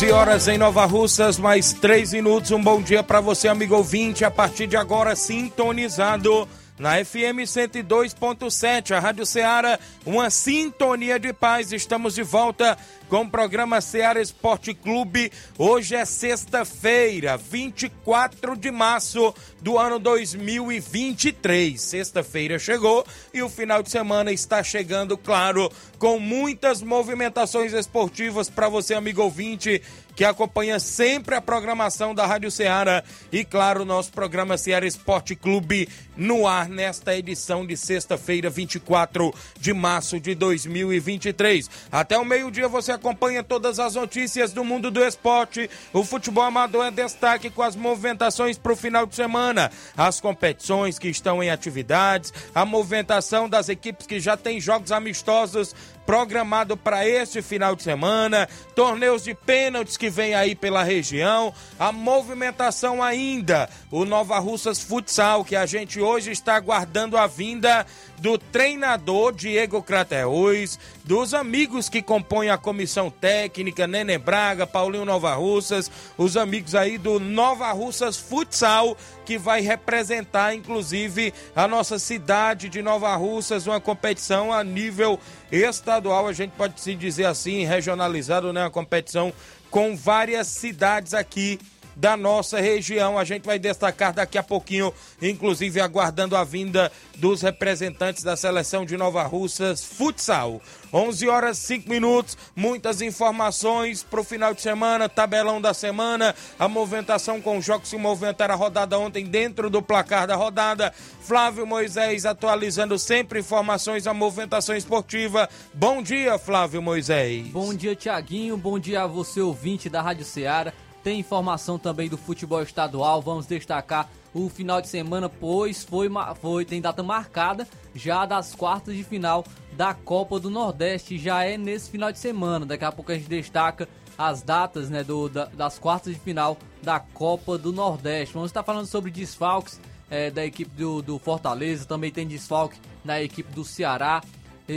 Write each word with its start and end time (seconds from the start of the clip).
11 0.00 0.12
horas 0.12 0.48
em 0.48 0.56
Nova 0.56 0.86
Russas, 0.86 1.38
mais 1.38 1.74
3 1.74 2.14
minutos. 2.14 2.50
Um 2.52 2.62
bom 2.62 2.80
dia 2.80 3.02
para 3.02 3.20
você, 3.20 3.48
amigo 3.48 3.76
ouvinte. 3.76 4.24
A 4.24 4.30
partir 4.30 4.66
de 4.66 4.74
agora, 4.74 5.14
sintonizado 5.14 6.48
na 6.78 7.04
FM 7.04 7.44
102.7, 7.44 8.92
a 8.92 8.98
Rádio 8.98 9.26
Ceará, 9.26 9.78
uma 10.06 10.30
sintonia 10.30 11.20
de 11.20 11.34
paz. 11.34 11.70
Estamos 11.70 12.14
de 12.14 12.22
volta 12.22 12.78
com 13.10 13.22
o 13.22 13.28
programa 13.28 13.80
Ceará 13.80 14.22
Esporte 14.22 14.72
Clube. 14.72 15.32
Hoje 15.58 15.96
é 15.96 16.04
sexta-feira, 16.04 17.36
24 17.36 18.56
de 18.56 18.70
março 18.70 19.34
do 19.60 19.76
ano 19.76 19.98
2023. 19.98 21.78
Sexta-feira 21.78 22.56
chegou 22.56 23.04
e 23.34 23.42
o 23.42 23.48
final 23.48 23.82
de 23.82 23.90
semana 23.90 24.30
está 24.30 24.62
chegando, 24.62 25.18
claro, 25.18 25.70
com 25.98 26.20
muitas 26.20 26.80
movimentações 26.80 27.72
esportivas 27.72 28.48
para 28.48 28.68
você, 28.68 28.94
amigo 28.94 29.22
ouvinte, 29.22 29.82
que 30.14 30.24
acompanha 30.24 30.78
sempre 30.78 31.34
a 31.34 31.40
programação 31.40 32.14
da 32.14 32.26
Rádio 32.26 32.50
Ceará 32.50 33.02
e, 33.32 33.44
claro, 33.44 33.84
nosso 33.84 34.12
programa 34.12 34.58
Ceará 34.58 34.86
Esporte 34.86 35.34
Clube 35.34 35.88
no 36.16 36.46
ar 36.46 36.68
nesta 36.68 37.16
edição 37.16 37.66
de 37.66 37.76
sexta-feira, 37.76 38.50
24 38.50 39.32
de 39.58 39.72
março 39.72 40.20
de 40.20 40.34
2023. 40.34 41.70
Até 41.90 42.18
o 42.18 42.24
meio-dia 42.24 42.68
você 42.68 42.92
acompanha 43.00 43.42
todas 43.42 43.78
as 43.78 43.94
notícias 43.94 44.52
do 44.52 44.62
mundo 44.62 44.90
do 44.90 45.02
esporte. 45.02 45.68
O 45.92 46.04
futebol 46.04 46.44
amador 46.44 46.86
é 46.86 46.90
destaque 46.90 47.50
com 47.50 47.62
as 47.62 47.74
movimentações 47.74 48.58
para 48.58 48.72
o 48.72 48.76
final 48.76 49.06
de 49.06 49.14
semana, 49.14 49.72
as 49.96 50.20
competições 50.20 50.98
que 50.98 51.08
estão 51.08 51.42
em 51.42 51.50
atividades, 51.50 52.32
a 52.54 52.64
movimentação 52.64 53.48
das 53.48 53.68
equipes 53.68 54.06
que 54.06 54.20
já 54.20 54.36
têm 54.36 54.60
jogos 54.60 54.92
amistosos 54.92 55.74
programado 56.10 56.76
para 56.76 57.06
este 57.06 57.40
final 57.40 57.76
de 57.76 57.84
semana, 57.84 58.48
torneios 58.74 59.22
de 59.22 59.32
pênaltis 59.32 59.96
que 59.96 60.10
vem 60.10 60.34
aí 60.34 60.56
pela 60.56 60.82
região, 60.82 61.54
a 61.78 61.92
movimentação 61.92 63.00
ainda, 63.00 63.70
o 63.92 64.04
Nova 64.04 64.36
Russas 64.40 64.80
Futsal, 64.80 65.44
que 65.44 65.54
a 65.54 65.66
gente 65.66 66.00
hoje 66.00 66.32
está 66.32 66.56
aguardando 66.56 67.16
a 67.16 67.28
vinda 67.28 67.86
do 68.18 68.36
treinador 68.36 69.32
Diego 69.32 69.80
Crateus, 69.84 70.80
dos 71.04 71.32
amigos 71.32 71.88
que 71.88 72.02
compõem 72.02 72.50
a 72.50 72.58
comissão 72.58 73.08
técnica, 73.08 73.86
Nene 73.86 74.18
Braga, 74.18 74.66
Paulinho 74.66 75.04
Nova 75.04 75.32
Russas, 75.34 75.88
os 76.18 76.36
amigos 76.36 76.74
aí 76.74 76.98
do 76.98 77.20
Nova 77.20 77.70
Russas 77.70 78.16
Futsal, 78.16 78.96
que 79.30 79.38
vai 79.38 79.60
representar 79.60 80.56
inclusive 80.56 81.32
a 81.54 81.68
nossa 81.68 82.00
cidade 82.00 82.68
de 82.68 82.82
Nova 82.82 83.14
Russas, 83.14 83.64
uma 83.64 83.80
competição 83.80 84.52
a 84.52 84.64
nível 84.64 85.20
estadual, 85.52 86.26
a 86.26 86.32
gente 86.32 86.50
pode 86.50 86.80
se 86.80 86.96
dizer 86.96 87.26
assim, 87.26 87.64
regionalizado, 87.64 88.52
né? 88.52 88.64
Uma 88.64 88.70
competição 88.70 89.32
com 89.70 89.96
várias 89.96 90.48
cidades 90.48 91.14
aqui 91.14 91.60
da 92.00 92.16
nossa 92.16 92.58
região. 92.58 93.18
A 93.18 93.24
gente 93.24 93.44
vai 93.44 93.58
destacar 93.58 94.14
daqui 94.14 94.38
a 94.38 94.42
pouquinho, 94.42 94.92
inclusive 95.20 95.80
aguardando 95.80 96.34
a 96.34 96.42
vinda 96.42 96.90
dos 97.16 97.42
representantes 97.42 98.22
da 98.24 98.36
seleção 98.36 98.86
de 98.86 98.96
Nova 98.96 99.22
Russas 99.24 99.84
Futsal. 99.84 100.62
11 100.92 101.28
horas 101.28 101.58
5 101.58 101.88
minutos, 101.88 102.36
muitas 102.56 103.00
informações 103.00 104.02
para 104.02 104.20
o 104.20 104.24
final 104.24 104.52
de 104.54 104.62
semana, 104.62 105.08
tabelão 105.08 105.60
da 105.60 105.72
semana, 105.72 106.34
a 106.58 106.66
movimentação 106.66 107.40
com 107.40 107.58
os 107.58 107.64
jogos 107.64 107.90
que 107.90 107.96
movimentaram 107.96 108.54
a 108.54 108.56
rodada 108.56 108.98
ontem 108.98 109.24
dentro 109.24 109.70
do 109.70 109.82
placar 109.82 110.26
da 110.26 110.34
rodada. 110.34 110.92
Flávio 111.20 111.66
Moisés 111.66 112.24
atualizando 112.24 112.98
sempre 112.98 113.38
informações 113.38 114.06
a 114.06 114.14
movimentação 114.14 114.74
esportiva. 114.74 115.48
Bom 115.72 116.02
dia, 116.02 116.38
Flávio 116.38 116.82
Moisés. 116.82 117.46
Bom 117.48 117.72
dia, 117.74 117.94
Tiaguinho. 117.94 118.56
Bom 118.56 118.78
dia 118.78 119.02
a 119.02 119.06
você, 119.06 119.40
ouvinte 119.40 119.88
da 119.88 120.00
Rádio 120.02 120.24
Ceará. 120.24 120.72
Tem 121.02 121.20
informação 121.20 121.78
também 121.78 122.08
do 122.08 122.16
futebol 122.16 122.62
estadual. 122.62 123.22
Vamos 123.22 123.46
destacar 123.46 124.08
o 124.34 124.48
final 124.48 124.80
de 124.80 124.88
semana, 124.88 125.28
pois 125.28 125.82
foi, 125.82 126.08
foi 126.40 126.64
tem 126.64 126.80
data 126.80 127.02
marcada 127.02 127.66
já 127.94 128.24
das 128.24 128.54
quartas 128.54 128.94
de 128.94 129.02
final 129.02 129.44
da 129.72 129.94
Copa 129.94 130.38
do 130.38 130.50
Nordeste. 130.50 131.18
Já 131.18 131.44
é 131.44 131.56
nesse 131.56 131.90
final 131.90 132.12
de 132.12 132.18
semana. 132.18 132.66
Daqui 132.66 132.84
a 132.84 132.92
pouco 132.92 133.12
a 133.12 133.14
gente 133.16 133.28
destaca 133.28 133.88
as 134.16 134.42
datas 134.42 134.90
né, 134.90 135.02
do, 135.02 135.28
da, 135.28 135.46
das 135.46 135.78
quartas 135.78 136.12
de 136.12 136.20
final 136.20 136.58
da 136.82 137.00
Copa 137.00 137.56
do 137.56 137.72
Nordeste. 137.72 138.34
Vamos 138.34 138.50
estar 138.50 138.62
falando 138.62 138.86
sobre 138.86 139.10
desfalques 139.10 139.80
é, 140.10 140.30
da 140.30 140.44
equipe 140.44 140.70
do, 140.76 141.00
do 141.00 141.18
Fortaleza. 141.18 141.86
Também 141.86 142.10
tem 142.10 142.26
desfalque 142.26 142.78
na 143.04 143.22
equipe 143.22 143.50
do 143.52 143.64
Ceará. 143.64 144.22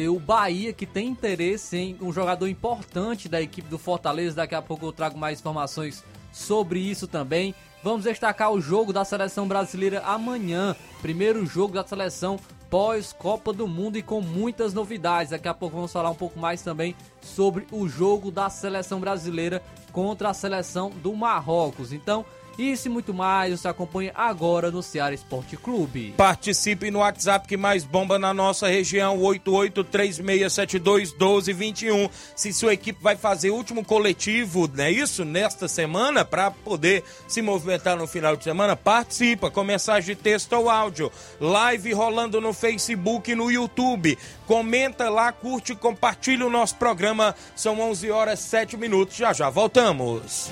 O 0.09 0.19
Bahia, 0.19 0.73
que 0.73 0.87
tem 0.87 1.07
interesse 1.07 1.77
em 1.77 1.97
um 2.01 2.11
jogador 2.11 2.47
importante 2.47 3.29
da 3.29 3.39
equipe 3.39 3.69
do 3.69 3.77
Fortaleza. 3.77 4.37
Daqui 4.37 4.55
a 4.55 4.61
pouco 4.61 4.87
eu 4.87 4.91
trago 4.91 5.19
mais 5.19 5.39
informações 5.39 6.03
sobre 6.31 6.79
isso 6.79 7.07
também. 7.07 7.53
Vamos 7.83 8.05
destacar 8.05 8.51
o 8.51 8.59
jogo 8.59 8.91
da 8.91 9.05
seleção 9.05 9.47
brasileira 9.47 10.01
amanhã. 10.01 10.75
Primeiro 11.01 11.45
jogo 11.45 11.75
da 11.75 11.85
seleção 11.85 12.39
pós-Copa 12.71 13.53
do 13.53 13.67
Mundo 13.67 13.99
e 13.99 14.01
com 14.01 14.19
muitas 14.19 14.73
novidades. 14.73 15.29
Daqui 15.29 15.47
a 15.47 15.53
pouco 15.53 15.75
vamos 15.75 15.93
falar 15.93 16.09
um 16.09 16.15
pouco 16.15 16.39
mais 16.39 16.63
também 16.63 16.95
sobre 17.21 17.67
o 17.71 17.87
jogo 17.87 18.31
da 18.31 18.49
seleção 18.49 18.99
brasileira 18.99 19.61
contra 19.91 20.29
a 20.29 20.33
seleção 20.33 20.89
do 20.89 21.13
Marrocos. 21.13 21.93
Então, 21.93 22.25
isso 22.57 22.87
e 22.87 22.91
muito 22.91 23.13
mais 23.13 23.59
você 23.59 23.67
acompanha 23.67 24.13
agora 24.15 24.71
no 24.71 24.81
Ceará 24.83 25.13
Esporte 25.13 25.57
Clube. 25.57 26.13
Participe 26.17 26.89
no 26.91 26.99
WhatsApp 26.99 27.45
que 27.47 27.57
mais 27.57 27.83
bomba 27.83 28.19
na 28.19 28.33
nossa 28.33 28.67
região, 28.67 29.17
8836721221. 29.19 32.09
Se 32.35 32.53
sua 32.53 32.73
equipe 32.73 33.01
vai 33.01 33.15
fazer 33.15 33.49
último 33.49 33.83
coletivo, 33.83 34.69
não 34.73 34.83
é 34.83 34.91
isso? 34.91 35.25
Nesta 35.25 35.67
semana, 35.67 36.23
para 36.23 36.51
poder 36.51 37.03
se 37.27 37.41
movimentar 37.41 37.97
no 37.97 38.05
final 38.07 38.35
de 38.35 38.43
semana, 38.43 38.75
participa 38.75 39.49
com 39.49 39.63
mensagem 39.63 40.15
de 40.15 40.21
texto 40.21 40.53
ou 40.53 40.69
áudio. 40.69 41.11
Live 41.39 41.91
rolando 41.93 42.39
no 42.39 42.53
Facebook 42.53 43.31
e 43.31 43.35
no 43.35 43.51
YouTube. 43.51 44.15
Comenta 44.45 45.09
lá, 45.09 45.31
curte, 45.31 45.73
compartilha 45.75 46.45
o 46.45 46.49
nosso 46.49 46.75
programa. 46.75 47.35
São 47.55 47.79
11 47.79 48.11
horas 48.11 48.39
7 48.39 48.77
minutos. 48.77 49.15
Já 49.15 49.33
já 49.33 49.49
voltamos. 49.49 50.51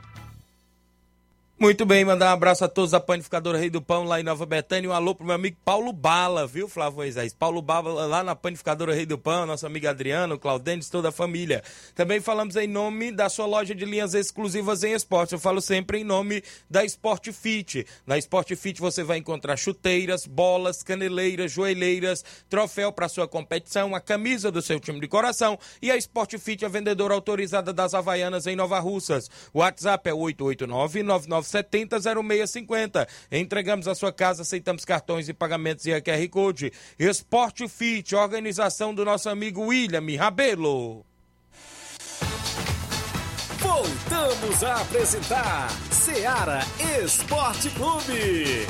Muito 1.61 1.85
bem, 1.85 2.03
mandar 2.03 2.31
um 2.31 2.33
abraço 2.33 2.65
a 2.65 2.67
todos 2.67 2.89
da 2.89 2.99
Panificadora 2.99 3.55
Rei 3.55 3.69
do 3.69 3.83
Pão 3.83 4.03
lá 4.03 4.19
em 4.19 4.23
Nova 4.23 4.47
Betânia. 4.47 4.89
Um 4.89 4.93
alô 4.93 5.13
pro 5.13 5.23
meu 5.23 5.35
amigo 5.35 5.57
Paulo 5.63 5.93
Bala, 5.93 6.47
viu, 6.47 6.67
Flávio 6.67 6.97
Moisés? 6.97 7.35
Paulo 7.35 7.61
Bala 7.61 8.07
lá 8.07 8.23
na 8.23 8.35
Panificadora 8.35 8.95
Rei 8.95 9.05
do 9.05 9.15
Pão, 9.15 9.45
nosso 9.45 9.67
amigo 9.67 9.87
Adriano, 9.87 10.39
Claudênis, 10.39 10.89
toda 10.89 11.09
a 11.09 11.11
família. 11.11 11.61
Também 11.93 12.19
falamos 12.19 12.55
em 12.55 12.65
nome 12.65 13.11
da 13.11 13.29
sua 13.29 13.45
loja 13.45 13.75
de 13.75 13.85
linhas 13.85 14.15
exclusivas 14.15 14.83
em 14.83 14.93
esporte. 14.93 15.33
Eu 15.33 15.39
falo 15.39 15.61
sempre 15.61 15.99
em 15.99 16.03
nome 16.03 16.43
da 16.67 16.83
Sport 16.83 17.31
Fit. 17.31 17.85
Na 18.07 18.17
Sport 18.17 18.55
Fit 18.55 18.81
você 18.81 19.03
vai 19.03 19.19
encontrar 19.19 19.55
chuteiras, 19.55 20.25
bolas, 20.25 20.81
caneleiras, 20.81 21.51
joelheiras, 21.51 22.25
troféu 22.49 22.91
para 22.91 23.07
sua 23.07 23.27
competição, 23.27 23.93
a 23.93 24.01
camisa 24.01 24.51
do 24.51 24.63
seu 24.63 24.79
time 24.79 24.99
de 24.99 25.07
coração 25.07 25.59
e 25.79 25.91
a 25.91 25.97
Sport 25.97 26.39
Fit 26.39 26.65
é 26.65 26.69
vendedora 26.69 27.13
autorizada 27.13 27.71
das 27.71 27.93
Havaianas 27.93 28.47
em 28.47 28.55
Nova 28.55 28.79
Russas. 28.79 29.29
WhatsApp 29.53 30.09
é 30.09 30.13
889 30.15 31.03
99 31.03 31.50
70 31.51 31.99
0650. 31.99 33.07
Entregamos 33.31 33.87
a 33.87 33.95
sua 33.95 34.11
casa, 34.11 34.41
aceitamos 34.41 34.85
cartões 34.85 35.29
e 35.29 35.33
pagamentos 35.33 35.85
e 35.85 35.93
a 35.93 36.01
QR 36.01 36.27
Code. 36.29 36.71
Esporte 36.97 37.67
Fit, 37.67 38.15
organização 38.15 38.93
do 38.93 39.05
nosso 39.05 39.29
amigo 39.29 39.61
William 39.61 40.03
Rabelo. 40.17 41.05
Voltamos 43.59 44.63
a 44.63 44.81
apresentar 44.81 45.69
Seara 45.91 46.61
Esporte 47.03 47.69
Clube. 47.71 48.65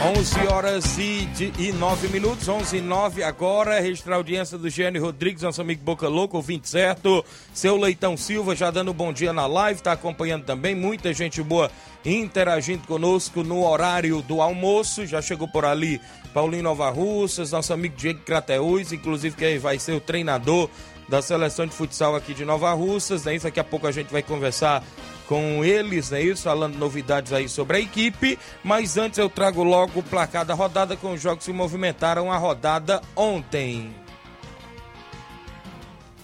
11 0.00 0.46
horas 0.46 0.96
e, 0.96 1.28
e 1.58 1.72
9 1.72 2.06
minutos, 2.08 2.48
11 2.48 2.76
e 2.76 2.80
9 2.80 3.24
agora. 3.24 3.80
Registrar 3.80 4.14
a 4.14 4.18
audiência 4.18 4.56
do 4.56 4.70
Gênio 4.70 5.02
Rodrigues, 5.02 5.42
nosso 5.42 5.60
amigo 5.60 5.82
Boca 5.82 6.06
Louco, 6.06 6.36
ouvinte 6.36 6.68
certo. 6.68 7.24
Seu 7.52 7.76
Leitão 7.76 8.16
Silva 8.16 8.54
já 8.54 8.70
dando 8.70 8.94
bom 8.94 9.12
dia 9.12 9.32
na 9.32 9.48
live, 9.48 9.82
tá 9.82 9.90
acompanhando 9.90 10.44
também. 10.44 10.72
Muita 10.72 11.12
gente 11.12 11.42
boa 11.42 11.68
interagindo 12.04 12.86
conosco 12.86 13.42
no 13.42 13.66
horário 13.66 14.22
do 14.22 14.40
almoço. 14.40 15.04
Já 15.04 15.20
chegou 15.20 15.48
por 15.48 15.64
ali 15.64 16.00
Paulinho 16.32 16.62
Nova 16.62 16.88
Russas, 16.90 17.50
nosso 17.50 17.72
amigo 17.72 17.96
Diego 17.96 18.20
Crateus, 18.20 18.92
inclusive 18.92 19.34
que 19.34 19.58
vai 19.58 19.80
ser 19.80 19.94
o 19.94 20.00
treinador 20.00 20.70
da 21.08 21.20
seleção 21.20 21.66
de 21.66 21.74
futsal 21.74 22.14
aqui 22.14 22.34
de 22.34 22.44
Nova 22.44 22.72
Russas. 22.72 23.24
Né? 23.24 23.36
Daqui 23.36 23.58
a 23.58 23.64
pouco 23.64 23.88
a 23.88 23.92
gente 23.92 24.12
vai 24.12 24.22
conversar 24.22 24.84
com 25.28 25.62
eles, 25.62 26.10
né? 26.10 26.22
Isso, 26.22 26.44
falando 26.44 26.76
novidades 26.76 27.32
aí 27.32 27.48
sobre 27.48 27.76
a 27.76 27.80
equipe. 27.80 28.38
Mas 28.64 28.96
antes 28.96 29.18
eu 29.18 29.28
trago 29.28 29.62
logo 29.62 30.00
o 30.00 30.02
placar 30.02 30.44
da 30.44 30.54
rodada 30.54 30.96
com 30.96 31.12
os 31.12 31.20
jogos 31.20 31.44
que 31.44 31.52
movimentaram 31.52 32.32
a 32.32 32.38
rodada 32.38 33.02
ontem. 33.14 33.94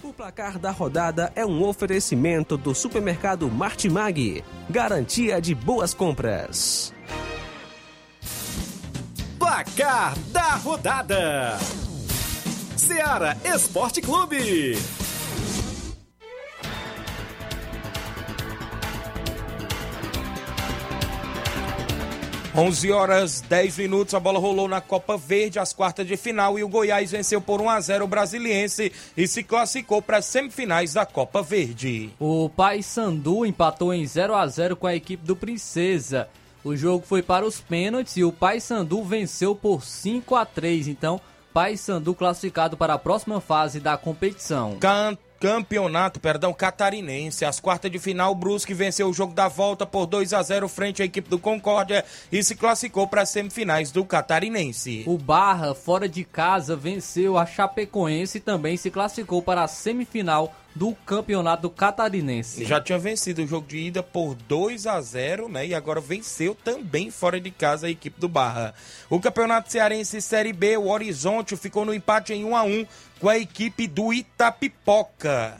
O 0.03 0.11
placar 0.11 0.57
da 0.57 0.71
rodada 0.71 1.31
é 1.35 1.45
um 1.45 1.63
oferecimento 1.63 2.57
do 2.57 2.73
supermercado 2.73 3.49
Martimag. 3.49 4.43
Garantia 4.69 5.39
de 5.39 5.53
boas 5.53 5.93
compras. 5.93 6.91
Placar 9.37 10.17
da 10.31 10.55
rodada: 10.55 11.57
Seara 12.75 13.37
Esporte 13.43 14.01
Clube. 14.01 14.75
11 22.57 22.89
horas 22.89 23.41
10 23.41 23.79
minutos, 23.79 24.13
a 24.13 24.19
bola 24.19 24.39
rolou 24.39 24.65
na 24.65 24.79
Copa 24.79 25.17
Verde, 25.17 25.59
as 25.59 25.73
quartas 25.73 26.07
de 26.07 26.15
final, 26.15 26.57
e 26.57 26.63
o 26.63 26.69
Goiás 26.69 27.11
venceu 27.11 27.41
por 27.41 27.59
1 27.59 27.69
a 27.69 27.81
0 27.81 28.05
o 28.05 28.07
Brasiliense 28.07 28.93
e 29.17 29.27
se 29.27 29.43
classificou 29.43 30.01
para 30.01 30.17
as 30.17 30.25
semifinais 30.25 30.93
da 30.93 31.05
Copa 31.05 31.41
Verde. 31.41 32.11
O 32.17 32.49
Paysandu 32.49 33.45
empatou 33.45 33.93
em 33.93 34.07
0 34.07 34.33
a 34.33 34.47
0 34.47 34.77
com 34.77 34.87
a 34.87 34.95
equipe 34.95 35.25
do 35.25 35.35
Princesa. 35.35 36.29
O 36.63 36.77
jogo 36.77 37.05
foi 37.05 37.21
para 37.21 37.45
os 37.45 37.59
pênaltis 37.59 38.15
e 38.15 38.23
o 38.23 38.31
Paysandu 38.31 39.03
venceu 39.03 39.53
por 39.53 39.83
5 39.83 40.33
a 40.33 40.45
3. 40.45 40.87
Então, 40.87 41.19
Paysandu 41.53 42.15
classificado 42.15 42.77
para 42.77 42.93
a 42.93 42.99
próxima 42.99 43.41
fase 43.41 43.81
da 43.81 43.97
competição. 43.97 44.77
Can 44.79 45.17
campeonato, 45.39 46.19
perdão, 46.19 46.53
catarinense. 46.53 47.45
As 47.45 47.59
quartas 47.59 47.91
de 47.91 47.99
final, 47.99 48.31
o 48.31 48.35
Brusque 48.35 48.73
venceu 48.73 49.09
o 49.09 49.13
jogo 49.13 49.33
da 49.33 49.47
volta 49.47 49.85
por 49.85 50.05
2 50.05 50.33
a 50.33 50.41
0 50.41 50.67
frente 50.67 51.01
à 51.01 51.05
equipe 51.05 51.29
do 51.29 51.39
Concórdia 51.39 52.03
e 52.31 52.43
se 52.43 52.55
classificou 52.55 53.07
para 53.07 53.21
as 53.21 53.29
semifinais 53.29 53.91
do 53.91 54.03
catarinense. 54.05 55.03
O 55.05 55.17
Barra, 55.17 55.73
fora 55.73 56.07
de 56.07 56.23
casa, 56.23 56.75
venceu 56.75 57.37
a 57.37 57.45
Chapecoense 57.45 58.37
e 58.37 58.41
também 58.41 58.77
se 58.77 58.89
classificou 58.89 59.41
para 59.41 59.63
a 59.63 59.67
semifinal 59.67 60.53
do 60.75 60.93
campeonato 60.93 61.69
catarinense. 61.69 62.65
Já 62.65 62.81
tinha 62.81 62.99
vencido 62.99 63.41
o 63.41 63.47
jogo 63.47 63.65
de 63.65 63.77
ida 63.77 64.03
por 64.03 64.35
2 64.35 64.85
a 64.85 64.99
0, 64.99 65.47
né? 65.47 65.65
E 65.67 65.73
agora 65.73 66.01
venceu 66.01 66.53
também 66.53 67.09
fora 67.09 67.39
de 67.39 67.49
casa 67.49 67.87
a 67.87 67.89
equipe 67.89 68.19
do 68.19 68.27
Barra. 68.27 68.73
O 69.09 69.19
campeonato 69.21 69.71
cearense 69.71 70.21
Série 70.21 70.51
B, 70.51 70.75
o 70.75 70.89
Horizonte 70.89 71.55
ficou 71.55 71.85
no 71.85 71.93
empate 71.93 72.33
em 72.33 72.43
1 72.43 72.55
a 72.57 72.63
1 72.63 72.85
com 73.25 73.29
a 73.29 73.39
equipe 73.39 73.87
do 73.87 74.13
Itapipoca. 74.13 75.59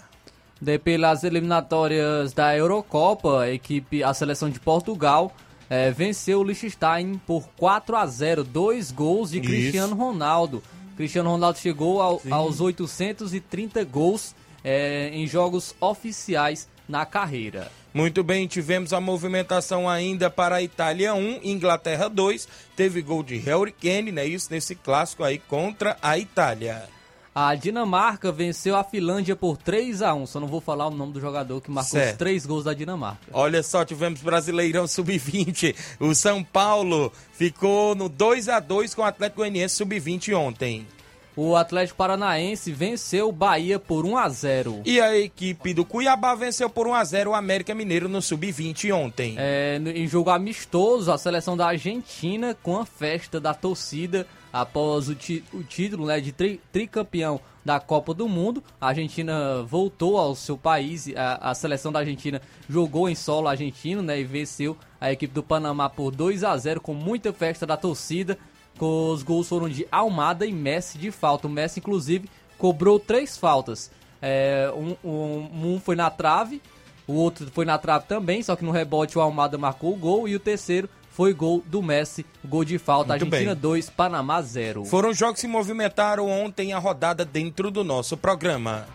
De 0.62 0.77
pelas 0.77 1.23
eliminatórias 1.23 2.31
da 2.31 2.56
Eurocopa, 2.56 3.41
a 3.41 3.51
equipe, 3.51 4.03
a 4.03 4.13
seleção 4.13 4.51
de 4.51 4.59
Portugal 4.59 5.35
é, 5.68 5.90
venceu 5.90 6.42
o 6.42 6.44
Liechtenstein 6.44 7.19
por 7.25 7.49
4 7.57 7.95
a 7.95 8.06
0, 8.06 8.44
dois 8.44 8.92
gols 8.92 9.31
de 9.31 9.40
Isso. 9.40 9.49
Cristiano 9.49 9.95
Ronaldo. 9.95 10.61
Cristiano 10.95 11.31
Ronaldo 11.31 11.57
chegou 11.57 12.04
ao, 12.04 12.21
aos 12.30 12.61
830 12.61 13.83
gols 13.85 14.35
é, 14.63 15.09
em 15.11 15.25
jogos 15.25 15.73
oficiais 15.81 16.69
na 16.87 17.04
carreira. 17.04 17.71
Muito 17.92 18.23
bem, 18.23 18.45
tivemos 18.45 18.94
a 18.94 19.01
movimentação 19.01 19.90
ainda 19.90 20.30
para 20.30 20.57
a 20.57 20.61
Itália 20.61 21.16
1, 21.16 21.40
Inglaterra 21.42 22.07
2. 22.09 22.47
Teve 22.75 23.01
gol 23.01 23.23
de 23.23 23.37
Harry 23.37 23.71
Kane, 23.71 24.11
né? 24.11 24.23
Isso 24.23 24.49
nesse 24.51 24.75
clássico 24.75 25.23
aí 25.23 25.40
contra 25.40 25.97
a 25.99 26.19
Itália. 26.19 26.94
A 27.37 27.54
Dinamarca 27.54 28.31
venceu 28.31 28.77
a 28.77 28.83
Finlândia 28.85 29.35
por 29.35 29.57
3 29.57 30.01
a 30.01 30.13
1 30.13 30.25
Só 30.25 30.39
não 30.39 30.47
vou 30.47 30.61
falar 30.61 30.87
o 30.87 30.92
nome 30.92 31.11
do 31.11 31.19
jogador 31.19 31.59
que 31.59 31.69
marcou 31.69 31.99
certo. 31.99 32.11
os 32.13 32.18
três 32.18 32.45
gols 32.45 32.63
da 32.63 32.73
Dinamarca. 32.73 33.27
Olha 33.33 33.61
só, 33.61 33.83
tivemos 33.83 34.21
Brasileirão 34.21 34.87
Sub-20. 34.87 35.75
O 35.99 36.15
São 36.15 36.42
Paulo 36.42 37.11
ficou 37.33 37.94
no 37.94 38.07
2 38.07 38.47
a 38.47 38.61
2 38.61 38.95
com 38.95 39.01
o 39.01 39.06
Atlético 39.06 39.42
Goianiense 39.42 39.75
Sub-20 39.75 40.33
ontem. 40.33 40.87
O 41.35 41.57
Atlético 41.57 41.97
Paranaense 41.97 42.71
venceu 42.71 43.27
o 43.27 43.33
Bahia 43.33 43.77
por 43.77 44.06
1 44.06 44.18
a 44.18 44.30
0. 44.30 44.81
E 44.85 45.01
a 45.01 45.18
equipe 45.18 45.73
do 45.73 45.83
Cuiabá 45.83 46.33
venceu 46.35 46.69
por 46.69 46.87
1 46.87 46.94
a 46.94 47.04
0 47.04 47.31
o 47.31 47.35
América 47.35 47.75
Mineiro 47.75 48.07
no 48.07 48.21
Sub-20 48.21 48.95
ontem. 48.95 49.35
É, 49.37 49.77
em 49.94 50.07
jogo 50.07 50.30
amistoso, 50.30 51.11
a 51.11 51.18
seleção 51.18 51.57
da 51.57 51.68
Argentina 51.68 52.56
com 52.63 52.80
a 52.80 52.85
festa 52.85 53.42
da 53.42 53.54
torcida 53.54 54.25
após 54.56 55.09
o, 55.09 55.18
o 55.54 55.64
título 55.64 56.06
né, 56.06 56.21
de 56.21 56.31
tri 56.31 56.62
tricampeão 56.71 57.42
da 57.66 57.78
Copa 57.78 58.14
do 58.14 58.30
Mundo. 58.30 58.64
A 58.80 58.88
Argentina 58.88 59.62
voltou 59.64 60.18
ao 60.18 60.33
seu 60.33 60.57
país, 60.57 61.14
a, 61.14 61.52
a, 61.52 61.54
seleção 61.54 61.92
da 61.92 62.00
Argentina 62.00 62.42
jogou 62.69 63.09
em 63.09 63.16
solo 63.16 63.50
argentino 63.50 64.02
né, 64.02 64.18
e 64.18 64.24
venceu 64.24 64.78
a 65.02 65.12
equipe 65.12 65.33
do 65.33 65.44
Panamá 65.44 65.90
por 65.90 66.09
2 66.09 66.45
a 66.45 66.56
0 66.56 66.80
com 66.80 66.94
muita 66.94 67.33
festa 67.33 67.66
da 67.66 67.76
torcida. 67.76 68.38
Os 68.80 69.24
gols 69.24 69.50
foram 69.50 69.68
de 69.68 69.85
Almada 69.92 70.45
e 70.45 70.54
Messi 70.54 70.97
de 70.97 71.12
falta. 71.12 71.47
O 71.47 71.52
Messi, 71.52 71.81
inclusive, 71.81 72.30
cobrou 72.57 72.97
três 72.97 73.35
faltas. 73.35 73.92
É, 74.21 74.71
um, 74.74 74.95
um, 75.04 75.74
um, 75.74 75.80
foi 75.81 75.97
na 75.97 76.09
trave, 76.09 76.62
o 77.06 77.14
outro 77.14 77.45
foi 77.52 77.66
na 77.66 77.78
trave 77.78 78.06
também, 78.07 78.42
só 78.42 78.56
que 78.56 78.64
no 78.64 78.71
rebote 78.71 79.18
o 79.18 79.21
Almada 79.21 79.57
marcou 79.57 79.94
o 79.94 79.97
gol. 79.97 80.30
E 80.30 80.35
o 80.35 80.40
terceiro 80.40 80.90
foi 81.16 81.34
gol 81.34 81.64
do 81.66 81.81
Messi, 81.81 82.26
gol 82.44 82.66
de 82.66 82.78
falta. 82.78 83.14
Muito 83.14 83.24
Argentina 83.24 83.56
2, 83.56 83.90
Panamá 83.90 84.42
0. 84.42 84.84
Foram 84.84 85.14
jogos 85.14 85.36
que 85.36 85.42
se 85.42 85.48
movimentaram 85.48 86.30
ontem 86.30 86.74
a 86.74 86.78
rodada 86.78 87.24
dentro 87.24 87.72
do 87.72 87.86
nosso 87.86 88.18
programa. 88.18 88.86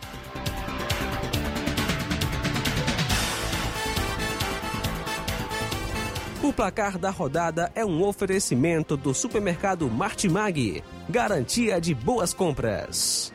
O 6.43 6.53
placar 6.53 6.99
da 6.99 7.09
rodada 7.09 7.73
é 7.75 7.87
um 7.87 8.03
oferecimento 8.03 8.99
do 8.99 9.15
supermercado 9.15 9.89
Martimag. 9.89 10.85
Garantia 11.09 11.81
de 11.81 11.95
boas 11.95 12.35
compras. 12.35 13.33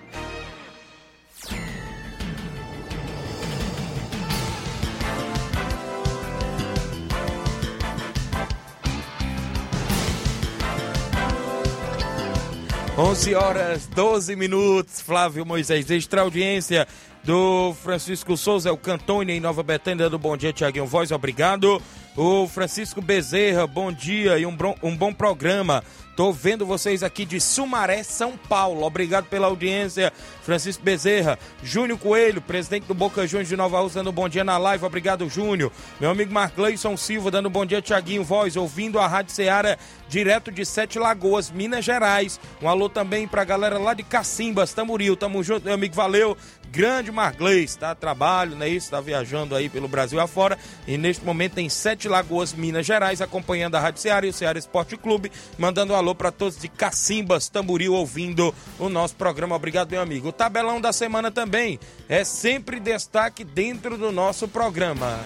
11 12.97 13.35
horas 13.35 13.87
12 13.87 14.37
minutos. 14.37 15.01
Flávio 15.01 15.45
Moisés, 15.45 15.91
extra 15.91 16.21
audiência 16.21 16.87
do 17.25 17.73
Francisco 17.83 18.37
Souza, 18.37 18.69
é 18.69 18.71
o 18.71 18.77
Cantone 18.77 19.33
em 19.33 19.39
Nova 19.41 19.61
Betânia 19.63 20.09
do 20.09 20.17
Bom 20.17 20.37
Dia, 20.37 20.53
Tiaguinho 20.53 20.85
Voz, 20.85 21.11
obrigado. 21.11 21.81
O 22.15 22.47
Francisco 22.47 23.01
Bezerra, 23.01 23.67
bom 23.67 23.91
dia 23.91 24.37
e 24.39 24.45
um, 24.45 24.55
um 24.81 24.95
bom 24.95 25.13
programa. 25.13 25.83
Tô 26.15 26.31
vendo 26.31 26.65
vocês 26.65 27.03
aqui 27.03 27.25
de 27.25 27.41
Sumaré, 27.41 28.01
São 28.01 28.37
Paulo. 28.37 28.83
Obrigado 28.83 29.25
pela 29.25 29.47
audiência, 29.47 30.13
Francisco 30.43 30.81
Bezerra. 30.81 31.37
Júnior 31.61 31.99
Coelho, 31.99 32.41
presidente 32.41 32.85
do 32.85 32.93
Boca 32.93 33.27
Juniors 33.27 33.49
de 33.49 33.57
Nova 33.57 33.81
Rússia, 33.81 33.99
dando 33.99 34.13
bom 34.13 34.29
dia 34.29 34.43
na 34.43 34.57
live. 34.57 34.85
Obrigado, 34.85 35.27
Júnior. 35.29 35.73
Meu 35.99 36.09
amigo 36.09 36.33
Marcleison 36.33 36.95
Silva, 36.95 37.29
dando 37.29 37.49
bom 37.49 37.65
dia, 37.65 37.81
Tiaguinho 37.81 38.23
Voz, 38.23 38.55
ouvindo 38.55 38.97
a 38.97 39.07
Rádio 39.07 39.33
Ceará, 39.33 39.77
direto 40.07 40.53
de 40.53 40.65
Sete 40.65 40.97
Lagoas, 40.97 41.51
Minas 41.51 41.83
Gerais. 41.83 42.39
Um 42.61 42.69
alô 42.69 42.87
também 42.87 43.27
pra 43.27 43.43
galera 43.43 43.77
lá 43.77 43.93
de 43.93 44.03
Cacimbas, 44.03 44.73
Tamuril. 44.73 45.17
Tamo 45.17 45.43
junto, 45.43 45.65
meu 45.65 45.73
amigo, 45.73 45.95
valeu 45.95 46.37
grande 46.75 47.09
Marglês, 47.09 47.77
a 47.81 47.95
trabalho, 47.95 48.53
né? 48.57 48.67
Isso, 48.67 48.87
está 48.87 48.99
viajando 48.99 49.55
aí 49.55 49.69
pelo 49.69 49.87
Brasil 49.87 50.19
afora. 50.19 50.57
E 50.85 50.97
neste 50.97 51.23
momento 51.23 51.53
tem 51.53 51.69
Sete 51.69 52.09
Lagoas, 52.09 52.53
Minas 52.53 52.85
Gerais, 52.85 53.21
acompanhando 53.21 53.75
a 53.75 53.79
Rádio 53.79 54.01
Ceará 54.01 54.27
e 54.27 54.29
o 54.29 54.33
Ceará 54.33 54.59
Esporte 54.59 54.97
Clube, 54.97 55.31
mandando 55.57 55.93
um 55.93 55.95
alô 55.95 56.04
para 56.13 56.31
todos 56.31 56.57
de 56.57 56.67
Cacimbas, 56.67 57.49
Tamboril, 57.49 57.93
ouvindo 57.93 58.53
o 58.77 58.89
nosso 58.89 59.15
programa. 59.15 59.55
Obrigado, 59.55 59.89
meu 59.91 60.01
amigo. 60.01 60.27
O 60.27 60.31
tabelão 60.33 60.79
da 60.79 60.91
semana 60.91 61.31
também 61.31 61.79
é 62.09 62.23
sempre 62.23 62.79
destaque 62.79 63.43
dentro 63.43 63.97
do 63.97 64.11
nosso 64.11 64.47
programa. 64.47 65.19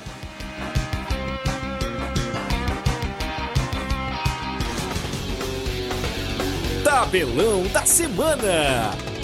Tabelão 6.83 7.63
da 7.67 7.86
semana. 7.86 9.18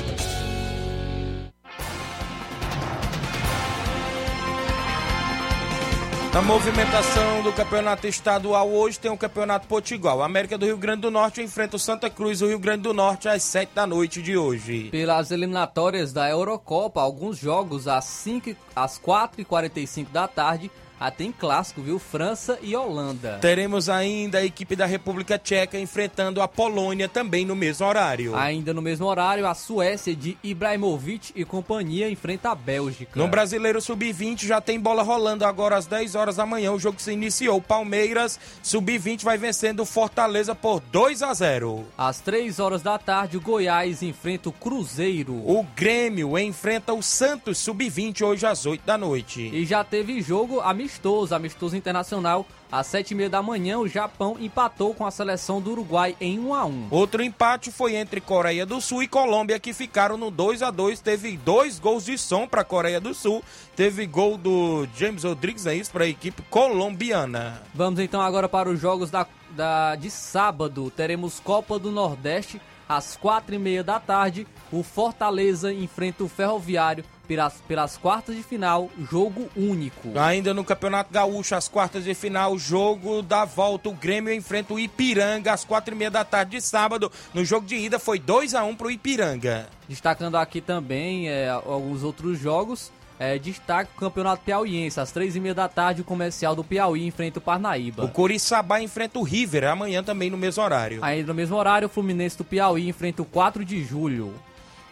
Na 6.36 6.42
movimentação 6.42 7.44
do 7.44 7.54
campeonato 7.54 8.06
estadual 8.08 8.70
hoje 8.70 9.00
tem 9.00 9.10
o 9.10 9.16
campeonato 9.16 9.68
Potiguar. 9.68 10.18
O 10.18 10.22
América 10.22 10.58
do 10.58 10.66
Rio 10.66 10.78
Grande 10.78 11.04
do 11.04 11.10
Norte 11.10 11.42
enfrenta 11.42 11.78
o 11.78 11.80
Santa 11.80 12.10
Cruz 12.10 12.40
do 12.40 12.48
Rio 12.50 12.60
Grande 12.60 12.82
do 12.82 12.94
Norte 12.94 13.30
às 13.30 13.42
7 13.42 13.72
da 13.74 13.88
noite 13.88 14.22
de 14.22 14.36
hoje. 14.36 14.90
Pelas 14.90 15.32
eliminatórias 15.32 16.12
da 16.12 16.30
Eurocopa, 16.30 17.00
alguns 17.00 17.38
jogos 17.38 17.88
às, 17.88 18.04
5, 18.04 18.54
às 18.76 19.00
4h45 19.00 20.08
da 20.12 20.28
tarde 20.28 20.70
ah, 21.00 21.12
tem 21.12 21.32
clássico, 21.32 21.82
viu? 21.82 22.00
França 22.00 22.58
e 22.62 22.76
Holanda. 22.76 23.38
Teremos 23.42 23.90
ainda 23.90 24.38
a 24.38 24.46
equipe 24.46 24.76
da 24.76 24.86
República 24.86 25.38
Tcheca 25.38 25.78
enfrentando 25.78 26.42
a 26.42 26.48
Polônia 26.48 27.10
também 27.10 27.46
no 27.46 27.56
mesmo 27.56 27.86
horário. 27.86 28.36
Ainda 28.36 28.74
no 28.74 28.82
mesmo 28.82 29.06
horário, 29.06 29.46
a 29.46 29.54
Suécia 29.54 30.16
de 30.16 30.38
Ibrahimovic 30.44 31.34
e 31.36 31.44
companhia 31.44 32.10
enfrenta 32.10 32.52
a 32.52 32.56
Bélgica. 32.56 33.20
No 33.20 33.28
Brasileiro 33.28 33.82
Sub-20 33.82 34.46
já 34.46 34.62
tem 34.62 34.80
bola 34.80 35.04
rolando 35.04 35.46
agora 35.46 35.76
às 35.76 35.86
10 35.86 36.16
horas 36.16 36.38
da 36.38 36.46
manhã. 36.46 36.72
O 36.72 36.80
jogo 36.80 37.02
se 37.02 37.12
iniciou. 37.12 37.62
Palmeiras 37.62 38.40
Sub-20 38.64 39.24
vai 39.24 39.38
vencendo 39.38 39.82
o 39.82 39.86
Fortaleza 39.86 40.56
por 40.56 40.80
2 40.80 41.22
a 41.22 41.34
0. 41.34 41.86
Às 41.98 42.20
3 42.22 42.60
horas 42.60 42.82
da 42.82 42.98
tarde, 42.98 43.38
o 43.38 43.42
Goiás 43.42 44.02
enfrenta 44.02 44.50
o 44.50 44.54
Cruzeiro. 44.54 45.34
O 45.34 45.66
Grêmio 45.76 46.38
enfrenta 46.38 46.94
o 46.94 47.04
Santos 47.04 47.58
Sub-20 47.58 48.22
hoje 48.22 48.46
às 48.46 48.66
8 48.66 48.86
da 48.86 48.98
noite. 48.98 49.42
E 49.54 49.66
já 49.66 49.84
teve 49.84 50.22
jogo 50.22 50.62
a 50.62 50.74
amistoso, 50.86 51.34
amistoso 51.34 51.76
internacional. 51.76 52.46
Às 52.72 52.88
sete 52.88 53.12
e 53.12 53.16
meia 53.16 53.30
da 53.30 53.42
manhã, 53.42 53.80
o 53.80 53.88
Japão 53.88 54.38
empatou 54.40 54.94
com 54.94 55.06
a 55.06 55.12
seleção 55.12 55.62
do 55.62 55.72
Uruguai 55.72 56.16
em 56.20 56.40
1 56.40 56.54
a 56.54 56.66
1 56.66 56.88
Outro 56.92 57.24
empate 57.24 57.72
foi 57.72 57.96
entre 57.96 58.22
Coreia 58.22 58.66
do 58.66 58.80
Sul 58.80 59.04
e 59.04 59.08
Colômbia, 59.08 59.60
que 59.60 59.74
ficaram 59.74 60.18
no 60.18 60.30
2 60.30 60.62
a 60.62 60.72
2 60.72 61.00
Teve 61.00 61.38
dois 61.38 61.80
gols 61.80 62.06
de 62.06 62.18
som 62.18 62.48
para 62.48 62.62
a 62.62 62.66
Coreia 62.66 63.00
do 63.00 63.14
Sul. 63.14 63.44
Teve 63.76 64.06
gol 64.06 64.38
do 64.38 64.88
James 64.96 65.24
Rodrigues, 65.24 65.66
é 65.66 65.76
isso, 65.76 65.92
para 65.92 66.04
a 66.04 66.08
equipe 66.08 66.42
colombiana. 66.44 67.62
Vamos 67.74 68.00
então 68.00 68.22
agora 68.22 68.48
para 68.48 68.70
os 68.70 68.80
jogos 68.80 69.10
da, 69.10 69.26
da, 69.52 69.96
de 69.96 70.12
sábado. 70.12 70.92
Teremos 70.92 71.40
Copa 71.40 71.80
do 71.80 71.92
Nordeste 71.92 72.62
às 72.88 73.16
quatro 73.16 73.56
e 73.56 73.60
meia 73.60 73.84
da 73.84 74.00
tarde. 74.00 74.46
O 74.72 74.84
Fortaleza 74.84 75.74
enfrenta 75.74 76.24
o 76.24 76.30
Ferroviário 76.30 77.04
pelas, 77.26 77.62
pelas 77.68 77.98
quartas 77.98 78.36
de 78.36 78.44
final, 78.44 78.90
jogo 79.10 79.50
único. 79.56 80.18
Ainda 80.18 80.54
no 80.54 80.64
Campeonato 80.64 81.12
Gaúcho, 81.12 81.56
as 81.56 81.68
quartas 81.68 82.04
de 82.04 82.14
final, 82.14 82.58
jogo 82.58 83.22
da 83.22 83.46
volta. 83.46 83.90
O 83.90 83.94
Grêmio 83.94 84.34
enfrenta 84.34 84.74
o 84.74 84.80
Ipiranga 84.80 85.54
às 85.54 85.66
quatro 85.66 85.94
e 85.94 85.98
meia 85.98 86.12
da 86.12 86.24
tarde 86.24 86.52
de 86.52 86.62
sábado. 86.62 87.12
No 87.34 87.44
jogo 87.44 87.66
de 87.66 87.76
ida 87.76 88.00
foi 88.00 88.20
2 88.20 88.54
a 88.54 88.64
1 88.64 88.70
um 88.70 88.76
para 88.76 88.88
o 88.88 88.92
Ipiranga. 88.92 89.68
Destacando 89.88 90.38
aqui 90.38 90.62
também 90.62 91.30
é, 91.30 91.50
alguns 91.50 92.04
outros 92.04 92.40
jogos. 92.40 92.92
É, 93.18 93.38
destaque 93.38 93.92
o 93.96 94.00
Campeonato 94.00 94.44
Piauiense. 94.44 95.00
Às 95.00 95.12
três 95.12 95.36
e 95.36 95.40
meia 95.40 95.54
da 95.54 95.70
tarde, 95.70 96.02
o 96.02 96.04
comercial 96.04 96.56
do 96.56 96.64
Piauí 96.64 97.06
enfrenta 97.06 97.40
o 97.40 97.42
Parnaíba. 97.42 98.04
O 98.04 98.10
Coriçaba 98.10 98.82
enfrenta 98.82 99.20
o 99.20 99.24
River, 99.24 99.66
amanhã 99.66 100.04
também 100.04 100.30
no 100.30 100.38
mesmo 100.38 100.62
horário. 100.62 101.00
Ainda 101.02 101.28
no 101.28 101.34
mesmo 101.34 101.56
horário, 101.56 101.86
o 101.88 101.90
Fluminense 101.90 102.38
do 102.38 102.44
Piauí 102.44 102.90
enfrenta 102.90 103.22
o 103.22 103.26
4 103.26 103.64
de 103.64 103.84
julho. 103.84 104.34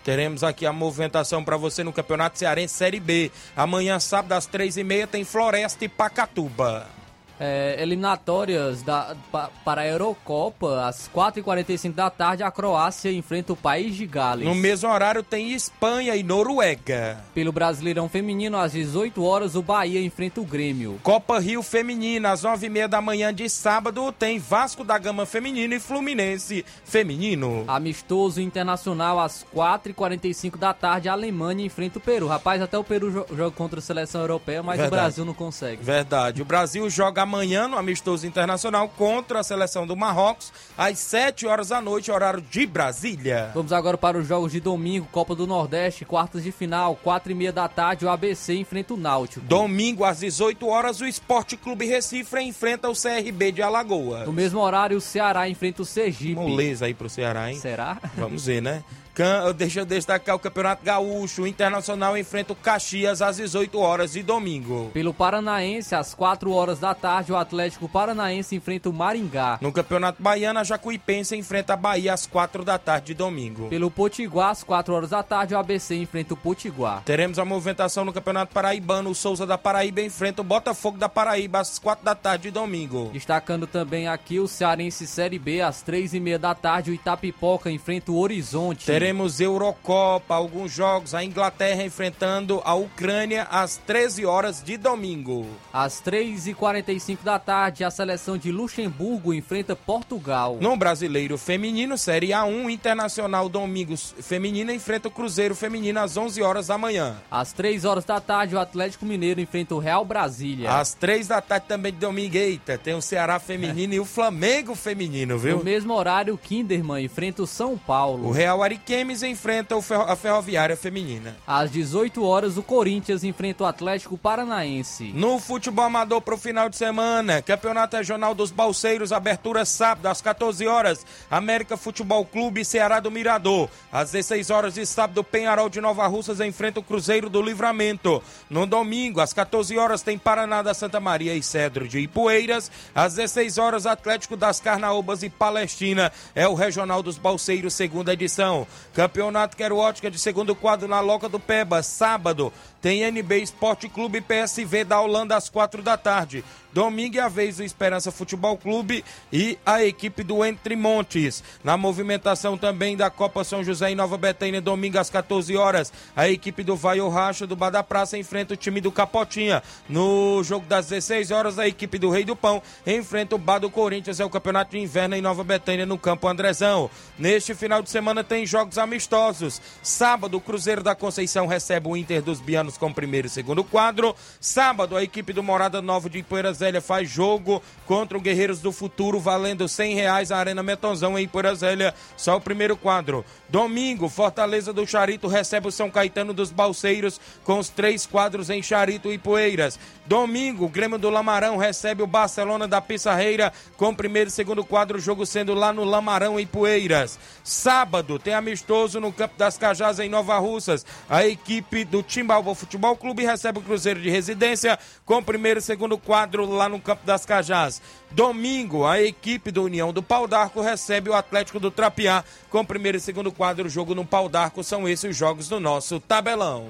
Teremos 0.03 0.43
aqui 0.43 0.65
a 0.65 0.73
movimentação 0.73 1.43
para 1.43 1.57
você 1.57 1.83
no 1.83 1.93
Campeonato 1.93 2.37
Cearense 2.37 2.73
Série 2.73 2.99
B. 2.99 3.31
Amanhã, 3.55 3.99
sábado, 3.99 4.33
às 4.33 4.45
três 4.45 4.77
e 4.77 4.83
meia, 4.83 5.07
tem 5.07 5.23
Floresta 5.23 5.85
e 5.85 5.89
Pacatuba 5.89 7.02
é, 7.39 7.75
eliminatórias 7.79 8.81
da, 8.81 9.15
pa, 9.31 9.49
para 9.65 9.81
a 9.81 9.87
Eurocopa, 9.87 10.85
às 10.85 11.09
4h45 11.13 11.93
da 11.93 12.09
tarde, 12.09 12.43
a 12.43 12.51
Croácia 12.51 13.11
enfrenta 13.11 13.53
o 13.53 13.55
país 13.55 13.95
de 13.95 14.05
Gales. 14.05 14.45
No 14.45 14.55
mesmo 14.55 14.89
horário 14.89 15.23
tem 15.23 15.51
Espanha 15.53 16.15
e 16.15 16.23
Noruega. 16.23 17.23
Pelo 17.33 17.51
Brasileirão 17.51 18.07
Feminino, 18.07 18.57
às 18.57 18.73
18 18.73 19.23
horas, 19.23 19.55
o 19.55 19.61
Bahia 19.61 20.01
enfrenta 20.01 20.41
o 20.41 20.45
Grêmio. 20.45 20.99
Copa 21.03 21.39
Rio 21.39 21.63
Feminina, 21.63 22.31
às 22.31 22.43
9h30 22.43 22.87
da 22.87 23.01
manhã 23.01 23.33
de 23.33 23.49
sábado, 23.49 24.11
tem 24.11 24.39
Vasco 24.39 24.83
da 24.83 24.97
Gama 24.97 25.25
Feminino 25.25 25.73
e 25.73 25.79
Fluminense 25.79 26.65
Feminino. 26.85 27.63
Amistoso 27.67 28.41
Internacional, 28.41 29.19
às 29.19 29.45
4h45 29.55 30.57
da 30.57 30.73
tarde, 30.73 31.09
a 31.09 31.13
Alemanha 31.13 31.65
enfrenta 31.65 31.97
o 31.97 32.01
Peru. 32.01 32.27
Rapaz, 32.27 32.61
até 32.61 32.77
o 32.77 32.83
Peru 32.83 33.11
joga 33.11 33.51
contra 33.51 33.79
a 33.79 33.81
seleção 33.81 34.21
europeia, 34.21 34.61
mas 34.61 34.77
Verdade. 34.77 34.95
o 34.95 35.01
Brasil 35.01 35.25
não 35.25 35.33
consegue. 35.33 35.83
Verdade. 35.83 36.41
O 36.41 36.45
Brasil 36.45 36.89
joga 36.89 37.22
amanhã 37.23 37.67
no 37.67 37.77
amistoso 37.77 38.27
internacional 38.27 38.87
contra 38.89 39.39
a 39.39 39.43
seleção 39.43 39.87
do 39.87 39.95
Marrocos, 39.95 40.53
às 40.77 40.99
7 40.99 41.47
horas 41.47 41.69
da 41.69 41.81
noite, 41.81 42.11
horário 42.11 42.41
de 42.41 42.65
Brasília. 42.65 43.51
Vamos 43.53 43.73
agora 43.73 43.97
para 43.97 44.17
os 44.17 44.27
jogos 44.27 44.51
de 44.51 44.59
domingo, 44.59 45.07
Copa 45.11 45.33
do 45.33 45.47
Nordeste, 45.47 46.05
quartas 46.05 46.43
de 46.43 46.51
final, 46.51 46.95
4 47.03 47.31
e 47.31 47.35
meia 47.35 47.51
da 47.51 47.67
tarde, 47.67 48.05
o 48.05 48.09
ABC 48.09 48.53
enfrenta 48.53 48.93
o 48.93 48.97
Náutico. 48.97 49.45
Domingo, 49.45 50.05
às 50.05 50.19
18 50.19 50.67
horas, 50.67 51.01
o 51.01 51.05
Esporte 51.05 51.57
Clube 51.57 51.85
Recife 51.85 52.39
enfrenta 52.39 52.89
o 52.89 52.93
CRB 52.93 53.51
de 53.51 53.61
Alagoas. 53.61 54.25
No 54.25 54.33
mesmo 54.33 54.59
horário, 54.59 54.97
o 54.97 55.01
Ceará 55.01 55.47
enfrenta 55.49 55.81
o 55.81 55.85
Sergipe. 55.85 56.35
Moleza 56.35 56.85
aí 56.85 56.93
pro 56.93 57.09
Ceará, 57.09 57.51
hein? 57.51 57.59
Será? 57.59 57.97
Vamos 58.15 58.45
ver, 58.45 58.61
né? 58.61 58.83
Deixa 59.55 59.81
eu 59.81 59.85
destacar 59.85 60.35
o 60.35 60.39
Campeonato 60.39 60.83
Gaúcho. 60.83 61.43
O 61.43 61.47
Internacional 61.47 62.17
enfrenta 62.17 62.53
o 62.53 62.55
Caxias 62.55 63.21
às 63.21 63.37
18 63.37 63.79
horas 63.79 64.13
de 64.13 64.23
domingo. 64.23 64.89
Pelo 64.93 65.13
Paranaense, 65.13 65.93
às 65.93 66.15
4 66.15 66.51
horas 66.51 66.79
da 66.79 66.95
tarde, 66.95 67.31
o 67.31 67.37
Atlético 67.37 67.87
Paranaense 67.87 68.55
enfrenta 68.55 68.89
o 68.89 68.93
Maringá. 68.93 69.59
No 69.61 69.71
Campeonato 69.71 70.21
Baiano, 70.21 70.59
a 70.59 70.63
Jacuipense 70.63 71.35
enfrenta 71.35 71.73
a 71.73 71.77
Bahia 71.77 72.11
às 72.13 72.25
4 72.25 72.63
da 72.65 72.79
tarde 72.79 73.07
de 73.07 73.13
domingo. 73.13 73.67
Pelo 73.69 73.91
Potiguar, 73.91 74.49
às 74.49 74.63
4 74.63 74.93
horas 74.93 75.11
da 75.11 75.21
tarde, 75.21 75.53
o 75.53 75.59
ABC 75.59 75.95
enfrenta 75.95 76.33
o 76.33 76.37
Potiguar. 76.37 77.03
Teremos 77.03 77.37
a 77.37 77.45
movimentação 77.45 78.03
no 78.03 78.13
Campeonato 78.13 78.51
Paraibano. 78.51 79.11
O 79.11 79.15
Souza 79.15 79.45
da 79.45 79.59
Paraíba 79.59 80.01
enfrenta 80.01 80.41
o 80.41 80.45
Botafogo 80.45 80.97
da 80.97 81.07
Paraíba 81.07 81.59
às 81.59 81.77
4 81.77 82.03
da 82.03 82.15
tarde 82.15 82.43
de 82.43 82.51
domingo. 82.51 83.11
Destacando 83.13 83.67
também 83.67 84.07
aqui 84.07 84.39
o 84.39 84.47
Cearense 84.47 85.05
Série 85.05 85.37
B, 85.37 85.61
às 85.61 85.83
3 85.83 86.15
e 86.15 86.19
meia 86.19 86.39
da 86.39 86.55
tarde, 86.55 86.89
o 86.89 86.93
Itapipoca 86.95 87.69
enfrenta 87.69 88.11
o 88.11 88.17
Horizonte. 88.17 88.85
Teremos 88.87 89.02
teremos 89.03 89.41
Eurocopa, 89.41 90.33
alguns 90.33 90.71
jogos, 90.71 91.13
a 91.13 91.21
Inglaterra 91.21 91.83
enfrentando 91.83 92.61
a 92.63 92.73
Ucrânia 92.73 93.45
às 93.51 93.75
13 93.75 94.25
horas 94.25 94.63
de 94.63 94.77
domingo. 94.77 95.45
Às 95.73 96.01
3h45 96.01 97.17
da 97.21 97.37
tarde, 97.37 97.83
a 97.83 97.91
seleção 97.91 98.37
de 98.37 98.49
Luxemburgo 98.49 99.33
enfrenta 99.33 99.75
Portugal. 99.75 100.57
No 100.61 100.77
Brasileiro 100.77 101.37
Feminino, 101.37 101.97
Série 101.97 102.29
A1, 102.29 102.69
Internacional 102.69 103.49
Domingos 103.49 104.15
Feminina 104.21 104.73
enfrenta 104.73 105.09
o 105.09 105.11
Cruzeiro 105.11 105.53
Feminino 105.53 105.99
às 105.99 106.15
11 106.15 106.41
horas 106.41 106.67
da 106.67 106.77
manhã. 106.77 107.17
Às 107.29 107.51
3 107.51 107.83
horas 107.83 108.05
da 108.05 108.21
tarde, 108.21 108.55
o 108.55 108.59
Atlético 108.59 109.05
Mineiro 109.05 109.41
enfrenta 109.41 109.75
o 109.75 109.79
Real 109.79 110.05
Brasília. 110.05 110.71
Às 110.79 110.93
3 110.93 111.27
da 111.27 111.41
tarde 111.41 111.65
também 111.67 111.91
de 111.91 111.99
domingo, 111.99 112.37
eita, 112.37 112.77
tem 112.77 112.93
o 112.93 113.01
Ceará 113.01 113.37
Feminino 113.37 113.91
é. 113.91 113.97
e 113.97 113.99
o 113.99 114.05
Flamengo 114.05 114.73
Feminino, 114.75 115.37
viu? 115.37 115.57
No 115.57 115.63
mesmo 115.65 115.93
horário, 115.93 116.35
o 116.35 116.37
Kinderman 116.37 117.03
enfrenta 117.03 117.43
o 117.43 117.47
São 117.47 117.77
Paulo. 117.77 118.29
O 118.29 118.31
Real 118.31 118.63
Ariquemes 118.63 118.92
Ariquemes 118.93 119.23
enfrenta 119.23 119.75
a 119.75 120.15
Ferroviária 120.15 120.77
Feminina. 120.77 121.35
Às 121.47 121.71
18 121.71 122.23
horas, 122.23 122.57
o 122.57 122.61
Corinthians 122.61 123.23
enfrenta 123.23 123.63
o 123.63 123.67
Atlético 123.67 124.15
Paranaense. 124.15 125.11
No 125.15 125.39
futebol 125.39 125.85
amador 125.85 126.21
para 126.21 126.35
o 126.35 126.37
final 126.37 126.69
de 126.69 126.77
semana, 126.77 127.41
Campeonato 127.41 127.97
Regional 127.97 128.35
dos 128.35 128.51
Balseiros, 128.51 129.11
abertura 129.11 129.65
sábado 129.65 130.05
às 130.05 130.21
14 130.21 130.67
horas, 130.67 131.03
América 131.29 131.75
Futebol 131.75 132.23
Clube 132.23 132.63
Ceará 132.63 132.99
do 132.99 133.09
Mirador. 133.09 133.67
Às 133.91 134.11
16 134.11 134.51
horas 134.51 134.75
de 134.75 134.85
sábado, 134.85 135.23
Penharol 135.23 135.69
de 135.69 135.81
Nova 135.81 136.05
Russas 136.05 136.39
enfrenta 136.39 136.79
o 136.79 136.83
Cruzeiro 136.83 137.31
do 137.31 137.41
Livramento. 137.41 138.21
No 138.47 138.67
domingo, 138.67 139.21
às 139.21 139.33
14 139.33 139.75
horas, 139.75 140.03
tem 140.03 140.19
Paraná 140.19 140.61
da 140.61 140.75
Santa 140.75 140.99
Maria 140.99 141.33
e 141.33 141.41
Cedro 141.41 141.87
de 141.87 141.97
Ipueiras. 141.97 142.69
Às 142.93 143.15
16 143.15 143.57
horas, 143.57 143.87
Atlético 143.87 144.37
das 144.37 144.59
Carnaúbas 144.59 145.23
e 145.23 145.31
Palestina. 145.31 146.11
É 146.35 146.47
o 146.47 146.53
Regional 146.53 147.01
dos 147.01 147.17
Balseiros, 147.17 147.73
segunda 147.73 148.13
edição. 148.13 148.67
Campeonato 148.93 149.57
Quero 149.57 149.77
Ótica 149.77 150.09
de 150.09 150.19
segundo 150.19 150.55
quadro 150.55 150.87
na 150.87 150.99
Loca 150.99 151.29
do 151.29 151.39
Peba, 151.39 151.81
sábado. 151.83 152.51
Tem 152.81 153.09
NB 153.09 153.41
Esporte 153.41 153.87
Clube 153.87 154.21
PSV 154.21 154.83
da 154.83 154.99
Holanda 154.99 155.35
às 155.35 155.49
quatro 155.49 155.81
da 155.81 155.97
tarde. 155.97 156.43
Domingo 156.73 157.17
é 157.17 157.21
a 157.21 157.27
vez 157.27 157.57
do 157.57 157.63
Esperança 157.63 158.11
Futebol 158.11 158.57
Clube 158.57 159.05
e 159.31 159.59
a 159.63 159.83
equipe 159.83 160.23
do 160.23 160.43
Entre 160.43 160.75
Montes. 160.75 161.43
Na 161.63 161.77
movimentação 161.77 162.57
também 162.57 162.97
da 162.97 163.11
Copa 163.11 163.43
São 163.43 163.63
José 163.63 163.91
em 163.91 163.95
Nova 163.95 164.17
Betânia, 164.17 164.59
domingo 164.59 164.97
às 164.97 165.09
14 165.09 165.55
horas, 165.55 165.93
a 166.15 166.27
equipe 166.27 166.63
do 166.63 166.75
Vai 166.75 166.99
Racha 166.99 167.45
do 167.45 167.55
Bar 167.55 167.69
da 167.69 167.83
Praça 167.83 168.17
enfrenta 168.17 168.55
o 168.55 168.57
time 168.57 168.81
do 168.81 168.91
Capotinha. 168.91 169.61
No 169.87 170.41
jogo 170.43 170.65
das 170.65 170.87
16 170.87 171.29
horas, 171.29 171.59
a 171.59 171.67
equipe 171.67 171.99
do 171.99 172.09
Rei 172.09 172.23
do 172.23 172.35
Pão 172.35 172.61
enfrenta 172.87 173.35
o 173.35 173.39
Bar 173.39 173.59
do 173.59 173.69
Corinthians, 173.69 174.19
é 174.19 174.25
o 174.25 174.29
Campeonato 174.29 174.71
de 174.71 174.79
Inverno 174.79 175.15
em 175.15 175.21
Nova 175.21 175.43
Betânia, 175.43 175.85
no 175.85 175.97
Campo 175.97 176.27
Andrezão. 176.27 176.89
Neste 177.19 177.53
final 177.53 177.83
de 177.83 177.89
semana 177.91 178.23
tem 178.23 178.47
jogos 178.47 178.79
amistosos. 178.79 179.61
Sábado, 179.83 180.37
o 180.37 180.41
Cruzeiro 180.41 180.81
da 180.81 180.95
Conceição 180.95 181.45
recebe 181.45 181.87
o 181.87 181.95
Inter 181.95 182.21
dos 182.21 182.41
Bianos 182.41 182.77
com 182.77 182.91
primeiro 182.91 183.27
e 183.27 183.29
segundo 183.29 183.63
quadro. 183.63 184.15
Sábado, 184.39 184.97
a 184.97 185.03
equipe 185.03 185.33
do 185.33 185.43
Morada 185.43 185.81
Nova 185.81 186.09
de 186.09 186.19
Ipoeiras 186.19 186.62
Zélia 186.63 186.81
faz 186.81 187.09
jogo 187.09 187.61
contra 187.85 188.17
o 188.17 188.21
Guerreiros 188.21 188.61
do 188.61 188.71
Futuro, 188.71 189.19
valendo 189.19 189.67
cem 189.67 189.95
reais 189.95 190.31
a 190.31 190.37
Arena 190.37 190.63
Metonzão 190.63 191.19
em 191.19 191.29
Zélia, 191.55 191.93
só 192.15 192.37
o 192.37 192.41
primeiro 192.41 192.77
quadro. 192.77 193.25
Domingo, 193.49 194.07
Fortaleza 194.07 194.71
do 194.71 194.87
Charito 194.87 195.27
recebe 195.27 195.67
o 195.67 195.71
São 195.71 195.91
Caetano 195.91 196.33
dos 196.33 196.51
Balseiros 196.51 197.19
com 197.43 197.59
os 197.59 197.67
três 197.67 198.05
quadros 198.05 198.49
em 198.49 198.63
Charito 198.63 199.11
e 199.11 199.17
Poeiras. 199.17 199.77
Domingo, 200.05 200.69
Grêmio 200.69 200.97
do 200.97 201.09
Lamarão 201.09 201.57
recebe 201.57 202.01
o 202.01 202.07
Barcelona 202.07 202.67
da 202.67 202.79
Pissarreira 202.81 203.51
com 203.75 203.93
primeiro 203.93 204.29
e 204.29 204.31
segundo 204.31 204.63
quadro, 204.63 204.99
jogo 204.99 205.25
sendo 205.25 205.53
lá 205.53 205.73
no 205.73 205.83
Lamarão 205.83 206.39
em 206.39 206.47
Poeiras. 206.47 207.19
Sábado, 207.43 208.17
tem 208.17 208.33
amistoso 208.33 209.01
no 209.01 209.11
Campo 209.11 209.35
das 209.37 209.57
Cajás 209.57 209.99
em 209.99 210.07
Nova 210.07 210.37
Russas. 210.39 210.85
A 211.09 211.25
equipe 211.25 211.83
do 211.83 212.01
Timbalvo 212.01 212.55
Futebol 212.55 212.95
Clube 212.95 213.25
recebe 213.25 213.59
o 213.59 213.61
Cruzeiro 213.61 214.01
de 214.01 214.09
Residência 214.09 214.79
com 215.05 215.21
primeiro 215.21 215.59
e 215.59 215.63
segundo 215.63 215.97
quadro 215.97 216.45
lá 216.53 216.67
no 216.67 216.79
Campo 216.79 217.05
das 217.05 217.25
Cajás. 217.25 217.81
Domingo, 218.11 218.85
a 218.85 219.01
equipe 219.01 219.51
do 219.51 219.63
União 219.63 219.93
do 219.93 220.03
Pau 220.03 220.27
d'Arco 220.27 220.61
recebe 220.61 221.09
o 221.09 221.13
Atlético 221.13 221.59
do 221.59 221.71
Trapiá 221.71 222.23
com 222.49 222.59
o 222.59 222.65
primeiro 222.65 222.97
e 222.97 223.01
segundo 223.01 223.31
quadro, 223.31 223.69
jogo 223.69 223.95
no 223.95 224.05
Pau 224.05 224.27
d'Arco. 224.27 224.63
São 224.63 224.87
esses 224.87 225.13
os 225.13 225.17
jogos 225.17 225.47
do 225.47 225.59
nosso 225.59 225.99
tabelão. 225.99 226.67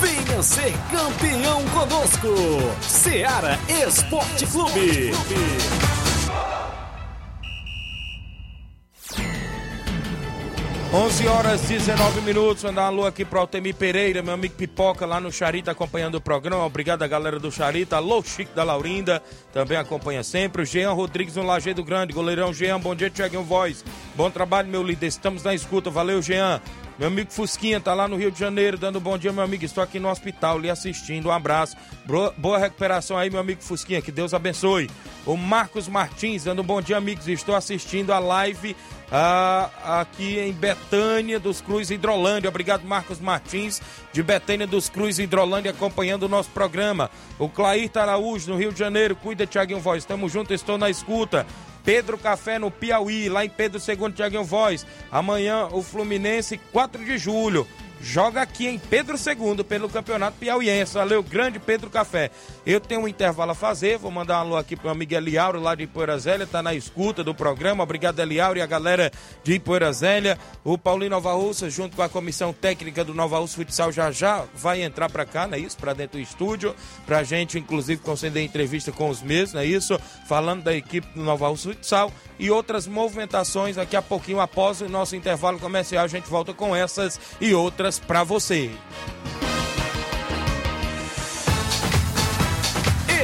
Venha 0.00 0.42
ser 0.42 0.72
campeão 0.90 1.64
conosco, 1.68 2.28
Seara 2.80 3.58
Esporte 3.68 4.46
Clube. 4.46 5.12
11 10.90 11.28
horas 11.28 11.60
19 11.68 12.22
minutos, 12.22 12.64
mandar 12.64 12.84
uma 12.84 12.86
alô 12.88 13.06
aqui 13.06 13.22
para 13.22 13.40
Altemir 13.40 13.74
Pereira, 13.74 14.22
meu 14.22 14.32
amigo 14.32 14.54
Pipoca 14.54 15.04
lá 15.04 15.20
no 15.20 15.30
Charita 15.30 15.70
acompanhando 15.70 16.14
o 16.14 16.20
programa. 16.20 16.64
Obrigado 16.64 17.02
a 17.02 17.06
galera 17.06 17.38
do 17.38 17.52
Charita. 17.52 17.96
Alô, 17.96 18.22
Chico 18.22 18.54
da 18.54 18.64
Laurinda, 18.64 19.22
também 19.52 19.76
acompanha 19.76 20.22
sempre. 20.22 20.62
O 20.62 20.64
Jean 20.64 20.92
Rodrigues 20.92 21.36
no 21.36 21.42
Lajeado 21.42 21.84
Grande, 21.84 22.14
goleirão 22.14 22.54
Jean, 22.54 22.80
bom 22.80 22.94
dia, 22.94 23.10
Tiaguinho 23.10 23.42
Voz. 23.42 23.84
Bom 24.14 24.30
trabalho, 24.30 24.68
meu 24.68 24.82
líder, 24.82 25.08
estamos 25.08 25.42
na 25.42 25.54
escuta. 25.54 25.90
Valeu, 25.90 26.22
Jean. 26.22 26.58
Meu 26.98 27.08
amigo 27.08 27.30
Fusquinha 27.30 27.78
tá 27.78 27.94
lá 27.94 28.08
no 28.08 28.16
Rio 28.16 28.30
de 28.30 28.40
Janeiro, 28.40 28.76
dando 28.76 28.98
bom 28.98 29.16
dia, 29.16 29.32
meu 29.32 29.44
amigo. 29.44 29.64
Estou 29.64 29.84
aqui 29.84 30.00
no 30.00 30.08
hospital 30.08 30.58
lhe 30.58 30.70
assistindo. 30.70 31.28
Um 31.28 31.32
abraço. 31.32 31.76
Boa 32.36 32.58
recuperação 32.58 33.16
aí, 33.16 33.30
meu 33.30 33.38
amigo 33.38 33.62
Fusquinha. 33.62 34.02
Que 34.02 34.10
Deus 34.10 34.32
abençoe. 34.32 34.90
O 35.24 35.36
Marcos 35.36 35.86
Martins, 35.86 36.44
dando 36.44 36.62
bom 36.64 36.80
dia, 36.80 36.96
amigos. 36.96 37.28
Estou 37.28 37.54
assistindo 37.54 38.12
a 38.12 38.18
live 38.18 38.74
ah, 39.10 40.00
aqui 40.00 40.38
em 40.38 40.52
Betânia 40.52 41.40
dos 41.40 41.60
Cruz 41.60 41.90
Hidrolândia. 41.90 42.48
Obrigado, 42.48 42.84
Marcos 42.84 43.18
Martins, 43.18 43.80
de 44.12 44.22
Betânia 44.22 44.66
dos 44.66 44.88
Cruz 44.88 45.18
Hidrolândia, 45.18 45.70
acompanhando 45.70 46.24
o 46.24 46.28
nosso 46.28 46.50
programa. 46.50 47.10
O 47.38 47.48
Clair 47.48 47.90
Araújo, 47.94 48.50
no 48.50 48.58
Rio 48.58 48.72
de 48.72 48.78
Janeiro. 48.78 49.16
Cuida, 49.16 49.46
Tiaguinho 49.46 49.80
Voz. 49.80 50.02
Estamos 50.02 50.30
juntos, 50.32 50.52
estou 50.52 50.76
na 50.76 50.90
escuta. 50.90 51.46
Pedro 51.84 52.18
Café 52.18 52.58
no 52.58 52.70
Piauí, 52.70 53.30
lá 53.30 53.44
em 53.46 53.48
Pedro 53.48 53.80
II, 53.80 54.12
Tiaguinho 54.12 54.44
Voz. 54.44 54.86
Amanhã 55.10 55.68
o 55.72 55.82
Fluminense, 55.82 56.60
4 56.70 57.02
de 57.02 57.16
julho 57.16 57.66
joga 58.00 58.42
aqui 58.42 58.66
em 58.66 58.78
Pedro 58.78 59.16
II 59.16 59.64
pelo 59.64 59.88
Campeonato 59.88 60.38
Piauiense. 60.38 60.94
Valeu, 60.94 61.22
grande 61.22 61.58
Pedro 61.58 61.90
Café. 61.90 62.30
Eu 62.66 62.80
tenho 62.80 63.02
um 63.02 63.08
intervalo 63.08 63.52
a 63.52 63.54
fazer, 63.54 63.98
vou 63.98 64.10
mandar 64.10 64.38
um 64.38 64.40
alô 64.40 64.56
aqui 64.56 64.76
para 64.76 64.88
o 64.88 64.90
amigo 64.90 65.14
Eliauro 65.14 65.60
lá 65.60 65.74
de 65.74 65.86
Poeirazélia, 65.86 66.46
tá 66.46 66.62
na 66.62 66.74
escuta 66.74 67.24
do 67.24 67.34
programa. 67.34 67.82
Obrigado, 67.82 68.20
Eliauro 68.20 68.58
e 68.58 68.62
a 68.62 68.66
galera 68.66 69.10
de 69.42 69.58
Poeirazélia. 69.58 70.38
O 70.64 70.76
Paulinho 70.76 71.10
Nova 71.10 71.32
Russa, 71.32 71.70
junto 71.70 71.96
com 71.96 72.02
a 72.02 72.08
comissão 72.08 72.52
técnica 72.52 73.04
do 73.04 73.14
Nova 73.14 73.38
Russa 73.38 73.56
Futsal, 73.56 73.92
já 73.92 74.10
já 74.10 74.44
vai 74.54 74.82
entrar 74.82 75.10
para 75.10 75.24
cá, 75.24 75.46
não 75.46 75.54
é 75.54 75.60
isso? 75.60 75.76
Para 75.76 75.94
dentro 75.94 76.18
do 76.18 76.22
estúdio, 76.22 76.74
para 77.06 77.18
a 77.18 77.24
gente, 77.24 77.58
inclusive, 77.58 78.00
conceder 78.02 78.42
entrevista 78.42 78.92
com 78.92 79.08
os 79.08 79.22
mesmos, 79.22 79.54
não 79.54 79.60
é 79.60 79.66
isso? 79.66 79.98
Falando 80.26 80.62
da 80.62 80.74
equipe 80.74 81.06
do 81.14 81.22
Nova 81.22 81.48
Russa 81.48 81.70
Futsal 81.70 82.12
e 82.38 82.50
outras 82.50 82.86
movimentações 82.86 83.76
daqui 83.76 83.96
a 83.96 84.02
pouquinho 84.02 84.40
após 84.40 84.80
o 84.80 84.88
nosso 84.88 85.16
intervalo 85.16 85.58
comercial. 85.58 86.04
A 86.04 86.08
gente 86.08 86.28
volta 86.28 86.54
com 86.54 86.74
essas 86.74 87.18
e 87.40 87.54
outras 87.54 87.98
para 87.98 88.22
você. 88.24 88.70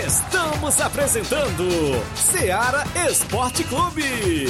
Estamos 0.06 0.80
apresentando 0.80 1.68
Seara 2.14 2.84
Esporte 3.08 3.64
Clube. 3.64 4.46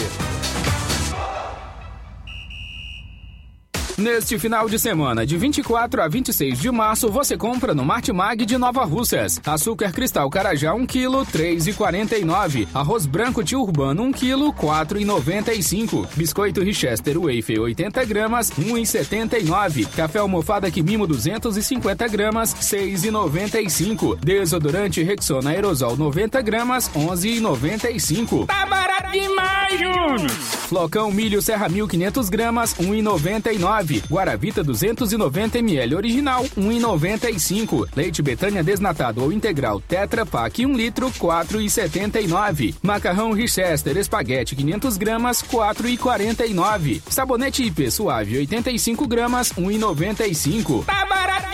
Neste 3.96 4.36
final 4.40 4.68
de 4.68 4.76
semana, 4.76 5.24
de 5.24 5.36
24 5.36 6.02
a 6.02 6.08
26 6.08 6.58
de 6.58 6.68
março, 6.68 7.08
você 7.08 7.36
compra 7.36 7.72
no 7.72 7.84
Martimag 7.84 8.44
de 8.44 8.58
Nova 8.58 8.84
Russas. 8.84 9.40
Açúcar 9.46 9.92
cristal 9.92 10.28
Carajá 10.28 10.74
1 10.74 10.84
kg, 10.84 11.24
3,49. 11.32 12.66
Arroz 12.74 13.06
branco 13.06 13.44
tio 13.44 13.60
urbano 13.62 14.02
1 14.02 14.12
kg, 14.12 14.52
4,95. 14.52 16.08
Biscoito 16.16 16.60
Richester 16.60 17.16
Wafer 17.18 17.60
80 17.60 18.04
gramas, 18.04 18.50
1,79. 18.50 19.86
Café 19.94 20.18
almofada 20.18 20.72
Quimimo 20.72 21.06
250 21.06 22.08
gramas, 22.08 22.52
6,95. 22.52 24.18
Desodorante 24.18 25.04
Rexona 25.04 25.50
Aerosol 25.50 25.96
90 25.96 26.42
gramas, 26.42 26.90
11,95. 26.90 28.46
Tá 28.46 28.66
barato 28.66 29.12
demais, 29.12 29.78
Júnior! 29.78 30.30
Flocão 30.68 31.12
milho 31.12 31.40
Serra 31.40 31.68
1500 31.68 32.28
gramas, 32.28 32.74
1,99. 32.74 33.83
Guaravita 34.08 34.62
290 34.62 35.58
ml 35.58 35.94
original, 35.96 36.44
1,95. 36.56 37.88
Leite 37.94 38.22
Betânia 38.22 38.62
desnatado 38.62 39.22
ou 39.22 39.32
integral 39.32 39.80
Tetra 39.80 40.24
Pak 40.24 40.64
1 40.64 40.72
litro, 40.74 41.10
4,79. 41.10 42.74
Macarrão 42.82 43.32
Richester 43.32 43.96
espaguete 43.96 44.56
500 44.56 44.96
gramas, 44.96 45.42
4,49. 45.42 47.02
Sabonete 47.08 47.64
IP 47.64 47.90
suave 47.90 48.38
85 48.38 49.06
gramas, 49.06 49.52
1,95. 49.52 50.84
Tá 50.84 51.03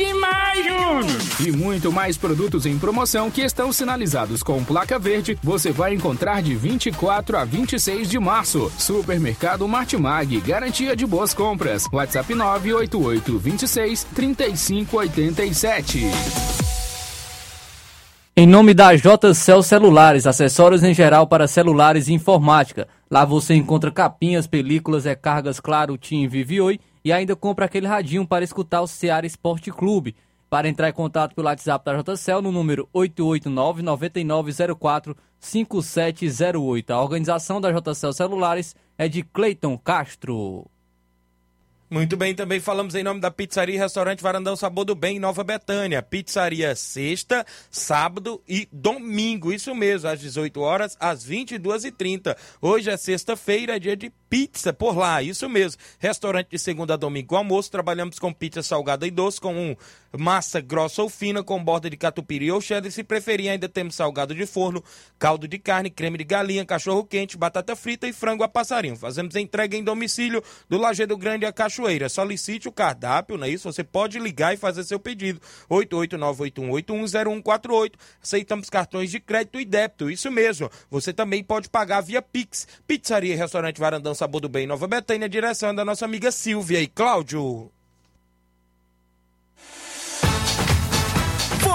demais, 0.04 0.64
Júnior! 0.64 1.20
E 1.46 1.50
muito 1.50 1.90
mais 1.90 2.16
produtos 2.16 2.66
em 2.66 2.78
promoção 2.78 3.30
que 3.30 3.40
estão 3.40 3.72
sinalizados 3.72 4.42
com 4.42 4.62
placa 4.62 4.98
verde, 4.98 5.38
você 5.42 5.72
vai 5.72 5.94
encontrar 5.94 6.42
de 6.42 6.54
24 6.54 7.36
a 7.36 7.44
26 7.44 8.08
de 8.08 8.18
março. 8.18 8.70
Supermercado 8.78 9.66
Martimag, 9.66 10.40
garantia 10.40 10.94
de 10.94 11.06
boas 11.06 11.34
compras. 11.34 11.86
WhatsApp 11.92 12.20
WhatsApp 12.20 12.34
988 12.34 13.38
26 13.38 14.04
3587. 14.14 16.00
Em 18.36 18.46
nome 18.46 18.72
da 18.72 18.94
JCL 18.94 19.62
Celulares, 19.62 20.26
acessórios 20.26 20.82
em 20.82 20.94
geral 20.94 21.26
para 21.26 21.48
celulares 21.48 22.08
e 22.08 22.12
informática. 22.12 22.88
Lá 23.10 23.24
você 23.24 23.54
encontra 23.54 23.90
capinhas, 23.90 24.46
películas, 24.46 25.04
recargas, 25.04 25.58
claro, 25.60 25.98
TIM, 25.98 26.28
Vivi 26.28 26.60
Oi 26.60 26.78
e 27.04 27.12
ainda 27.12 27.34
compra 27.36 27.66
aquele 27.66 27.86
radinho 27.86 28.26
para 28.26 28.44
escutar 28.44 28.80
o 28.80 28.86
Ceará 28.86 29.26
Esporte 29.26 29.70
Clube. 29.70 30.14
Para 30.48 30.68
entrar 30.68 30.88
em 30.88 30.92
contato 30.92 31.34
pelo 31.34 31.46
WhatsApp 31.46 31.84
da 31.84 31.96
JCL 31.96 32.42
no 32.42 32.50
número 32.50 32.88
889 32.92 33.82
9904 33.82 35.16
5708. 35.38 36.90
A 36.90 37.00
organização 37.00 37.60
da 37.60 37.70
JCL 37.70 38.12
Celulares 38.12 38.74
é 38.98 39.08
de 39.08 39.22
Cleiton 39.22 39.78
Castro. 39.78 40.68
Muito 41.90 42.16
bem, 42.16 42.32
também 42.36 42.60
falamos 42.60 42.94
em 42.94 43.02
nome 43.02 43.18
da 43.18 43.32
Pizzaria 43.32 43.74
e 43.74 43.78
Restaurante 43.78 44.22
Varandão 44.22 44.54
Sabor 44.54 44.84
do 44.84 44.94
Bem, 44.94 45.16
em 45.16 45.18
Nova 45.18 45.42
Betânia. 45.42 46.00
Pizzaria 46.00 46.72
sexta, 46.76 47.44
sábado 47.68 48.40
e 48.48 48.68
domingo. 48.70 49.52
Isso 49.52 49.74
mesmo, 49.74 50.08
às 50.08 50.20
18 50.20 50.60
horas, 50.60 50.96
às 51.00 51.26
22h30. 51.26 52.36
Hoje 52.62 52.90
é 52.90 52.96
sexta-feira, 52.96 53.74
é 53.74 53.80
dia 53.80 53.96
de 53.96 54.08
pizza 54.28 54.72
por 54.72 54.96
lá, 54.96 55.20
isso 55.20 55.48
mesmo. 55.48 55.82
Restaurante 55.98 56.50
de 56.50 56.60
segunda 56.60 56.94
a 56.94 56.96
domingo 56.96 57.34
almoço, 57.34 57.72
trabalhamos 57.72 58.20
com 58.20 58.32
pizza 58.32 58.62
salgada 58.62 59.04
e 59.04 59.10
doce, 59.10 59.40
com 59.40 59.52
um 59.52 59.76
massa 60.18 60.60
grossa 60.60 61.02
ou 61.02 61.08
fina, 61.08 61.42
com 61.42 61.62
borda 61.62 61.88
de 61.88 61.96
catupiry 61.96 62.50
ou 62.50 62.60
cheddar. 62.60 62.90
Se 62.90 63.04
preferir, 63.04 63.50
ainda 63.50 63.68
temos 63.68 63.94
salgado 63.94 64.34
de 64.34 64.46
forno, 64.46 64.82
caldo 65.18 65.46
de 65.46 65.58
carne, 65.58 65.90
creme 65.90 66.18
de 66.18 66.24
galinha, 66.24 66.64
cachorro 66.64 67.04
quente, 67.04 67.36
batata 67.36 67.76
frita 67.76 68.08
e 68.08 68.12
frango 68.12 68.42
a 68.42 68.48
passarinho. 68.48 68.96
Fazemos 68.96 69.36
entrega 69.36 69.76
em 69.76 69.84
domicílio 69.84 70.42
do 70.68 70.78
Lajeado 70.78 71.16
Grande 71.16 71.46
a 71.46 71.52
Cachoeira. 71.52 72.08
Solicite 72.08 72.68
o 72.68 72.72
cardápio, 72.72 73.36
não 73.36 73.46
é 73.46 73.50
isso? 73.50 73.70
Você 73.70 73.84
pode 73.84 74.18
ligar 74.18 74.54
e 74.54 74.56
fazer 74.56 74.84
seu 74.84 74.98
pedido. 74.98 75.40
88981810148. 75.70 77.92
Aceitamos 78.22 78.70
cartões 78.70 79.10
de 79.10 79.20
crédito 79.20 79.60
e 79.60 79.64
débito, 79.64 80.10
isso 80.10 80.30
mesmo. 80.30 80.70
Você 80.90 81.12
também 81.12 81.42
pode 81.42 81.68
pagar 81.68 82.00
via 82.00 82.22
Pix. 82.22 82.66
Pizzaria 82.86 83.34
e 83.34 83.36
Restaurante 83.36 83.80
Varandão 83.80 84.14
Sabor 84.14 84.40
do 84.40 84.48
Bem 84.48 84.66
Nova 84.66 84.86
Betânia, 84.86 85.28
direção 85.28 85.74
da 85.74 85.84
nossa 85.84 86.04
amiga 86.04 86.30
Silvia 86.30 86.80
e 86.80 86.86
Cláudio. 86.86 87.72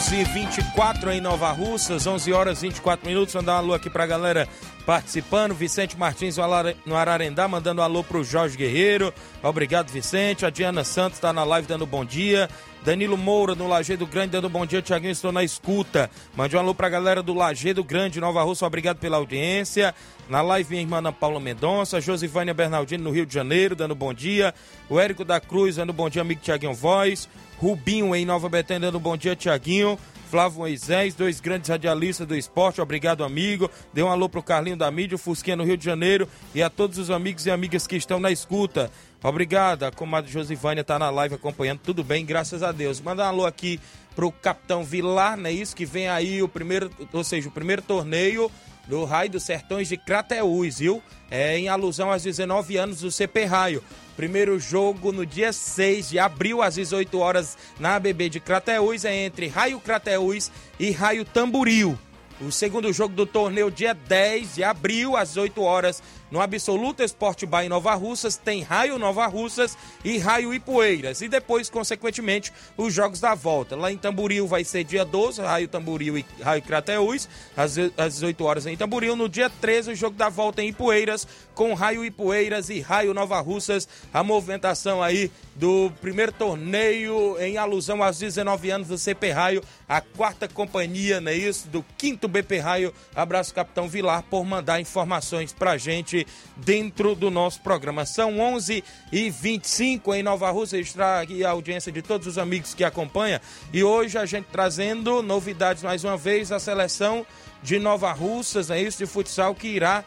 11:24 0.00 1.12
em 1.12 1.20
Nova 1.20 1.52
Russas, 1.52 2.06
11 2.06 2.32
horas 2.32 2.62
24 2.62 3.06
minutos. 3.06 3.34
Mandar 3.34 3.56
um 3.56 3.58
alô 3.58 3.74
aqui 3.74 3.90
pra 3.90 4.06
galera 4.06 4.48
participando. 4.86 5.54
Vicente 5.54 5.94
Martins 5.94 6.38
no 6.86 6.96
Ararendá, 6.96 7.46
mandando 7.46 7.82
um 7.82 7.84
alô 7.84 8.02
pro 8.02 8.24
Jorge 8.24 8.56
Guerreiro. 8.56 9.12
Obrigado, 9.42 9.90
Vicente. 9.90 10.46
A 10.46 10.50
Diana 10.50 10.84
Santos 10.84 11.18
está 11.18 11.34
na 11.34 11.44
live 11.44 11.68
dando 11.68 11.84
bom 11.84 12.02
dia. 12.02 12.48
Danilo 12.82 13.18
Moura 13.18 13.54
no 13.54 13.68
Lajeado 13.68 14.06
Grande 14.06 14.32
dando 14.32 14.48
bom 14.48 14.64
dia. 14.64 14.80
Tiaguinho, 14.80 15.12
estou 15.12 15.32
na 15.32 15.44
escuta. 15.44 16.10
Mande 16.34 16.56
um 16.56 16.60
alô 16.60 16.74
pra 16.74 16.88
galera 16.88 17.22
do 17.22 17.34
Lajeado 17.34 17.84
Grande, 17.84 18.20
Nova 18.20 18.42
Russa. 18.42 18.66
Obrigado 18.66 18.96
pela 18.96 19.18
audiência. 19.18 19.94
Na 20.30 20.40
live, 20.40 20.70
minha 20.70 20.82
irmã 20.82 20.96
Ana 20.96 21.12
Paula 21.12 21.38
Mendonça. 21.38 22.00
Josivânia 22.00 22.54
Bernardino 22.54 23.04
no 23.04 23.10
Rio 23.10 23.26
de 23.26 23.34
Janeiro, 23.34 23.76
dando 23.76 23.94
bom 23.94 24.14
dia. 24.14 24.54
O 24.88 24.98
Érico 24.98 25.26
da 25.26 25.38
Cruz 25.38 25.76
dando 25.76 25.92
bom 25.92 26.08
dia, 26.08 26.22
amigo 26.22 26.40
Tiaguinho 26.40 26.72
Voz. 26.72 27.28
Rubinho 27.60 28.16
em 28.16 28.24
Nova 28.24 28.48
Betânia 28.48 28.90
dando 28.90 28.98
bom 28.98 29.18
dia, 29.18 29.36
Tiaguinho. 29.36 29.98
Flávio 30.30 30.60
Moisés, 30.60 31.14
dois 31.14 31.40
grandes 31.40 31.68
radialistas 31.68 32.26
do 32.26 32.34
esporte, 32.34 32.80
obrigado 32.80 33.22
amigo. 33.22 33.70
Dê 33.92 34.02
um 34.02 34.08
alô 34.08 34.30
pro 34.30 34.42
Carlinho 34.42 34.78
da 34.78 34.90
mídia, 34.90 35.16
o 35.16 35.18
Fusquinha 35.18 35.56
no 35.56 35.64
Rio 35.64 35.76
de 35.76 35.84
Janeiro 35.84 36.26
e 36.54 36.62
a 36.62 36.70
todos 36.70 36.96
os 36.96 37.10
amigos 37.10 37.44
e 37.44 37.50
amigas 37.50 37.86
que 37.86 37.96
estão 37.96 38.18
na 38.18 38.30
escuta. 38.30 38.90
Obrigado, 39.22 39.82
a 39.82 39.90
comadre 39.90 40.32
Josivânia 40.32 40.82
tá 40.82 40.98
na 40.98 41.10
live 41.10 41.34
acompanhando, 41.34 41.80
tudo 41.80 42.02
bem, 42.02 42.24
graças 42.24 42.62
a 42.62 42.72
Deus. 42.72 42.98
Manda 42.98 43.24
um 43.24 43.26
alô 43.26 43.44
aqui 43.44 43.78
pro 44.16 44.32
Capitão 44.32 44.82
Vilar, 44.82 45.36
não 45.36 45.50
é 45.50 45.52
isso? 45.52 45.76
Que 45.76 45.84
vem 45.84 46.08
aí 46.08 46.42
o 46.42 46.48
primeiro, 46.48 46.90
ou 47.12 47.24
seja, 47.24 47.48
o 47.48 47.52
primeiro 47.52 47.82
torneio 47.82 48.50
do 48.86 49.04
Raio 49.04 49.30
dos 49.30 49.42
Sertões 49.42 49.88
de 49.88 49.96
Crateús, 49.96 50.78
viu? 50.78 51.02
É 51.30 51.58
em 51.58 51.68
alusão 51.68 52.10
aos 52.10 52.22
19 52.22 52.76
anos 52.76 53.00
do 53.00 53.10
CP 53.10 53.44
Raio. 53.44 53.82
Primeiro 54.20 54.60
jogo 54.60 55.12
no 55.12 55.24
dia 55.24 55.50
6 55.50 56.10
de 56.10 56.18
abril, 56.18 56.60
às 56.60 56.74
18 56.74 57.18
horas, 57.18 57.56
na 57.78 57.94
ABB 57.94 58.28
de 58.28 58.38
Crateús, 58.38 59.06
é 59.06 59.24
entre 59.24 59.46
Raio 59.46 59.80
Crateús 59.80 60.52
e 60.78 60.90
Raio 60.90 61.24
Tamburil. 61.24 61.98
O 62.38 62.52
segundo 62.52 62.92
jogo 62.92 63.14
do 63.14 63.24
torneio, 63.24 63.70
dia 63.70 63.94
10 63.94 64.56
de 64.56 64.62
abril, 64.62 65.16
às 65.16 65.38
8 65.38 65.62
horas, 65.62 66.02
no 66.30 66.40
Absoluto 66.40 67.02
Esporte 67.02 67.44
Bar 67.44 67.64
em 67.64 67.68
Nova 67.68 67.94
Russas, 67.94 68.36
tem 68.36 68.62
Raio 68.62 68.98
Nova 68.98 69.26
Russas 69.26 69.76
e 70.04 70.18
Raio 70.18 70.54
Ipueiras. 70.54 71.20
E 71.20 71.28
depois, 71.28 71.68
consequentemente, 71.68 72.52
os 72.76 72.94
jogos 72.94 73.20
da 73.20 73.34
volta. 73.34 73.76
Lá 73.76 73.90
em 73.90 73.98
Tamboril 73.98 74.46
vai 74.46 74.64
ser 74.64 74.84
dia 74.84 75.04
12, 75.04 75.42
Raio 75.42 75.68
Tamboril 75.68 76.18
e 76.18 76.26
Raio 76.40 76.62
Crateús, 76.62 77.28
às, 77.56 77.76
às 77.96 78.14
18 78.14 78.44
horas 78.44 78.66
em 78.66 78.76
Tamboril. 78.76 79.16
No 79.16 79.28
dia 79.28 79.50
13, 79.50 79.92
o 79.92 79.96
jogo 79.96 80.16
da 80.16 80.28
volta 80.28 80.62
em 80.62 80.68
Ipueiras, 80.68 81.26
com 81.54 81.74
Raio 81.74 82.04
Ipueiras 82.04 82.70
e 82.70 82.80
Raio 82.80 83.12
Nova 83.12 83.40
Russas. 83.40 83.88
A 84.12 84.22
movimentação 84.22 85.02
aí 85.02 85.30
do 85.56 85.92
primeiro 86.00 86.32
torneio 86.32 87.36
em 87.38 87.58
alusão 87.58 88.02
aos 88.02 88.18
19 88.18 88.70
anos 88.70 88.88
do 88.88 88.96
CP 88.96 89.30
Raio, 89.30 89.62
a 89.88 90.00
quarta 90.00 90.48
companhia, 90.48 91.20
não 91.20 91.30
é 91.30 91.34
isso? 91.34 91.68
Do 91.68 91.84
quinto 91.98 92.28
BP 92.28 92.58
Raio. 92.58 92.94
Abraço, 93.14 93.52
Capitão 93.52 93.88
Vilar, 93.88 94.22
por 94.22 94.44
mandar 94.44 94.80
informações 94.80 95.52
pra 95.52 95.76
gente 95.76 96.19
dentro 96.56 97.14
do 97.14 97.30
nosso 97.30 97.60
programa. 97.60 98.04
São 98.04 98.38
11 98.38 98.82
e 99.12 99.30
25 99.30 100.14
em 100.14 100.22
Nova 100.22 100.50
Rússia, 100.50 100.76
registrar 100.76 101.20
aqui 101.20 101.44
a 101.44 101.50
audiência 101.50 101.90
de 101.90 102.02
todos 102.02 102.26
os 102.26 102.38
amigos 102.38 102.74
que 102.74 102.84
acompanham. 102.84 103.40
E 103.72 103.82
hoje 103.84 104.18
a 104.18 104.26
gente 104.26 104.46
trazendo 104.52 105.22
novidades 105.22 105.82
mais 105.82 106.04
uma 106.04 106.16
vez, 106.16 106.52
a 106.52 106.58
seleção 106.58 107.26
de 107.62 107.78
Nova 107.78 108.12
Russas, 108.12 108.70
é 108.70 108.80
isso, 108.80 108.98
de 108.98 109.06
futsal, 109.06 109.54
que 109.54 109.68
irá 109.68 110.04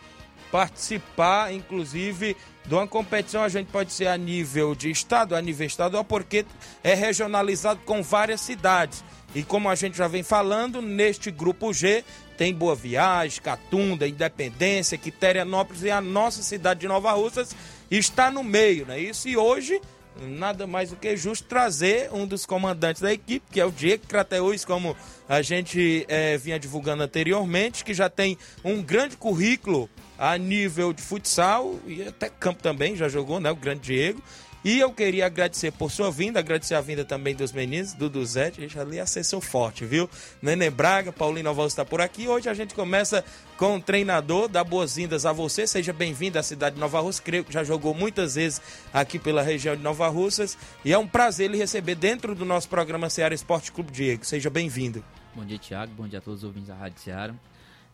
participar, 0.51 1.51
inclusive, 1.51 2.37
de 2.65 2.73
uma 2.73 2.87
competição, 2.87 3.43
a 3.43 3.49
gente 3.49 3.71
pode 3.71 3.91
ser 3.91 4.07
a 4.07 4.15
nível 4.15 4.73
de 4.75 4.89
estado, 4.89 5.35
a 5.35 5.41
nível 5.41 5.65
estadual, 5.65 6.03
porque 6.03 6.45
é 6.83 6.93
regionalizado 6.93 7.81
com 7.85 8.01
várias 8.01 8.39
cidades. 8.41 9.03
E 9.35 9.43
como 9.43 9.69
a 9.69 9.75
gente 9.75 9.97
já 9.97 10.07
vem 10.07 10.21
falando, 10.21 10.81
neste 10.81 11.31
grupo 11.31 11.73
G 11.73 12.03
tem 12.37 12.53
Boa 12.53 12.75
Viagem, 12.75 13.41
Catunda, 13.41 14.07
Independência, 14.07 14.97
Quiterianópolis 14.97 15.83
e 15.83 15.91
a 15.91 16.01
nossa 16.01 16.41
cidade 16.43 16.81
de 16.81 16.87
Nova 16.87 17.11
Russas 17.13 17.55
está 17.89 18.29
no 18.29 18.43
meio, 18.43 18.85
não 18.85 18.93
é 18.93 18.99
isso? 18.99 19.27
E 19.27 19.37
hoje, 19.37 19.79
nada 20.21 20.67
mais 20.67 20.89
do 20.89 20.95
que 20.95 21.15
justo 21.15 21.47
trazer 21.47 22.11
um 22.11 22.27
dos 22.27 22.45
comandantes 22.45 23.01
da 23.01 23.13
equipe, 23.13 23.45
que 23.51 23.59
é 23.59 23.65
o 23.65 23.71
Diego 23.71 24.07
Crateus, 24.07 24.65
como 24.65 24.95
a 25.27 25.41
gente 25.41 26.05
é, 26.07 26.37
vinha 26.37 26.59
divulgando 26.59 27.03
anteriormente, 27.03 27.83
que 27.83 27.93
já 27.93 28.09
tem 28.09 28.37
um 28.63 28.81
grande 28.81 29.17
currículo 29.17 29.89
a 30.17 30.37
nível 30.37 30.93
de 30.93 31.01
futsal 31.01 31.79
e 31.87 32.03
até 32.03 32.29
campo 32.29 32.61
também, 32.61 32.95
já 32.95 33.09
jogou, 33.09 33.39
né? 33.39 33.51
O 33.51 33.55
grande 33.55 33.81
Diego. 33.81 34.21
E 34.63 34.79
eu 34.79 34.93
queria 34.93 35.25
agradecer 35.25 35.71
por 35.71 35.91
sua 35.91 36.09
vinda, 36.09 36.39
agradecer 36.39 36.75
a 36.75 36.79
vinda 36.79 37.03
também 37.03 37.35
dos 37.35 37.51
meninos, 37.51 37.93
do 37.93 38.09
Duzete, 38.09 38.61
gente 38.61 38.79
ali 38.79 38.97
acessou 38.97 39.41
forte, 39.41 39.83
viu? 39.83 40.09
Nenê 40.41 40.69
Braga, 40.69 41.11
Paulinho 41.11 41.43
Noval 41.43 41.67
está 41.67 41.83
por 41.83 41.99
aqui. 41.99 42.29
Hoje 42.29 42.47
a 42.47 42.53
gente 42.53 42.73
começa 42.73 43.25
com 43.57 43.75
o 43.75 43.81
treinador, 43.81 44.47
dá 44.47 44.63
boas-vindas 44.63 45.25
a 45.25 45.33
você, 45.33 45.67
seja 45.67 45.91
bem-vindo 45.91 46.39
à 46.39 46.43
cidade 46.43 46.75
de 46.75 46.79
Nova 46.79 47.01
Russa, 47.01 47.21
creio 47.21 47.43
que 47.43 47.51
já 47.51 47.61
jogou 47.61 47.93
muitas 47.93 48.35
vezes 48.35 48.61
aqui 48.93 49.19
pela 49.19 49.41
região 49.41 49.75
de 49.75 49.83
Nova 49.83 50.07
Russas, 50.07 50.57
e 50.85 50.93
é 50.93 50.97
um 50.97 51.07
prazer 51.07 51.51
lhe 51.51 51.57
receber 51.57 51.95
dentro 51.95 52.33
do 52.33 52.45
nosso 52.45 52.69
programa 52.69 53.09
Ceará 53.09 53.35
Esporte 53.35 53.69
Clube 53.69 53.91
Diego, 53.91 54.23
seja 54.25 54.49
bem-vindo. 54.49 55.03
Bom 55.35 55.43
dia, 55.43 55.57
Tiago, 55.57 55.91
bom 55.93 56.07
dia 56.07 56.19
a 56.19 56.21
todos 56.21 56.39
os 56.39 56.45
ouvintes 56.45 56.69
da 56.69 56.75
Rádio 56.75 57.01
Ceará. 57.01 57.35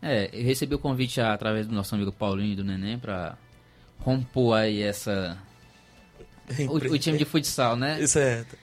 É, 0.00 0.30
eu 0.32 0.44
recebi 0.44 0.76
o 0.76 0.78
convite 0.78 1.20
através 1.20 1.66
do 1.66 1.74
nosso 1.74 1.96
amigo 1.96 2.12
Paulinho 2.12 2.52
e 2.52 2.56
do 2.56 2.62
Neném 2.62 2.96
para 2.96 3.36
compor 3.98 4.56
aí 4.56 4.80
essa 4.82 5.36
o, 6.68 6.76
o, 6.76 6.98
time 6.98 7.18
de 7.18 7.24
futsal, 7.24 7.76
né? 7.76 8.06
Certo. 8.06 8.56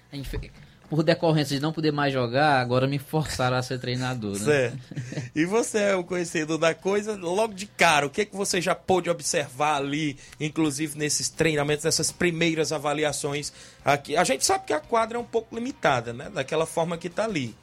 Por 0.90 1.04
decorrência 1.04 1.56
de 1.56 1.62
não 1.62 1.74
poder 1.74 1.92
mais 1.92 2.14
jogar, 2.14 2.62
agora 2.62 2.88
me 2.88 2.98
forçaram 2.98 3.58
a 3.58 3.62
ser 3.62 3.78
treinador, 3.78 4.40
né? 4.40 4.46
Certo. 4.46 4.78
E 5.36 5.46
você 5.46 5.80
é 5.80 5.96
o 5.96 6.04
conhecedor 6.04 6.58
da 6.58 6.74
coisa, 6.74 7.16
logo 7.18 7.54
de 7.54 7.66
cara, 7.66 8.06
o 8.06 8.10
que, 8.10 8.22
é 8.22 8.26
que 8.26 8.36
você 8.36 8.62
já 8.62 8.74
pôde 8.74 9.10
observar 9.10 9.78
ali, 9.78 10.18
inclusive 10.40 10.98
nesses 10.98 11.28
treinamentos, 11.28 11.84
nessas 11.84 12.10
primeiras 12.10 12.72
avaliações 12.72 13.52
aqui? 13.84 14.16
A 14.16 14.24
gente 14.24 14.46
sabe 14.46 14.66
que 14.66 14.74
a 14.74 14.80
quadra 14.80 15.18
é 15.18 15.22
um 15.22 15.26
pouco 15.26 15.54
limitada, 15.54 16.14
né? 16.14 16.30
Daquela 16.34 16.66
forma 16.66 16.98
que 16.98 17.08
está 17.08 17.26
ali. 17.26 17.54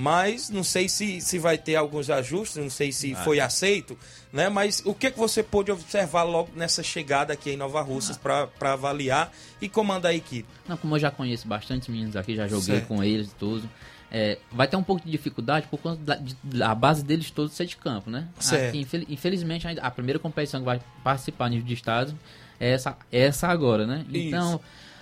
Mas 0.00 0.48
não 0.48 0.64
sei 0.64 0.88
se, 0.88 1.20
se 1.20 1.38
vai 1.38 1.58
ter 1.58 1.76
alguns 1.76 2.08
ajustes, 2.08 2.56
não 2.56 2.70
sei 2.70 2.90
se 2.90 3.14
foi 3.16 3.38
aceito, 3.38 3.98
né? 4.32 4.48
Mas 4.48 4.80
o 4.86 4.94
que, 4.94 5.10
que 5.10 5.18
você 5.18 5.42
pôde 5.42 5.70
observar 5.70 6.22
logo 6.22 6.48
nessa 6.56 6.82
chegada 6.82 7.34
aqui 7.34 7.50
em 7.50 7.56
Nova 7.56 7.82
Russas 7.82 8.16
para 8.16 8.48
avaliar 8.60 9.30
e 9.60 9.68
comandar 9.68 10.12
a 10.12 10.14
equipe? 10.14 10.48
Não, 10.66 10.76
como 10.78 10.94
eu 10.96 10.98
já 11.00 11.10
conheço 11.10 11.46
bastante 11.46 11.90
meninos 11.90 12.16
aqui, 12.16 12.34
já 12.34 12.48
joguei 12.48 12.76
Certo. 12.76 12.88
com 12.88 13.04
eles 13.04 13.28
e 13.30 13.34
tudo. 13.34 13.68
é, 14.12 14.38
vai 14.50 14.66
ter 14.66 14.76
um 14.76 14.82
pouco 14.82 15.04
de 15.04 15.08
dificuldade 15.10 15.68
por 15.68 15.78
conta 15.78 16.02
da 16.02 16.16
de- 16.16 16.34
da 16.42 16.74
base 16.74 17.04
deles 17.04 17.30
todos 17.30 17.52
ser 17.54 17.66
de 17.66 17.76
campo, 17.76 18.10
né? 18.10 18.26
Certo. 18.40 18.70
Aqui, 18.70 18.78
infel- 18.80 19.04
infelizmente, 19.08 19.66
a 19.80 19.88
primeira 19.90 20.18
competição 20.18 20.58
que 20.58 20.66
vai 20.66 20.80
participar 21.04 21.48
nível 21.48 21.64
de 21.64 21.74
estado 21.74 22.18
é 22.58 22.70
essa, 22.72 22.96
é 23.12 23.20
essa 23.20 23.46
agora, 23.46 23.86
né? 23.86 24.04
Então, 24.12 24.60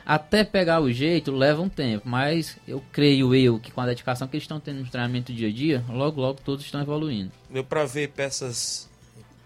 até 0.08 0.42
pegar 0.42 0.80
o 0.80 0.90
jeito 0.90 1.30
leva 1.30 1.60
um 1.60 1.68
tempo, 1.68 2.08
mas 2.08 2.56
eu 2.66 2.82
creio 2.90 3.34
eu 3.34 3.60
que 3.60 3.70
com 3.70 3.82
a 3.82 3.86
dedicação 3.86 4.26
que 4.26 4.36
eles 4.36 4.44
estão 4.44 4.58
tendo 4.58 4.80
no 4.80 4.86
treinamento 4.86 5.34
dia 5.34 5.48
a 5.48 5.52
dia, 5.52 5.84
logo 5.86 6.18
logo 6.18 6.40
todos 6.42 6.64
estão 6.64 6.80
evoluindo. 6.80 7.30
Deu 7.50 7.62
para 7.62 7.84
ver 7.84 8.08
peças 8.08 8.88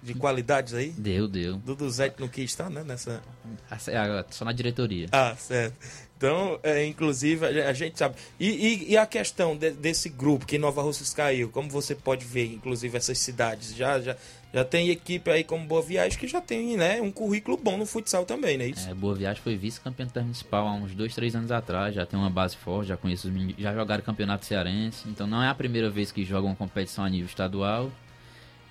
de 0.02 0.14
qualidades 0.14 0.74
aí? 0.74 0.90
Deu, 0.90 1.28
deu. 1.28 1.56
Dudu 1.56 1.88
Zete 1.90 2.20
não 2.20 2.28
quis 2.28 2.50
estar, 2.50 2.68
né? 2.68 2.82
Nessa... 2.84 3.22
A- 3.70 3.76
a- 4.20 4.24
Só 4.30 4.44
na 4.44 4.52
diretoria. 4.52 5.06
Ah, 5.12 5.34
certo. 5.38 5.76
Então, 6.16 6.58
é, 6.62 6.86
inclusive, 6.86 7.44
a 7.62 7.72
gente 7.72 7.98
sabe. 7.98 8.14
E, 8.38 8.48
e- 8.48 8.90
e 8.92 8.96
a 8.96 9.04
questão 9.06 9.56
de- 9.56 9.72
desse 9.72 10.08
grupo 10.08 10.46
que 10.46 10.56
Nova 10.58 10.80
Russas 10.82 11.12
caiu, 11.12 11.48
como 11.50 11.68
você 11.68 11.94
pode 11.96 12.24
ver, 12.24 12.46
inclusive, 12.52 12.96
essas 12.96 13.18
cidades? 13.18 13.74
Já, 13.74 14.00
já, 14.00 14.16
já 14.54 14.64
tem 14.64 14.88
equipe 14.90 15.28
aí 15.30 15.42
como 15.42 15.66
Boa 15.66 15.82
Viagem 15.82 16.16
que 16.16 16.28
já 16.28 16.40
tem 16.40 16.76
né, 16.76 17.00
um 17.00 17.10
currículo 17.10 17.56
bom 17.56 17.76
no 17.76 17.84
futsal 17.86 18.24
também, 18.24 18.56
não 18.56 18.64
é 18.64 18.68
isso? 18.68 18.88
É, 18.88 18.94
Boa 18.94 19.16
Viagem 19.16 19.42
foi 19.42 19.56
vice-campeão 19.56 20.06
intermunicipal 20.06 20.66
há 20.68 20.72
uns 20.74 20.94
dois, 20.94 21.12
três 21.12 21.34
anos 21.34 21.50
atrás. 21.50 21.92
Já 21.92 22.06
tem 22.06 22.16
uma 22.18 22.30
base 22.30 22.56
forte, 22.56 22.88
já 22.88 22.96
conheço 22.96 23.26
os 23.26 23.32
meninos, 23.34 23.56
já 23.60 23.74
jogaram 23.74 24.04
campeonato 24.04 24.46
cearense. 24.46 25.08
Então 25.08 25.26
não 25.26 25.42
é 25.42 25.48
a 25.48 25.54
primeira 25.54 25.90
vez 25.90 26.12
que 26.12 26.24
jogam 26.24 26.50
uma 26.50 26.56
competição 26.56 27.04
a 27.04 27.08
nível 27.10 27.26
estadual. 27.26 27.90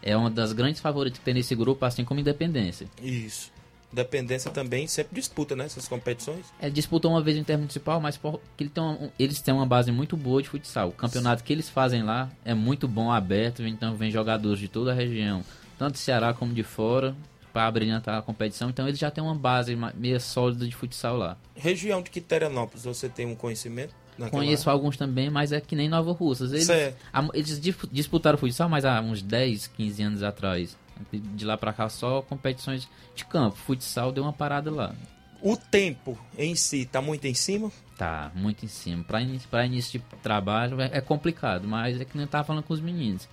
É 0.03 0.15
uma 0.17 0.29
das 0.29 0.53
grandes 0.53 0.81
favoritas 0.81 1.19
que 1.19 1.25
tem 1.25 1.33
nesse 1.33 1.55
grupo, 1.55 1.85
assim 1.85 2.03
como 2.05 2.19
Independência. 2.19 2.87
Isso. 3.01 3.51
Dependência 3.93 4.49
também 4.51 4.87
sempre 4.87 5.13
disputa, 5.15 5.53
né? 5.53 5.65
Essas 5.65 5.85
competições. 5.87 6.45
É, 6.61 6.69
disputam 6.69 7.11
uma 7.11 7.21
vez 7.21 7.35
o 7.35 7.41
intermunicipal, 7.41 7.99
mas 7.99 8.17
ele 8.57 8.69
tem 8.69 8.81
uma- 8.81 8.93
um- 8.93 9.09
eles 9.19 9.41
têm 9.41 9.53
uma 9.53 9.65
base 9.65 9.91
muito 9.91 10.15
boa 10.15 10.41
de 10.41 10.47
futsal. 10.47 10.89
O 10.89 10.91
campeonato 10.93 11.43
que 11.43 11.51
eles 11.51 11.69
fazem 11.69 12.01
lá 12.01 12.29
é 12.45 12.53
muito 12.53 12.87
bom, 12.87 13.11
aberto, 13.11 13.63
então 13.63 13.93
vem 13.95 14.09
jogadores 14.09 14.59
de 14.59 14.69
toda 14.69 14.91
a 14.91 14.95
região, 14.95 15.43
tanto 15.77 15.93
do 15.93 15.97
Ceará 15.97 16.33
como 16.33 16.53
de 16.53 16.63
fora, 16.63 17.13
para 17.51 17.69
brilhantar 17.69 18.17
a 18.17 18.21
competição. 18.21 18.69
Então 18.69 18.87
eles 18.87 18.97
já 18.97 19.11
têm 19.11 19.21
uma 19.21 19.35
base 19.35 19.77
meio 19.95 20.21
sólida 20.21 20.65
de 20.65 20.73
futsal 20.73 21.17
lá. 21.17 21.35
Região 21.53 22.01
de 22.01 22.09
Quiterianópolis, 22.09 22.85
você 22.85 23.09
tem 23.09 23.25
um 23.25 23.35
conhecimento? 23.35 23.93
Naquela 24.17 24.43
Conheço 24.43 24.69
alguns 24.69 24.97
também, 24.97 25.29
mas 25.29 25.51
é 25.51 25.59
que 25.61 25.75
nem 25.75 25.89
Nova 25.89 26.11
Russas. 26.11 26.51
Eles, 26.51 26.69
há- 27.13 27.29
eles 27.33 27.59
dis- 27.59 27.75
disputaram 27.91 28.37
futsal, 28.37 28.69
mas 28.69 28.85
há 28.85 28.99
uns 29.01 29.21
10, 29.21 29.67
15 29.67 30.03
anos 30.03 30.23
atrás. 30.23 30.77
De- 31.11 31.45
lá 31.45 31.57
pra 31.57 31.73
cá 31.73 31.89
só 31.89 32.21
competições 32.21 32.87
de 33.15 33.25
campo. 33.25 33.55
Futsal 33.55 34.11
deu 34.11 34.23
uma 34.23 34.33
parada 34.33 34.69
lá. 34.69 34.93
O 35.41 35.57
tempo 35.57 36.15
em 36.37 36.53
si 36.53 36.85
tá 36.85 37.01
muito 37.01 37.25
em 37.25 37.33
cima? 37.33 37.71
Tá, 37.97 38.31
muito 38.35 38.63
em 38.63 38.67
cima. 38.67 39.03
Pra, 39.03 39.21
ini- 39.21 39.41
pra 39.49 39.65
início 39.65 39.99
de 39.99 40.05
trabalho 40.21 40.79
é, 40.79 40.89
é 40.93 41.01
complicado, 41.01 41.67
mas 41.67 41.99
é 41.99 42.05
que 42.05 42.15
nem 42.15 42.25
eu 42.25 42.29
tava 42.29 42.43
falando 42.43 42.63
com 42.63 42.73
os 42.73 42.79
meninos. 42.81 43.27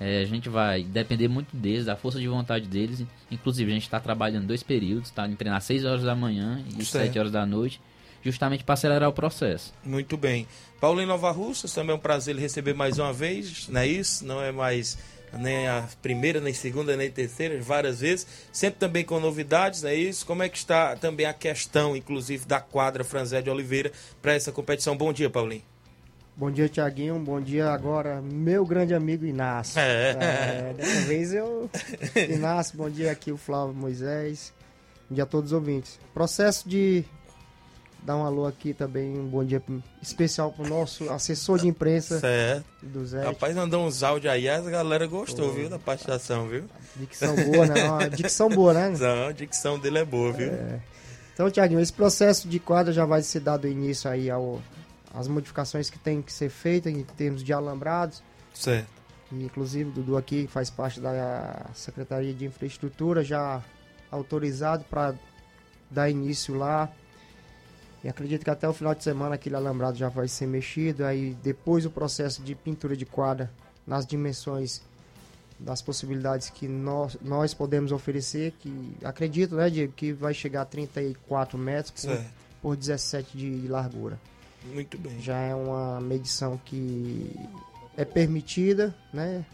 É, 0.00 0.22
a 0.22 0.24
gente 0.24 0.48
vai 0.48 0.82
depender 0.82 1.28
muito 1.28 1.54
deles, 1.54 1.84
da 1.84 1.94
força 1.94 2.18
de 2.18 2.26
vontade 2.26 2.66
deles. 2.66 3.04
Inclusive, 3.30 3.70
a 3.70 3.74
gente 3.74 3.88
tá 3.90 4.00
trabalhando 4.00 4.46
dois 4.46 4.62
períodos, 4.62 5.10
tá? 5.10 5.28
Treinar 5.28 5.58
às 5.58 5.64
6 5.64 5.84
horas 5.84 6.02
da 6.02 6.16
manhã 6.16 6.64
e 6.68 6.84
Certo. 6.84 7.06
7 7.06 7.18
horas 7.18 7.30
da 7.30 7.44
noite, 7.46 7.80
justamente 8.22 8.64
para 8.64 8.74
acelerar 8.74 9.08
o 9.08 9.12
processo. 9.12 9.72
Muito 9.84 10.16
bem. 10.16 10.46
Paulo 10.80 11.00
em 11.00 11.06
Nova 11.06 11.30
Russas, 11.30 11.72
também 11.72 11.92
é 11.92 11.94
um 11.94 12.00
prazer 12.00 12.34
lhe 12.34 12.40
receber 12.40 12.74
mais 12.74 12.98
uma 12.98 13.12
vez, 13.12 13.68
não 13.68 13.80
é 13.80 13.86
isso? 13.86 14.24
Não 14.24 14.42
é 14.42 14.50
mais 14.50 14.98
nem 15.38 15.66
a 15.66 15.88
primeira, 16.02 16.40
nem 16.40 16.52
segunda, 16.52 16.96
nem 16.96 17.10
terceira, 17.10 17.60
várias 17.60 18.00
vezes. 18.00 18.26
Sempre 18.52 18.80
também 18.80 19.04
com 19.04 19.18
novidades, 19.18 19.82
não 19.82 19.90
é 19.90 19.94
isso? 19.94 20.26
Como 20.26 20.42
é 20.42 20.48
que 20.48 20.58
está 20.58 20.96
também 20.96 21.26
a 21.26 21.32
questão, 21.32 21.96
inclusive, 21.96 22.46
da 22.46 22.60
quadra 22.60 23.04
Franzé 23.04 23.40
de 23.40 23.50
Oliveira 23.50 23.92
para 24.20 24.34
essa 24.34 24.52
competição? 24.52 24.96
Bom 24.96 25.12
dia, 25.12 25.30
Paulinho. 25.30 25.62
Bom 26.34 26.50
dia, 26.50 26.68
Tiaguinho. 26.68 27.18
Bom 27.18 27.40
dia 27.40 27.70
agora, 27.70 28.22
meu 28.22 28.64
grande 28.64 28.94
amigo 28.94 29.26
Inácio. 29.26 29.78
É. 29.78 30.16
É, 30.18 30.74
dessa 30.74 31.00
vez 31.02 31.32
eu. 31.32 31.70
Inácio, 32.28 32.76
bom 32.76 32.88
dia 32.88 33.12
aqui, 33.12 33.30
o 33.30 33.36
Flávio 33.36 33.74
Moisés. 33.74 34.52
Bom 35.08 35.14
dia 35.14 35.24
a 35.24 35.26
todos 35.26 35.52
os 35.52 35.54
ouvintes. 35.54 36.00
Processo 36.14 36.66
de 36.66 37.04
dar 38.02 38.16
um 38.16 38.24
alô 38.24 38.46
aqui 38.46 38.74
também, 38.74 39.18
um 39.18 39.28
bom 39.28 39.44
dia 39.44 39.62
especial 40.00 40.52
pro 40.52 40.68
nosso 40.68 41.08
assessor 41.10 41.58
de 41.58 41.68
imprensa 41.68 42.18
Certo. 42.18 42.64
do 42.82 43.06
Zé. 43.06 43.24
Rapaz, 43.24 43.54
mandou 43.54 43.86
uns 43.86 44.02
áudios 44.02 44.32
aí, 44.32 44.48
a 44.48 44.60
galera 44.60 45.06
gostou, 45.06 45.52
viu, 45.52 45.68
da 45.68 45.78
participação, 45.78 46.48
viu? 46.48 46.64
Dicção 46.96 47.34
boa, 47.36 47.66
né? 47.66 47.84
Uma 47.84 48.10
dicção 48.10 48.48
boa, 48.48 48.74
né? 48.74 48.90
Não, 48.98 49.28
a 49.28 49.32
dicção 49.32 49.78
dele 49.78 49.98
é 49.98 50.04
boa, 50.04 50.32
viu? 50.32 50.50
Então, 51.32 51.50
Tiaguinho, 51.50 51.80
esse 51.80 51.92
processo 51.92 52.48
de 52.48 52.58
quadra 52.58 52.92
já 52.92 53.06
vai 53.06 53.22
ser 53.22 53.40
dado 53.40 53.68
início 53.68 54.10
aí 54.10 54.28
ao, 54.28 54.60
às 55.14 55.28
modificações 55.28 55.88
que 55.88 55.98
tem 55.98 56.20
que 56.20 56.32
ser 56.32 56.50
feitas 56.50 56.92
em 56.92 57.02
termos 57.02 57.42
de 57.42 57.52
alambrados. 57.52 58.22
Certo. 58.52 58.88
E, 59.30 59.44
inclusive, 59.44 59.90
o 59.90 59.92
Dudu 59.92 60.16
aqui 60.16 60.46
faz 60.46 60.68
parte 60.70 61.00
da 61.00 61.66
Secretaria 61.72 62.34
de 62.34 62.44
Infraestrutura, 62.44 63.24
já 63.24 63.62
autorizado 64.10 64.84
para 64.90 65.14
dar 65.90 66.10
início 66.10 66.54
lá. 66.54 66.90
E 68.04 68.08
acredito 68.08 68.42
que 68.44 68.50
até 68.50 68.68
o 68.68 68.72
final 68.72 68.94
de 68.94 69.04
semana 69.04 69.36
aquele 69.36 69.54
alambrado 69.54 69.96
já 69.96 70.08
vai 70.08 70.26
ser 70.28 70.46
mexido. 70.46 71.04
Aí 71.04 71.36
depois 71.42 71.86
o 71.86 71.90
processo 71.90 72.42
de 72.42 72.54
pintura 72.54 72.96
de 72.96 73.06
quadra 73.06 73.50
nas 73.86 74.04
dimensões 74.06 74.82
das 75.58 75.80
possibilidades 75.80 76.50
que 76.50 76.66
nós, 76.66 77.16
nós 77.22 77.54
podemos 77.54 77.92
oferecer, 77.92 78.52
que 78.58 78.96
acredito, 79.04 79.54
né, 79.54 79.70
Diego, 79.70 79.92
que 79.92 80.12
vai 80.12 80.34
chegar 80.34 80.62
a 80.62 80.64
34 80.64 81.56
metros 81.56 81.92
por, 81.92 82.00
Certo. 82.00 82.30
por 82.60 82.76
17 82.76 83.36
de 83.36 83.68
largura. 83.68 84.18
Muito 84.72 84.98
bem. 84.98 85.20
Já 85.20 85.36
é 85.38 85.54
uma 85.54 86.00
medição 86.00 86.60
que 86.64 87.30
é 87.96 88.04
permitida, 88.04 88.94
né? 89.12 89.44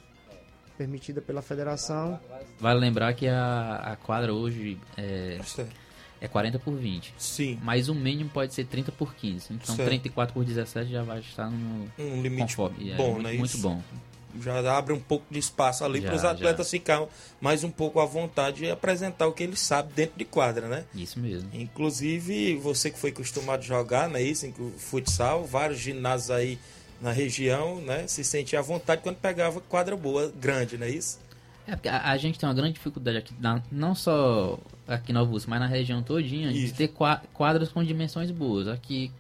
Permitida 0.79 1.21
pela 1.21 1.43
federação. 1.43 2.19
Vale 2.61 2.81
lembrar 2.81 3.13
que 3.15 3.27
a, 3.27 3.77
a 3.77 3.97
quadra 3.97 4.33
hoje 4.33 4.79
é, 4.97 5.39
Certo. 5.45 5.75
É 6.21 6.27
40 6.29 6.59
por 6.59 6.75
20. 6.75 7.15
Sim. 7.17 7.59
Mas 7.63 7.89
o 7.89 7.95
mínimo 7.95 8.31
pode 8.31 8.55
ser 8.55 8.65
30 8.65 8.93
por 8.93 9.15
15. 9.15 9.53
Então 9.53 9.77
Certo. 9.77 9.89
34 9.89 10.35
por 10.35 10.45
17 10.45 10.91
já 10.91 11.03
vai 11.03 11.21
estar 11.21 11.51
no 11.51 11.89
Um 11.99 12.23
limite 12.23 12.57
conforme. 12.57 12.91
É, 12.91 12.97
bom, 12.97 13.13
muito, 13.13 13.23
não 13.23 13.31
é 13.31 13.35
muito 13.35 13.55
isso? 13.55 13.59
bom. 13.69 13.83
já 14.41 14.77
abre 14.77 14.93
um 14.93 15.01
pouco 15.01 15.25
de 15.31 15.39
espaço 15.39 15.85
ali 15.85 16.01
Já, 16.01 16.09
para 16.09 16.17
os 16.17 16.25
atletas 16.25 16.71
ficarem 16.71 17.07
mais 17.41 17.65
um 17.65 17.71
pouco 17.71 18.01
à 18.01 18.05
vontade 18.05 18.65
e 18.65 18.71
apresentar 18.71 19.27
o 19.27 19.33
que 19.33 19.43
eles 19.43 19.59
sabem 19.61 19.93
dentro 19.95 20.19
de 20.19 20.25
quadra, 20.25 20.69
né? 20.69 20.85
Isso 20.95 21.19
mesmo. 21.19 21.49
Inclusive, 21.53 22.57
você 22.57 22.91
que 22.91 22.99
foi 22.99 23.11
acostumado 23.11 23.61
a 23.61 23.65
jogar, 23.65 24.09
né, 24.09 24.21
isso, 24.23 24.53
futsal, 24.77 25.45
vários 25.45 25.79
ginásios 25.79 26.31
aí 26.31 26.59
na 27.01 27.13
região, 27.13 27.81
né, 27.81 28.07
se 28.09 28.25
sentia 28.25 28.59
à 28.59 28.63
vontade 28.63 29.03
quando 29.03 29.17
pegava 29.17 29.61
quadra 29.61 29.97
boa, 29.97 30.33
grande, 30.37 30.77
não 30.77 30.87
é 30.87 30.91
isso? 30.91 31.19
É 31.69 31.77
porque 31.77 31.89
a, 31.89 32.11
a 32.11 32.17
gente 32.17 32.39
tem 32.39 32.49
uma 32.49 32.55
grande 32.55 32.73
dificuldade 32.75 33.19
aqui, 33.19 33.35
na- 33.39 33.63
não 33.71 33.95
só 33.95 34.59
aqui 34.87 35.13
em 35.13 35.17
Rússia, 35.17 35.51
mas 35.51 35.61
na 35.61 35.67
região 35.67 36.03
todinha, 36.03 36.51
de 36.53 36.65
Isso. 36.65 36.75
ter 36.75 36.89
qua- 36.89 37.23
quadras 37.35 37.71
com 37.71 37.85
dimensões 37.85 38.31
boas. 38.31 38.67
Aqui, 38.67 39.13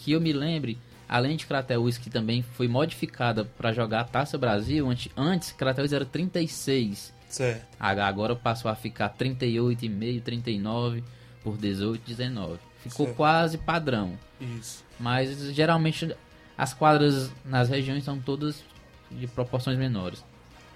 que 0.00 0.12
eu 0.12 0.20
me 0.20 0.32
lembre, 0.32 0.76
além 1.08 1.36
de 1.36 1.46
Crateus, 1.46 1.96
que 1.96 2.10
também 2.10 2.42
foi 2.42 2.68
modificada 2.68 3.44
para 3.44 3.72
jogar 3.72 4.00
a 4.00 4.04
Taça 4.04 4.36
Brasil, 4.36 4.86
antes, 4.88 5.10
antes 5.16 5.52
Crateus 5.52 5.92
era 5.92 6.04
36. 6.04 7.14
Certo. 7.28 7.66
Agora 7.80 8.36
passou 8.36 8.70
a 8.70 8.74
ficar 8.76 9.08
38,5, 9.08 10.22
39 10.22 11.02
por 11.42 11.56
18, 11.56 12.02
19. 12.06 12.58
Ficou 12.82 13.06
Certo. 13.06 13.16
quase 13.16 13.58
padrão. 13.58 14.12
Isso. 14.40 14.84
Mas 15.00 15.52
geralmente 15.54 16.14
as 16.58 16.72
quadras 16.72 17.32
nas 17.44 17.68
regiões 17.68 18.04
são 18.04 18.18
todas 18.20 18.62
de 19.10 19.26
proporções 19.26 19.76
menores. 19.78 20.22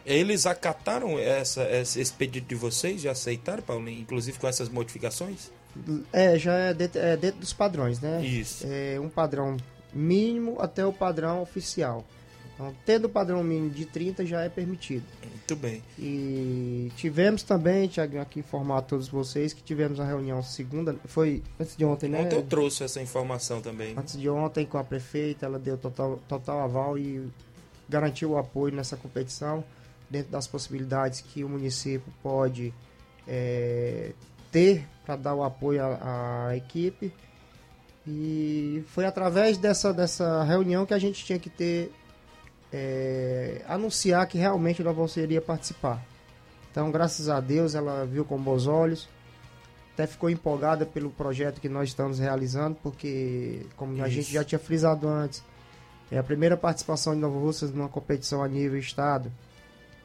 Eles 0.04 0.46
acataram 0.46 1.18
essa, 1.18 1.62
esse 1.70 2.12
pedido 2.12 2.46
de 2.46 2.54
vocês, 2.54 3.02
já 3.02 3.12
aceitaram, 3.12 3.62
Paulinho, 3.62 4.00
inclusive 4.00 4.38
com 4.38 4.48
essas 4.48 4.68
modificações? 4.68 5.50
É, 6.12 6.38
já 6.38 6.54
é 6.54 6.74
dentro, 6.74 7.00
é 7.00 7.16
dentro 7.16 7.40
dos 7.40 7.52
padrões, 7.52 8.00
né? 8.00 8.24
Isso. 8.24 8.66
É 8.68 8.98
um 8.98 9.08
padrão 9.08 9.56
mínimo 9.92 10.56
até 10.60 10.84
o 10.84 10.92
padrão 10.92 11.42
oficial. 11.42 12.04
Então, 12.54 12.74
tendo 12.84 13.06
o 13.06 13.08
padrão 13.08 13.42
mínimo 13.42 13.70
de 13.70 13.86
30 13.86 14.26
já 14.26 14.42
é 14.42 14.48
permitido. 14.48 15.04
Muito 15.22 15.56
bem. 15.56 15.82
E 15.98 16.92
tivemos 16.94 17.42
também, 17.42 17.88
Tiago, 17.88 18.18
aqui 18.18 18.40
informar 18.40 18.78
a 18.78 18.82
todos 18.82 19.08
vocês 19.08 19.54
que 19.54 19.62
tivemos 19.62 19.98
uma 19.98 20.06
reunião 20.06 20.42
segunda, 20.42 20.94
foi 21.06 21.42
antes 21.58 21.74
de 21.74 21.84
ontem, 21.86 22.10
né? 22.10 22.20
Ontem 22.20 22.36
eu 22.36 22.42
trouxe 22.42 22.84
essa 22.84 23.00
informação 23.00 23.62
também. 23.62 23.94
Antes 23.96 24.18
de 24.18 24.28
ontem 24.28 24.66
com 24.66 24.76
a 24.76 24.84
prefeita, 24.84 25.46
ela 25.46 25.58
deu 25.58 25.78
total, 25.78 26.20
total 26.28 26.60
aval 26.60 26.98
e 26.98 27.26
garantiu 27.88 28.32
o 28.32 28.38
apoio 28.38 28.74
nessa 28.74 28.96
competição, 28.96 29.64
dentro 30.10 30.32
das 30.32 30.46
possibilidades 30.46 31.20
que 31.20 31.44
o 31.44 31.48
município 31.48 32.12
pode 32.22 32.74
é, 33.26 34.12
ter 34.50 34.86
para 35.06 35.14
dar 35.14 35.34
o 35.34 35.44
apoio 35.44 35.82
à, 35.82 36.48
à 36.48 36.56
equipe. 36.56 37.12
E 38.06 38.82
foi 38.88 39.06
através 39.06 39.56
dessa, 39.56 39.92
dessa 39.94 40.42
reunião 40.42 40.84
que 40.84 40.92
a 40.92 40.98
gente 40.98 41.24
tinha 41.24 41.38
que 41.38 41.48
ter 41.48 41.92
é, 42.72 43.62
anunciar 43.68 44.26
que 44.26 44.36
realmente 44.36 44.82
Russa 44.82 45.20
iria 45.20 45.40
participar. 45.40 46.04
Então, 46.70 46.90
graças 46.90 47.28
a 47.28 47.40
Deus, 47.40 47.74
ela 47.74 48.04
viu 48.04 48.24
com 48.24 48.38
bons 48.38 48.66
olhos. 48.66 49.08
Até 49.92 50.06
ficou 50.06 50.30
empolgada 50.30 50.86
pelo 50.86 51.10
projeto 51.10 51.60
que 51.60 51.68
nós 51.68 51.90
estamos 51.90 52.18
realizando, 52.18 52.76
porque, 52.82 53.66
como 53.76 53.92
a 54.02 54.08
Isso. 54.08 54.16
gente 54.16 54.32
já 54.32 54.42
tinha 54.42 54.58
frisado 54.58 55.06
antes, 55.08 55.42
é 56.10 56.18
a 56.18 56.22
primeira 56.22 56.56
participação 56.56 57.14
de 57.14 57.20
Nova 57.20 57.38
Russas 57.38 57.72
numa 57.72 57.88
competição 57.88 58.42
a 58.42 58.48
nível 58.48 58.78
estado 58.78 59.30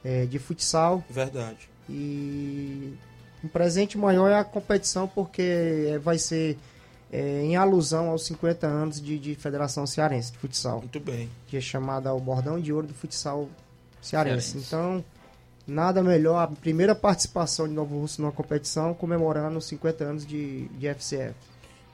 é, 0.05 0.25
de 0.25 0.37
futsal. 0.37 1.03
Verdade. 1.09 1.67
E 1.89 2.93
um 3.43 3.47
presente 3.47 3.97
maior 3.97 4.29
é 4.29 4.35
a 4.35 4.43
competição, 4.43 5.07
porque 5.07 5.41
é, 5.41 5.97
vai 5.97 6.19
ser 6.19 6.57
é, 7.11 7.41
em 7.41 7.55
alusão 7.55 8.09
aos 8.09 8.25
50 8.25 8.67
anos 8.67 9.01
de, 9.01 9.17
de 9.17 9.35
Federação 9.35 9.85
Cearense 9.85 10.31
de 10.31 10.37
Futsal 10.37 10.79
Muito 10.79 10.99
bem. 10.99 11.29
que 11.47 11.57
é 11.57 11.61
chamada 11.61 12.13
o 12.13 12.19
Bordão 12.19 12.59
de 12.59 12.71
Ouro 12.71 12.87
do 12.87 12.93
Futsal 12.93 13.49
Cearense. 14.01 14.51
Cearense. 14.51 14.67
Então, 14.67 15.05
nada 15.67 16.03
melhor, 16.03 16.39
a 16.39 16.47
primeira 16.47 16.93
participação 16.93 17.67
de 17.67 17.73
Novo 17.73 17.99
Russo 17.99 18.21
numa 18.21 18.31
competição 18.31 18.93
comemorando 18.93 19.57
os 19.57 19.65
50 19.65 20.03
anos 20.03 20.25
de, 20.25 20.67
de 20.69 20.87
FCF. 20.87 21.33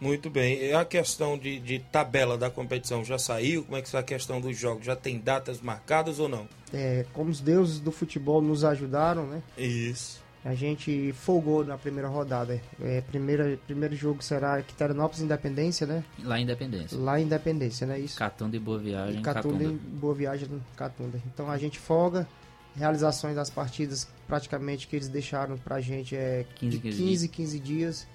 Muito 0.01 0.31
bem. 0.31 0.59
E 0.59 0.73
a 0.73 0.83
questão 0.83 1.37
de, 1.37 1.59
de 1.59 1.77
tabela 1.77 2.35
da 2.35 2.49
competição 2.49 3.05
já 3.05 3.19
saiu? 3.19 3.63
Como 3.63 3.77
é 3.77 3.81
que 3.81 3.87
está 3.87 3.99
a 3.99 4.03
questão 4.03 4.41
dos 4.41 4.57
jogos? 4.57 4.83
Já 4.83 4.95
tem 4.95 5.19
datas 5.19 5.61
marcadas 5.61 6.17
ou 6.17 6.27
não? 6.27 6.49
É, 6.73 7.05
como 7.13 7.29
os 7.29 7.39
deuses 7.39 7.79
do 7.79 7.91
futebol 7.91 8.41
nos 8.41 8.65
ajudaram, 8.65 9.27
né? 9.27 9.43
Isso. 9.55 10.19
A 10.43 10.55
gente 10.55 11.13
folgou 11.13 11.63
na 11.63 11.77
primeira 11.77 12.07
rodada. 12.07 12.59
É, 12.81 13.01
primeira, 13.01 13.59
primeiro 13.67 13.95
jogo 13.95 14.23
será 14.23 14.59
Quiteranópolis 14.63 15.21
Independência, 15.21 15.85
né? 15.85 16.03
Lá 16.23 16.39
em 16.39 16.43
Independência. 16.43 16.97
Lá 16.97 17.19
em 17.19 17.23
Independência, 17.25 17.85
né? 17.85 17.99
Isso. 17.99 18.17
Catunda 18.17 18.57
e 18.57 18.59
Boa 18.59 18.79
Viagem. 18.79 19.19
E 19.19 19.21
Catunda, 19.21 19.59
Catunda. 19.59 19.63
em 19.65 19.97
Boa 19.99 20.15
Viagem 20.15 20.47
no 20.49 20.59
Catunda. 20.75 21.21
Então 21.31 21.49
a 21.49 21.57
gente 21.59 21.77
folga. 21.77 22.27
Realizações 22.75 23.35
das 23.35 23.49
partidas 23.49 24.07
praticamente 24.27 24.87
que 24.87 24.95
eles 24.95 25.09
deixaram 25.09 25.57
pra 25.57 25.81
gente 25.81 26.15
é 26.15 26.45
15, 26.55 26.77
de 26.77 26.81
15 26.81 27.03
15, 27.03 27.27
15 27.27 27.59
dias. 27.59 28.07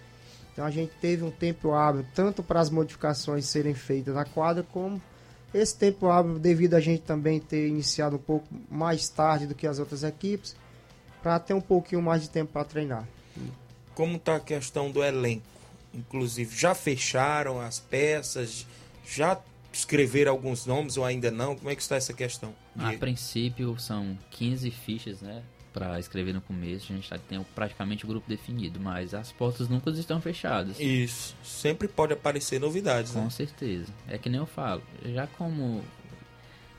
Então 0.57 0.65
a 0.65 0.71
gente 0.71 0.91
teve 1.03 1.23
um 1.23 1.31
tempo 1.31 1.75
hábil 1.75 2.07
tanto 2.15 2.43
para 2.43 2.59
as 2.59 2.71
modificações 2.71 3.45
serem 3.45 3.75
feitas 3.75 4.15
na 4.15 4.25
quadra, 4.25 4.63
como 4.63 5.03
esse 5.53 5.77
tempo 5.77 6.09
hábil 6.09 6.39
devido 6.39 6.73
a 6.73 6.81
gente 6.81 7.03
também 7.03 7.39
ter 7.39 7.69
iniciado 7.69 8.17
um 8.17 8.19
pouco 8.19 8.47
mais 8.71 9.07
tarde 9.07 9.47
do 9.47 9.55
que 9.55 9.67
as 9.67 9.79
outras 9.79 10.03
equipes, 10.03 10.57
para 11.23 11.39
ter 11.39 11.53
um 11.53 11.61
pouquinho 11.61 12.01
mais 12.01 12.23
de 12.23 12.31
tempo 12.31 12.53
para 12.55 12.65
treinar. 12.65 13.07
Como 13.95 14.17
está 14.17 14.37
a 14.37 14.41
questão 14.41 14.91
do 14.91 15.05
elenco? 15.05 15.45
Inclusive, 15.93 16.57
já 16.57 16.75
fecharam 16.75 17.61
as 17.61 17.79
peças? 17.79 18.67
Já 19.07 19.39
escreveram 19.71 20.33
alguns 20.33 20.65
nomes 20.65 20.97
ou 20.97 21.05
ainda 21.05 21.31
não? 21.31 21.55
Como 21.55 21.69
é 21.69 21.77
que 21.77 21.83
está 21.83 21.97
essa 21.97 22.15
questão? 22.15 22.55
A 22.79 22.95
princípio 22.95 23.79
são 23.79 24.19
15 24.31 24.71
fichas, 24.71 25.21
né? 25.21 25.43
Pra 25.77 26.01
escrever 26.01 26.33
no 26.33 26.41
começo. 26.41 26.91
A 26.91 26.97
gente 26.97 27.07
já 27.11 27.19
tem 27.19 27.45
praticamente 27.55 28.07
o 28.07 28.09
grupo 28.09 28.27
definido, 28.27 28.81
mas 28.81 29.13
as 29.13 29.31
portas 29.31 29.69
nunca 29.69 29.91
estão 29.91 30.23
fechadas. 30.23 30.81
Isso. 30.81 31.37
Sempre 31.45 31.87
pode 31.87 32.15
aparecer 32.15 32.59
novidades, 32.59 33.13
Com 33.13 33.25
né? 33.25 33.29
certeza. 33.31 33.93
É 34.09 34.17
que 34.17 34.31
nem 34.31 34.41
eu 34.41 34.47
falo. 34.47 34.83
Já 35.05 35.27
como 35.27 35.85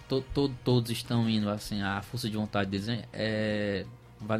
to, 0.10 0.21
to- 0.33 0.51
todos 0.63 0.89
estão 0.89 1.29
indo 1.29 1.47
assim, 1.47 1.79
a 1.83 2.01
força 2.01 2.27
de 2.27 2.36
vontade 2.36 2.71
deles 2.71 2.88
é, 2.89 3.05
é, 3.13 3.86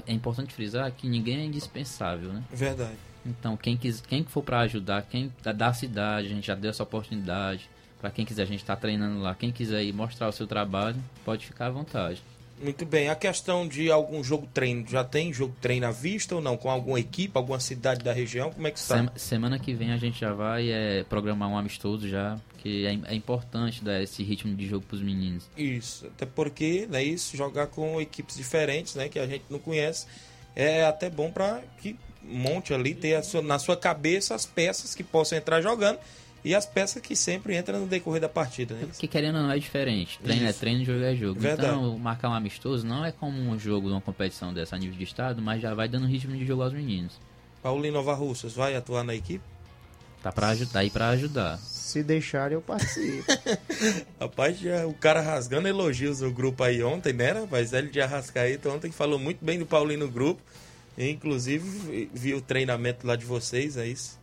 é 0.08 0.12
importante 0.14 0.56
frisar 0.56 0.92
que 0.92 1.08
ninguém 1.08 1.38
é 1.42 1.46
indispensável, 1.46 2.34
né? 2.34 2.44
Verdade. 2.52 2.98
Então, 3.24 3.56
quem, 3.56 3.78
quis, 3.78 4.02
quem 4.02 4.24
que 4.24 4.32
for 4.32 4.42
pra 4.42 4.62
ajudar, 4.62 5.04
quem 5.04 5.32
da, 5.44 5.52
da 5.52 5.72
cidade, 5.72 6.26
a 6.26 6.30
gente 6.32 6.48
já 6.48 6.56
deu 6.56 6.72
essa 6.72 6.82
oportunidade. 6.82 7.70
Pra 8.02 8.10
quem 8.10 8.26
quiser, 8.26 8.42
a 8.42 8.46
gente 8.48 8.66
tá 8.66 8.76
treinando 8.76 9.20
lá. 9.22 9.36
Quem 9.36 9.52
quiser 9.52 9.84
ir 9.84 9.94
mostrar 9.94 10.28
o 10.30 10.32
seu 10.32 10.48
trabalho, 10.48 10.98
pode 11.24 11.46
ficar 11.46 11.68
à 11.68 11.70
vontade. 11.70 12.24
Muito 12.62 12.86
bem. 12.86 13.08
A 13.10 13.16
questão 13.16 13.68
de 13.68 13.92
algum 13.92 14.24
jogo 14.24 14.48
treino, 14.52 14.84
já 14.88 15.04
tem 15.04 15.32
jogo 15.32 15.56
treino 15.62 15.86
à 15.86 15.92
vista 15.92 16.34
ou 16.36 16.42
não? 16.42 16.58
Com 16.58 16.72
alguma 16.72 17.00
equipe, 17.00 17.32
alguma 17.38 17.60
cidade 17.60 18.04
da 18.04 18.12
região? 18.12 18.52
Como 18.52 18.66
é 18.68 18.72
que 18.72 18.80
está? 18.80 18.96
Sema- 18.98 19.14
semana 19.16 19.60
que 19.60 19.74
vem 19.74 19.92
a 19.92 19.98
gente 19.98 20.20
já 20.20 20.34
vai 20.34 20.72
é, 20.72 21.04
programar 21.04 21.50
um 21.50 21.58
amistoso 21.58 22.10
já, 22.10 22.40
que 22.58 22.86
é, 22.88 22.98
é 23.12 23.16
importante 23.16 23.84
dar 23.84 24.02
esse 24.02 24.24
ritmo 24.24 24.56
de 24.56 24.66
jogo 24.68 24.86
pros 24.88 25.02
meninos. 25.02 25.48
Isso, 25.56 26.08
até 26.08 26.26
porque, 26.26 26.88
né, 26.90 27.04
isso, 27.04 27.38
jogar 27.38 27.68
com 27.68 28.02
equipes 28.02 28.36
diferentes, 28.36 28.96
né, 28.96 29.08
que 29.08 29.20
a 29.20 29.28
gente 29.28 29.46
não 29.50 29.60
conhece, 29.60 30.08
é 30.56 30.84
até 30.86 31.10
bom 31.12 31.30
para 31.32 31.62
que 31.80 31.96
monte 32.24 32.74
ali, 32.74 32.96
ter 32.96 33.24
sua- 33.24 33.42
na 33.44 33.60
sua 33.60 33.78
cabeça 33.78 34.34
as 34.34 34.46
peças 34.48 34.96
que 34.96 35.04
possam 35.04 35.38
entrar 35.38 35.62
jogando 35.62 36.00
e 36.44 36.54
as 36.56 36.66
peças 36.66 37.02
que 37.02 37.16
sempre 37.16 37.58
entram 37.58 37.82
no 37.82 37.88
decorrer 37.88 38.22
da 38.22 38.30
partida, 38.30 38.76
né? 38.76 38.86
Porque 38.88 39.08
querendo 39.08 39.36
ou 39.38 39.44
não 39.44 39.52
é 39.52 39.60
diferente. 39.60 40.20
Treino 40.24 40.46
é 40.46 40.50
Isso. 40.50 40.60
treino, 40.60 40.86
jogo 40.86 41.04
é 41.04 41.16
jogo. 41.16 41.40
Verdade. 41.40 41.70
Então, 41.70 41.98
marcar 41.98 42.30
um 42.30 42.34
amistoso 42.34 42.86
não 42.86 43.04
é 43.04 43.12
como 43.12 43.38
um 43.38 43.58
jogo 43.60 43.88
de 43.88 43.94
uma 43.94 44.02
competição 44.02 44.54
dessa 44.54 44.76
a 44.76 44.80
nível 44.80 44.98
de 44.98 45.04
estado, 45.04 45.42
mas 45.42 45.62
já 45.62 45.74
vai 45.74 45.88
dando 45.88 46.08
ritmo 46.08 46.36
de 46.38 46.46
jogo 46.46 46.64
aos 46.64 46.74
meninos. 46.74 47.14
Paulinho 47.62 47.94
Nova 47.94 48.14
Russas 48.14 48.54
vai 48.54 48.76
atuar 48.76 49.04
na 49.04 49.14
equipe? 49.16 49.44
Tá, 50.24 50.32
pra, 50.32 50.48
aju- 50.50 50.66
tá 50.68 50.80
aí 50.80 50.90
pra 50.90 51.10
ajudar. 51.10 51.58
Se 51.60 52.02
deixar, 52.04 52.52
eu 52.52 52.62
participo. 52.62 53.26
Rapaz, 54.20 54.60
já, 54.60 54.86
o 54.88 54.94
cara 54.94 55.22
rasgando 55.22 55.68
elogios 55.68 56.22
no 56.22 56.32
grupo 56.32 56.64
aí 56.64 56.82
ontem, 56.84 57.14
né, 57.14 57.32
rapaz? 57.32 57.72
Ele 57.74 57.90
de 57.90 58.02
Arrascaeta 58.02 58.70
ontem 58.70 58.92
falou 58.92 59.20
muito 59.20 59.44
bem 59.46 59.60
do 59.60 59.66
Paulinho 59.66 60.00
no 60.02 60.10
grupo. 60.10 60.42
Inclusive, 60.98 62.10
vi 62.14 62.34
o 62.34 62.42
treinamento 62.42 63.06
lá 63.06 63.16
de 63.16 63.26
vocês, 63.26 63.78
é 63.78 63.88
isso. 63.88 64.18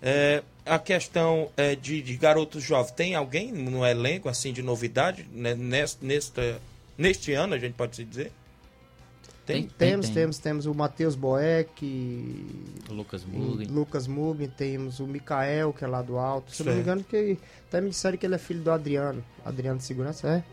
É, 0.00 0.42
a 0.66 0.78
questão 0.78 1.50
é, 1.56 1.74
de, 1.76 2.02
de 2.02 2.16
garotos 2.16 2.62
jovens, 2.62 2.90
tem 2.90 3.14
alguém 3.14 3.52
no 3.52 3.86
elenco, 3.86 4.28
assim, 4.28 4.52
de 4.52 4.62
novidade, 4.62 5.26
né, 5.32 5.54
nesta, 5.54 6.04
nesta, 6.04 6.60
neste 6.98 7.32
ano, 7.32 7.54
a 7.54 7.58
gente 7.58 7.74
pode 7.74 7.96
se 7.96 8.04
dizer? 8.04 8.32
Tem? 9.46 9.62
Tem. 9.62 9.90
temos, 9.90 10.08
temos, 10.08 10.38
temos 10.38 10.66
o 10.66 10.74
Matheus 10.74 11.14
Boeck, 11.14 11.86
Lucas 12.90 13.22
o 13.22 13.28
Mugli. 13.28 13.66
Lucas 13.66 14.08
Mugni, 14.08 14.48
temos 14.48 14.98
o 14.98 15.06
Mikael, 15.06 15.72
que 15.72 15.84
é 15.84 15.86
lá 15.86 16.02
do 16.02 16.18
alto. 16.18 16.50
Se 16.52 16.62
eu 16.62 16.66
não 16.66 16.72
me 16.72 16.82
Certo. 16.82 16.98
engano, 16.98 17.04
que 17.08 17.38
até 17.68 17.80
me 17.80 17.90
disseram 17.90 18.18
que 18.18 18.26
ele 18.26 18.34
é 18.34 18.38
filho 18.38 18.60
do 18.60 18.72
Adriano. 18.72 19.24
Adriano 19.44 19.78
de 19.78 19.84
Segurança, 19.84 20.28
é? 20.28 20.44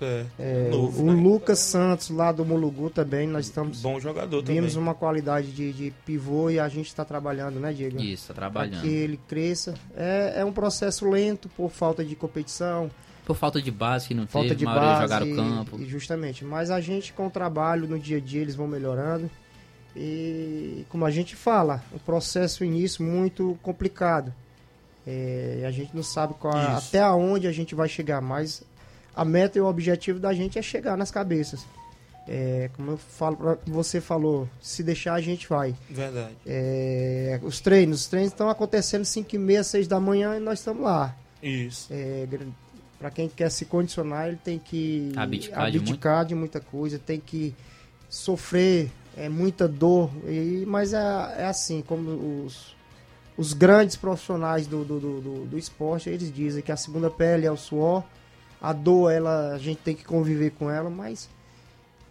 É, 0.00 0.24
É, 0.38 0.68
novo, 0.70 1.02
o 1.02 1.12
né? 1.12 1.22
Lucas 1.22 1.58
Santos, 1.58 2.10
lá 2.10 2.32
do 2.32 2.44
Mulugu 2.44 2.90
também, 2.90 3.26
nós 3.28 3.46
estamos. 3.46 3.80
Bom 3.82 3.98
jogador 4.00 4.42
Vimos 4.44 4.72
também. 4.72 4.86
uma 4.88 4.94
qualidade 4.94 5.52
de, 5.52 5.72
de 5.72 5.90
pivô 6.04 6.50
e 6.50 6.58
a 6.58 6.68
gente 6.68 6.86
está 6.86 7.04
trabalhando, 7.04 7.58
né, 7.60 7.72
Diego? 7.72 8.00
Isso, 8.00 8.28
tá 8.28 8.34
Para 8.34 8.42
trabalhando. 8.50 8.82
que 8.82 8.88
ele 8.88 9.18
cresça. 9.28 9.74
É, 9.96 10.34
é 10.38 10.44
um 10.44 10.52
processo 10.52 11.08
lento 11.08 11.48
por 11.50 11.70
falta 11.70 12.04
de 12.04 12.14
competição, 12.16 12.90
Por 13.24 13.36
falta 13.36 13.60
de 13.62 13.70
base 13.70 14.08
que 14.08 14.14
não 14.14 14.26
falta 14.26 14.48
teve, 14.48 14.58
de 14.60 14.64
base. 14.66 15.02
jogaram 15.02 15.34
campo. 15.34 15.80
E 15.80 15.86
justamente. 15.86 16.44
Mas 16.44 16.70
a 16.70 16.80
gente, 16.80 17.12
com 17.12 17.26
o 17.26 17.30
trabalho 17.30 17.86
no 17.88 17.98
dia 17.98 18.18
a 18.18 18.20
dia, 18.20 18.40
eles 18.42 18.54
vão 18.54 18.66
melhorando. 18.66 19.30
E 19.96 20.84
como 20.88 21.04
a 21.04 21.10
gente 21.10 21.36
fala, 21.36 21.82
o 21.92 21.98
processo 21.98 22.64
início 22.64 23.04
muito 23.04 23.56
complicado. 23.62 24.34
É, 25.06 25.64
a 25.66 25.70
gente 25.70 25.94
não 25.94 26.02
sabe 26.02 26.34
qual, 26.34 26.54
até 26.56 27.06
onde 27.10 27.46
a 27.46 27.52
gente 27.52 27.74
vai 27.74 27.88
chegar, 27.88 28.20
mas 28.22 28.62
a 29.14 29.24
meta 29.24 29.58
e 29.58 29.60
o 29.60 29.66
objetivo 29.66 30.18
da 30.18 30.32
gente 30.32 30.58
é 30.58 30.62
chegar 30.62 30.96
nas 30.96 31.10
cabeças. 31.10 31.64
É, 32.26 32.70
como 32.74 32.92
eu 32.92 32.96
falo, 32.96 33.36
pra- 33.36 33.58
você 33.66 34.00
falou, 34.00 34.48
se 34.60 34.82
deixar 34.82 35.14
a 35.14 35.20
gente 35.20 35.46
vai. 35.48 35.74
Verdade. 35.90 36.34
É, 36.46 37.38
os 37.42 37.60
treinos, 37.60 38.00
os 38.00 38.06
treinos 38.06 38.32
estão 38.32 38.48
acontecendo 38.48 39.04
5 39.04 39.34
e 39.34 39.38
meia, 39.38 39.62
6 39.62 39.86
da 39.86 40.00
manhã 40.00 40.36
e 40.36 40.40
nós 40.40 40.58
estamos 40.60 40.82
lá. 40.84 41.14
Isso. 41.42 41.88
É, 41.90 42.26
para 42.98 43.10
quem 43.10 43.28
quer 43.28 43.50
se 43.50 43.66
condicionar, 43.66 44.28
ele 44.28 44.38
tem 44.42 44.58
que 44.58 45.12
Abdicar 45.14 45.70
de 45.70 45.76
abdicar 45.78 46.24
de, 46.24 46.34
muita 46.34 46.60
coisa, 46.60 46.98
tem 46.98 47.20
que 47.20 47.54
sofrer 48.08 48.90
é, 49.16 49.28
muita 49.28 49.68
dor. 49.68 50.10
E, 50.26 50.64
mas 50.66 50.94
é, 50.94 50.98
é 51.38 51.44
assim, 51.44 51.82
como 51.86 52.44
os, 52.46 52.74
os 53.36 53.52
grandes 53.52 53.96
profissionais 53.96 54.66
do, 54.66 54.84
do, 54.84 54.98
do, 54.98 55.20
do- 55.20 55.44
do 55.46 55.58
esporte, 55.58 56.08
eles 56.08 56.32
dizem 56.32 56.62
que 56.62 56.72
a 56.72 56.76
segunda 56.76 57.10
pele 57.10 57.44
é 57.46 57.52
o 57.52 57.56
suor, 57.56 58.02
a 58.64 58.72
dor 58.72 59.10
ela, 59.12 59.52
a 59.52 59.58
gente 59.58 59.78
tem 59.78 59.94
que 59.94 60.04
conviver 60.04 60.50
com 60.52 60.70
ela, 60.70 60.88
mas 60.88 61.28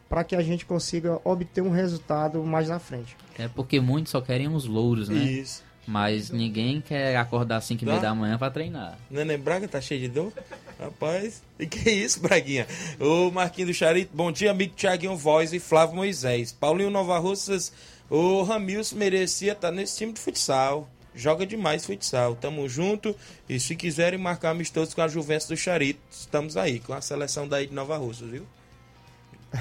para 0.08 0.24
que 0.24 0.36
a 0.36 0.42
gente 0.44 0.66
consiga 0.66 1.20
obter 1.24 1.62
um 1.62 1.72
resultado 1.72 2.44
mais 2.44 2.70
na 2.70 2.78
frente. 2.78 3.18
É 3.40 3.48
porque 3.48 3.80
muitos 3.80 4.12
só 4.12 4.22
querem 4.22 4.48
os 4.48 4.66
louros, 4.66 5.10
né? 5.10 5.18
Isso. 5.24 5.64
Mas 5.88 6.30
ninguém 6.30 6.80
quer 6.80 7.18
acordar 7.18 7.58
às 7.58 7.66
5 7.66 7.84
e 7.84 7.86
meia 7.88 8.00
Tá. 8.00 8.08
da 8.10 8.16
manhã 8.16 8.38
pra 8.38 8.52
treinar. 8.52 8.98
Neném 9.10 9.38
Braga 9.38 9.68
tá 9.68 9.82
cheio 9.82 10.02
de 10.02 10.08
dor? 10.10 10.32
Rapaz, 10.80 11.42
e 11.60 11.66
que 11.66 11.90
isso, 11.90 12.22
Braguinha? 12.22 12.68
O 13.00 13.32
Marquinho 13.32 13.68
do 13.68 13.74
Charito, 13.74 14.12
bom 14.16 14.32
dia, 14.32 14.52
amigo 14.52 14.76
Thiaguinho 14.76 15.18
Voz 15.18 15.52
e 15.54 15.60
Flávio 15.60 15.96
Moisés. 15.96 16.52
Paulinho 16.54 16.90
Nova 16.92 17.18
Russas, 17.18 17.74
o 18.10 18.44
Ramilson 18.44 18.96
merecia 18.96 19.54
estar 19.54 19.72
nesse 19.72 19.98
time 19.98 20.14
de 20.14 20.20
futsal. 20.20 20.88
Joga 21.16 21.46
demais 21.46 21.86
futsal. 21.86 22.36
Tamo 22.36 22.68
junto. 22.68 23.16
E 23.48 23.60
se 23.60 23.76
quiserem 23.76 24.20
marcar 24.20 24.52
amistoso 24.52 24.96
com 24.96 25.02
a 25.02 25.08
Juventus 25.08 25.48
do 25.48 25.58
Charito, 25.58 26.00
estamos 26.12 26.58
aí, 26.58 26.80
com 26.80 26.94
a 26.94 27.02
seleção 27.02 27.48
daí 27.48 27.68
de 27.68 27.74
Nova 27.74 27.98
Russas, 27.98 28.30
viu? 28.30 28.46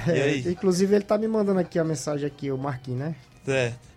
Aí? 0.07 0.43
Inclusive 0.47 0.95
ele 0.95 1.03
tá 1.03 1.17
me 1.17 1.27
mandando 1.27 1.59
aqui 1.59 1.77
a 1.77 1.83
mensagem 1.83 2.25
aqui, 2.25 2.51
o 2.51 2.57
Marquinhos, 2.57 2.99
né? 2.99 3.15
Certo. 3.45 3.75
É, 3.75 3.92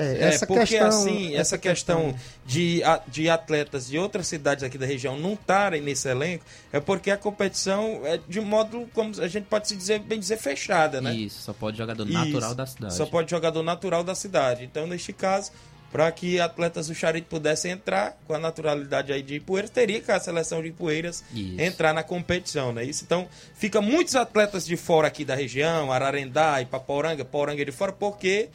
É, 0.00 0.28
essa 0.28 0.46
porque 0.46 0.66
questão, 0.66 0.88
assim, 0.88 1.34
essa 1.34 1.58
questão 1.58 2.14
de, 2.46 2.82
a- 2.84 3.00
de 3.08 3.28
atletas 3.28 3.88
de 3.88 3.98
outras 3.98 4.26
cidades 4.28 4.62
aqui 4.62 4.78
da 4.78 4.86
região 4.86 5.18
não 5.18 5.32
estarem 5.34 5.80
nesse 5.80 6.08
elenco, 6.08 6.44
é 6.72 6.78
porque 6.78 7.10
a 7.10 7.16
competição 7.16 8.02
é 8.04 8.18
de 8.28 8.38
um 8.38 8.44
modo, 8.44 8.88
como 8.94 9.20
a 9.20 9.26
gente 9.28 9.44
pode 9.46 9.66
se 9.68 9.74
dizer, 9.76 9.98
bem 10.00 10.20
dizer, 10.20 10.36
fechada, 10.36 11.00
né? 11.00 11.12
Isso, 11.14 11.42
só 11.42 11.52
pode 11.52 11.76
jogador 11.76 12.04
natural 12.04 12.48
Isso. 12.50 12.54
da 12.54 12.66
cidade. 12.66 12.94
Só 12.94 13.06
pode 13.06 13.30
jogador 13.30 13.62
natural 13.62 14.04
da 14.04 14.14
cidade. 14.14 14.64
Então, 14.64 14.86
neste 14.86 15.12
caso, 15.12 15.50
para 15.90 16.12
que 16.12 16.38
atletas 16.38 16.88
do 16.88 16.94
Charito 16.94 17.26
pudessem 17.28 17.72
entrar 17.72 18.16
com 18.26 18.34
a 18.34 18.38
naturalidade 18.38 19.10
aí 19.10 19.22
de 19.22 19.36
Ipueiras, 19.36 19.70
teria 19.70 20.00
que 20.00 20.12
a 20.12 20.20
seleção 20.20 20.60
de 20.62 20.68
Ipueiras 20.68 21.24
Isso. 21.34 21.60
entrar 21.60 21.92
na 21.94 22.02
competição, 22.02 22.72
né? 22.72 22.84
Isso, 22.84 23.04
então, 23.04 23.26
fica 23.54 23.80
muitos 23.80 24.14
atletas 24.14 24.66
de 24.66 24.76
fora 24.76 25.08
aqui 25.08 25.24
da 25.24 25.34
região, 25.34 25.90
Ararendá, 25.90 26.60
Ipaporanga, 26.60 27.24
Poranga 27.24 27.64
de 27.64 27.72
fora, 27.72 27.90
porque 27.90 28.48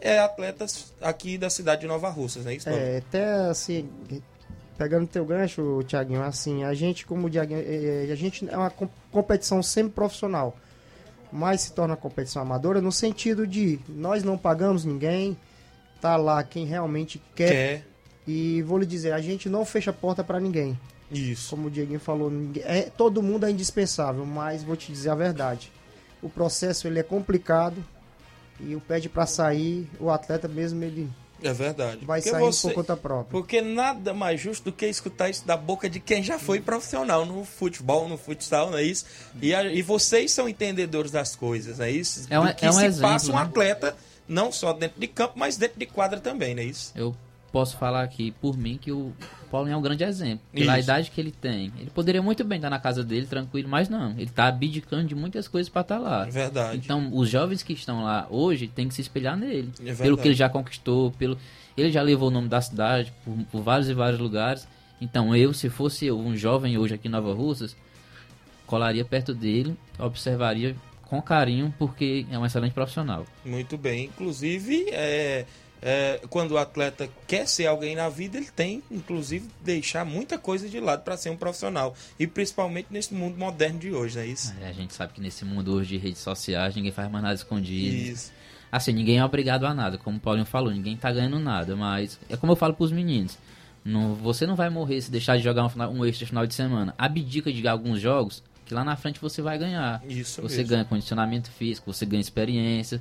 é 0.00 0.18
atletas 0.18 0.92
aqui 1.00 1.36
da 1.38 1.48
cidade 1.50 1.82
de 1.82 1.86
Nova 1.86 2.08
Russas, 2.08 2.44
né? 2.44 2.54
Isso? 2.54 2.68
É, 2.68 2.98
até 2.98 3.24
assim, 3.48 3.88
pegando 4.78 5.06
teu 5.06 5.24
gancho, 5.24 5.82
Tiaguinho, 5.86 6.22
assim, 6.22 6.64
a 6.64 6.74
gente, 6.74 7.06
como 7.06 7.26
o 7.26 7.30
Tiaguinho, 7.30 7.60
é, 7.60 8.06
é, 8.08 8.12
a 8.12 8.14
gente 8.16 8.48
é 8.48 8.56
uma 8.56 8.70
com- 8.70 8.88
competição 9.10 9.62
semi-profissional, 9.62 10.56
mas 11.32 11.62
se 11.62 11.72
torna 11.72 11.96
competição 11.96 12.42
amadora 12.42 12.80
no 12.80 12.92
sentido 12.92 13.46
de 13.46 13.78
nós 13.88 14.22
não 14.22 14.36
pagamos 14.38 14.84
ninguém, 14.84 15.36
tá 16.00 16.16
lá 16.16 16.42
quem 16.44 16.66
realmente 16.66 17.20
quer. 17.34 17.50
Quer. 17.50 17.86
E 18.28 18.60
vou 18.62 18.78
lhe 18.78 18.86
dizer, 18.86 19.12
a 19.12 19.20
gente 19.20 19.48
não 19.48 19.64
fecha 19.64 19.90
a 19.90 19.94
porta 19.94 20.22
para 20.24 20.40
ninguém. 20.40 20.78
Isso. 21.12 21.50
Como 21.50 21.68
o 21.68 21.70
Dieguinho 21.70 22.00
falou, 22.00 22.28
ninguém- 22.30 22.64
é, 22.66 22.82
todo 22.82 23.22
mundo 23.22 23.46
é 23.46 23.50
indispensável, 23.50 24.26
mas 24.26 24.64
vou 24.64 24.74
te 24.76 24.90
dizer 24.92 25.10
a 25.10 25.14
verdade. 25.14 25.70
O 26.20 26.28
processo 26.28 26.88
ele 26.88 26.98
é 26.98 27.02
complicado 27.04 27.76
e 28.60 28.74
o 28.74 28.80
pede 28.80 29.08
para 29.08 29.26
sair, 29.26 29.88
o 30.00 30.10
atleta 30.10 30.46
mesmo 30.48 30.82
ele 30.84 31.08
É 31.42 31.52
verdade. 31.52 32.04
vai 32.06 32.20
Porque 32.20 32.30
sair 32.30 32.40
você- 32.40 32.68
por 32.68 32.74
conta 32.74 32.96
própria. 32.96 33.30
Porque 33.30 33.60
nada 33.60 34.14
mais 34.14 34.40
justo 34.40 34.64
do 34.64 34.72
que 34.72 34.86
escutar 34.86 35.28
isso 35.28 35.46
da 35.46 35.56
boca 35.56 35.88
de 35.90 36.00
quem 36.00 36.22
já 36.22 36.38
foi 36.38 36.60
profissional 36.60 37.26
no 37.26 37.44
futebol, 37.44 38.08
no 38.08 38.16
futsal, 38.16 38.70
não 38.70 38.78
é 38.78 38.82
isso? 38.82 39.04
E, 39.40 39.54
a- 39.54 39.64
e 39.64 39.82
vocês 39.82 40.32
são 40.32 40.48
entendedores 40.48 41.10
das 41.10 41.36
coisas, 41.36 41.78
não 41.78 41.84
é 41.84 41.90
isso? 41.90 42.26
É 42.30 42.40
um- 42.40 42.46
do 42.46 42.54
que 42.54 42.64
é 42.64 42.70
um 42.70 42.72
se 42.72 42.84
exemplo, 42.86 43.10
passa 43.12 43.30
um 43.30 43.36
né? 43.36 43.42
atleta, 43.42 43.96
não 44.26 44.50
só 44.50 44.72
dentro 44.72 44.98
de 44.98 45.06
campo, 45.06 45.34
mas 45.36 45.56
dentro 45.56 45.78
de 45.78 45.86
quadra 45.86 46.18
também, 46.20 46.54
não 46.54 46.62
é 46.62 46.66
isso? 46.66 46.92
Eu 46.96 47.14
posso 47.56 47.78
falar 47.78 48.02
aqui 48.02 48.32
por 48.32 48.54
mim 48.54 48.76
que 48.76 48.92
o 48.92 49.14
Paulinho 49.50 49.72
é 49.72 49.76
um 49.78 49.80
grande 49.80 50.04
exemplo. 50.04 50.44
Pela 50.52 50.78
Isso. 50.78 50.90
idade 50.90 51.10
que 51.10 51.18
ele 51.18 51.32
tem. 51.32 51.72
Ele 51.78 51.88
poderia 51.88 52.20
muito 52.20 52.44
bem 52.44 52.56
estar 52.56 52.68
na 52.68 52.78
casa 52.78 53.02
dele 53.02 53.24
tranquilo, 53.24 53.66
mas 53.66 53.88
não. 53.88 54.10
Ele 54.10 54.24
está 54.24 54.48
abdicando 54.48 55.08
de 55.08 55.14
muitas 55.14 55.48
coisas 55.48 55.70
para 55.70 55.80
estar 55.80 55.98
lá. 55.98 56.26
É 56.26 56.30
verdade. 56.30 56.76
Então, 56.76 57.08
os 57.14 57.30
jovens 57.30 57.62
que 57.62 57.72
estão 57.72 58.04
lá 58.04 58.26
hoje 58.28 58.68
têm 58.68 58.88
que 58.88 58.94
se 58.94 59.00
espelhar 59.00 59.38
nele. 59.38 59.72
É 59.80 59.84
verdade. 59.84 60.02
pelo 60.02 60.18
que 60.18 60.28
ele 60.28 60.34
já 60.34 60.50
conquistou, 60.50 61.10
pelo 61.12 61.38
ele 61.74 61.90
já 61.90 62.02
levou 62.02 62.28
o 62.28 62.30
nome 62.30 62.46
da 62.46 62.60
cidade 62.60 63.10
por, 63.24 63.34
por 63.50 63.62
vários 63.62 63.88
e 63.88 63.94
vários 63.94 64.20
lugares. 64.20 64.68
Então, 65.00 65.34
eu, 65.34 65.54
se 65.54 65.70
fosse 65.70 66.04
eu, 66.04 66.18
um 66.18 66.36
jovem 66.36 66.76
hoje 66.76 66.92
aqui 66.92 67.08
em 67.08 67.10
Nova 67.10 67.32
Russas, 67.32 67.74
colaria 68.66 69.04
perto 69.04 69.32
dele, 69.32 69.74
observaria 69.98 70.76
com 71.06 71.22
carinho, 71.22 71.74
porque 71.78 72.26
é 72.30 72.38
um 72.38 72.44
excelente 72.44 72.74
profissional. 72.74 73.24
Muito 73.42 73.78
bem. 73.78 74.04
Inclusive, 74.04 74.90
é, 74.90 75.46
é, 75.82 76.20
quando 76.30 76.52
o 76.52 76.58
atleta 76.58 77.08
quer 77.26 77.46
ser 77.46 77.66
alguém 77.66 77.94
na 77.94 78.08
vida, 78.08 78.36
ele 78.38 78.48
tem, 78.54 78.82
inclusive, 78.90 79.48
deixar 79.62 80.04
muita 80.04 80.38
coisa 80.38 80.68
de 80.68 80.80
lado 80.80 81.02
para 81.02 81.16
ser 81.16 81.30
um 81.30 81.36
profissional. 81.36 81.94
E 82.18 82.26
principalmente 82.26 82.88
nesse 82.90 83.14
mundo 83.14 83.36
moderno 83.38 83.78
de 83.78 83.92
hoje, 83.92 84.16
não 84.16 84.22
é 84.22 84.26
isso? 84.26 84.54
É, 84.62 84.68
A 84.68 84.72
gente 84.72 84.94
sabe 84.94 85.12
que 85.12 85.20
nesse 85.20 85.44
mundo 85.44 85.74
hoje 85.74 85.90
de 85.90 85.96
redes 85.98 86.20
sociais, 86.20 86.74
ninguém 86.74 86.92
faz 86.92 87.10
mais 87.10 87.22
nada 87.22 87.34
escondido. 87.34 87.94
Isso. 87.94 88.32
Assim, 88.72 88.92
ninguém 88.92 89.18
é 89.18 89.24
obrigado 89.24 89.64
a 89.64 89.72
nada, 89.72 89.96
como 89.96 90.16
o 90.16 90.20
Paulinho 90.20 90.44
falou, 90.46 90.72
ninguém 90.72 90.96
tá 90.96 91.12
ganhando 91.12 91.38
nada, 91.38 91.76
mas 91.76 92.18
é 92.28 92.36
como 92.36 92.52
eu 92.52 92.56
falo 92.56 92.74
pros 92.74 92.90
meninos. 92.90 93.38
Não, 93.84 94.14
você 94.16 94.44
não 94.46 94.56
vai 94.56 94.68
morrer 94.68 95.00
se 95.00 95.10
deixar 95.10 95.36
de 95.36 95.44
jogar 95.44 95.64
um, 95.64 95.68
final- 95.68 95.92
um 95.92 96.04
extra 96.04 96.26
final 96.26 96.44
de 96.44 96.52
semana. 96.54 96.92
Abdica 96.98 97.52
de 97.52 97.66
alguns 97.68 98.00
jogos 98.00 98.42
que 98.64 98.74
lá 98.74 98.82
na 98.82 98.96
frente 98.96 99.20
você 99.20 99.40
vai 99.40 99.56
ganhar. 99.56 100.02
Isso 100.08 100.42
Você 100.42 100.56
mesmo. 100.56 100.70
ganha 100.70 100.84
condicionamento 100.84 101.48
físico, 101.52 101.92
você 101.92 102.04
ganha 102.04 102.20
experiência. 102.20 103.00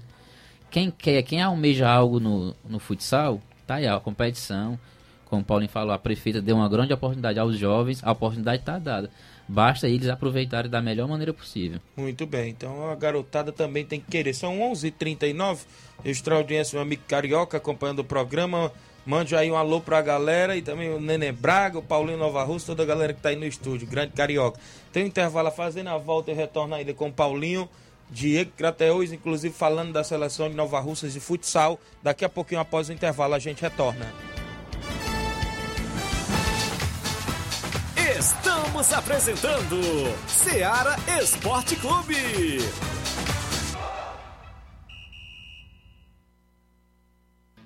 Quem 0.70 0.92
quer, 0.92 1.22
quem 1.24 1.42
almeja 1.42 1.90
algo 1.90 2.20
no, 2.20 2.56
no 2.68 2.80
futsal, 2.80 3.42
tá 3.66 3.76
aí, 3.76 3.88
a 3.88 4.00
competição. 4.00 4.78
Como 5.26 5.42
o 5.42 5.46
Paulinho 5.46 5.72
falou, 5.72 5.94
a 5.94 5.98
prefeita 5.98 6.42
deu 6.42 6.56
uma 6.56 6.70
grande 6.70 6.94
oportunidade 6.94 7.40
aos 7.40 7.58
jovens, 7.58 8.02
a 8.04 8.12
oportunidade 8.12 8.62
está 8.62 8.78
dada. 8.78 9.10
Basta 9.48 9.88
eles 9.88 10.10
aproveitarem 10.10 10.70
da 10.70 10.82
melhor 10.82 11.08
maneira 11.08 11.34
possível. 11.34 11.80
Muito 11.96 12.26
bem, 12.26 12.50
então 12.50 12.90
a 12.90 12.96
garotada 12.96 13.52
também 13.52 13.86
tem 13.86 14.00
que 14.00 14.10
querer. 14.10 14.34
São 14.34 14.58
11h39, 14.60 15.60
extra 16.04 16.36
audiência, 16.36 16.76
meu 16.76 16.84
amigo 16.84 17.04
Carioca 17.08 17.58
acompanhando 17.58 18.00
o 18.00 18.04
programa. 18.04 18.72
Mande 19.06 19.36
aí 19.36 19.52
um 19.52 19.56
alô 19.56 19.80
pra 19.80 20.02
galera 20.02 20.58
e 20.58 20.64
também 20.64 20.90
o 20.90 21.00
Nenê 21.00 21.32
Braga, 21.32 21.78
o 21.78 21.84
Paulinho 21.84 22.18
Nova 22.18 22.44
Rússia, 22.44 22.68
toda 22.68 22.82
a 22.82 22.86
galera 22.88 23.14
que 23.14 23.22
tá 23.22 23.30
aí 23.30 23.36
no 23.36 23.46
estúdio, 23.46 23.88
grande 23.88 24.14
Carioca. 24.14 24.60
Tem 24.92 25.04
um 25.04 25.08
intervalo 25.08 25.48
a 25.48 25.52
fazer, 25.52 25.84
na 25.84 25.96
volta 25.96 26.32
eu 26.32 26.36
retorno 26.36 26.74
ainda 26.74 26.92
com 26.92 27.08
o 27.08 27.14
Paulinho, 27.14 27.70
Diego 28.10 28.52
Crateus, 28.58 29.12
inclusive 29.12 29.54
falando 29.54 29.94
da 29.94 30.04
seleção 30.04 30.50
de 30.50 30.56
Nova 30.56 30.80
Russas 30.80 31.14
de 31.14 31.20
futsal. 31.20 31.80
Daqui 32.02 32.24
a 32.24 32.30
pouquinho 32.30 32.62
após 32.62 32.90
o 32.90 32.94
intervalo 32.94 33.34
a 33.34 33.40
gente 33.40 33.62
retorna. 33.62 34.14
Estamos 38.18 38.94
apresentando 38.94 39.80
Seara 40.28 40.96
Esporte 41.22 41.76
Clube. 41.76 42.60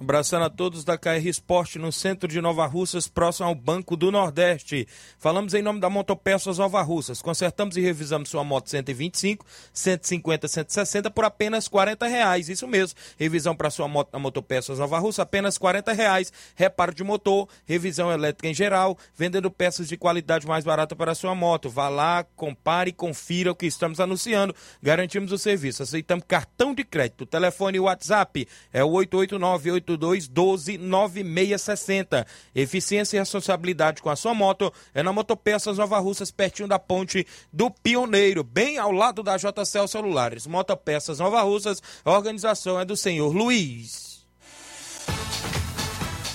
Abraçando 0.00 0.44
a 0.44 0.50
todos 0.50 0.84
da 0.84 0.96
KR 0.96 1.26
Esporte 1.26 1.76
no 1.76 1.90
centro 1.90 2.28
de 2.28 2.40
Nova 2.40 2.64
Russas, 2.66 3.08
próximo 3.08 3.48
ao 3.48 3.54
Banco 3.54 3.96
do 3.96 4.12
Nordeste. 4.12 4.86
Falamos 5.18 5.54
em 5.54 5.62
nome 5.62 5.80
da 5.80 5.90
Motopeças 5.90 6.56
Nova 6.56 6.80
Russas. 6.82 7.20
Consertamos 7.20 7.76
e 7.76 7.80
revisamos 7.80 8.28
sua 8.28 8.44
moto 8.44 8.70
125, 8.70 9.44
150, 9.72 10.46
160 10.46 11.10
por 11.10 11.24
apenas 11.24 11.66
40 11.66 12.06
reais. 12.06 12.48
Isso 12.48 12.68
mesmo. 12.68 12.96
Revisão 13.18 13.56
para 13.56 13.70
sua 13.70 13.88
moto 13.88 14.10
na 14.12 14.20
Motopeças 14.20 14.78
Nova 14.78 15.00
Russa, 15.00 15.22
apenas 15.22 15.58
40 15.58 15.92
reais. 15.92 16.32
Reparo 16.54 16.94
de 16.94 17.02
motor, 17.02 17.48
revisão 17.66 18.12
elétrica 18.12 18.46
em 18.46 18.54
geral, 18.54 18.96
vendendo 19.16 19.50
peças 19.50 19.88
de 19.88 19.96
qualidade 19.96 20.46
mais 20.46 20.64
barata 20.64 20.94
para 20.94 21.12
sua 21.12 21.34
moto. 21.34 21.68
Vá 21.68 21.88
lá, 21.88 22.24
compare 22.36 22.90
e 22.90 22.92
confira 22.92 23.50
o 23.50 23.54
que 23.54 23.66
estamos 23.66 23.98
anunciando. 23.98 24.54
Garantimos 24.80 25.32
o 25.32 25.38
serviço. 25.38 25.82
Aceitamos 25.82 26.24
cartão 26.28 26.72
de 26.72 26.84
crédito. 26.84 27.26
Telefone 27.26 27.78
e 27.78 27.80
WhatsApp 27.80 28.46
é 28.72 28.84
o 28.84 28.90
889 28.90 29.87
82129660. 29.96 32.26
Eficiência 32.54 33.16
e 33.16 33.20
responsabilidade 33.20 34.02
com 34.02 34.10
a 34.10 34.16
sua 34.16 34.34
moto 34.34 34.70
é 34.92 35.02
na 35.02 35.10
Motopeças 35.12 35.78
Nova 35.78 35.98
Russas, 35.98 36.30
pertinho 36.30 36.68
da 36.68 36.78
ponte 36.78 37.26
do 37.52 37.70
Pioneiro, 37.70 38.44
bem 38.44 38.78
ao 38.78 38.92
lado 38.92 39.22
da 39.22 39.36
JCL 39.36 39.88
Celulares. 39.88 40.46
Motopeças 40.46 41.18
Nova 41.18 41.42
Russas, 41.42 41.82
a 42.04 42.12
organização 42.12 42.78
é 42.78 42.84
do 42.84 42.96
senhor 42.96 43.34
Luiz. 43.34 44.26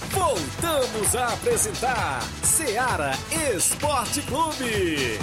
Voltamos 0.09 1.15
a 1.15 1.33
apresentar 1.33 2.21
Seara 2.43 3.13
Esporte 3.55 4.21
Clube. 4.21 5.19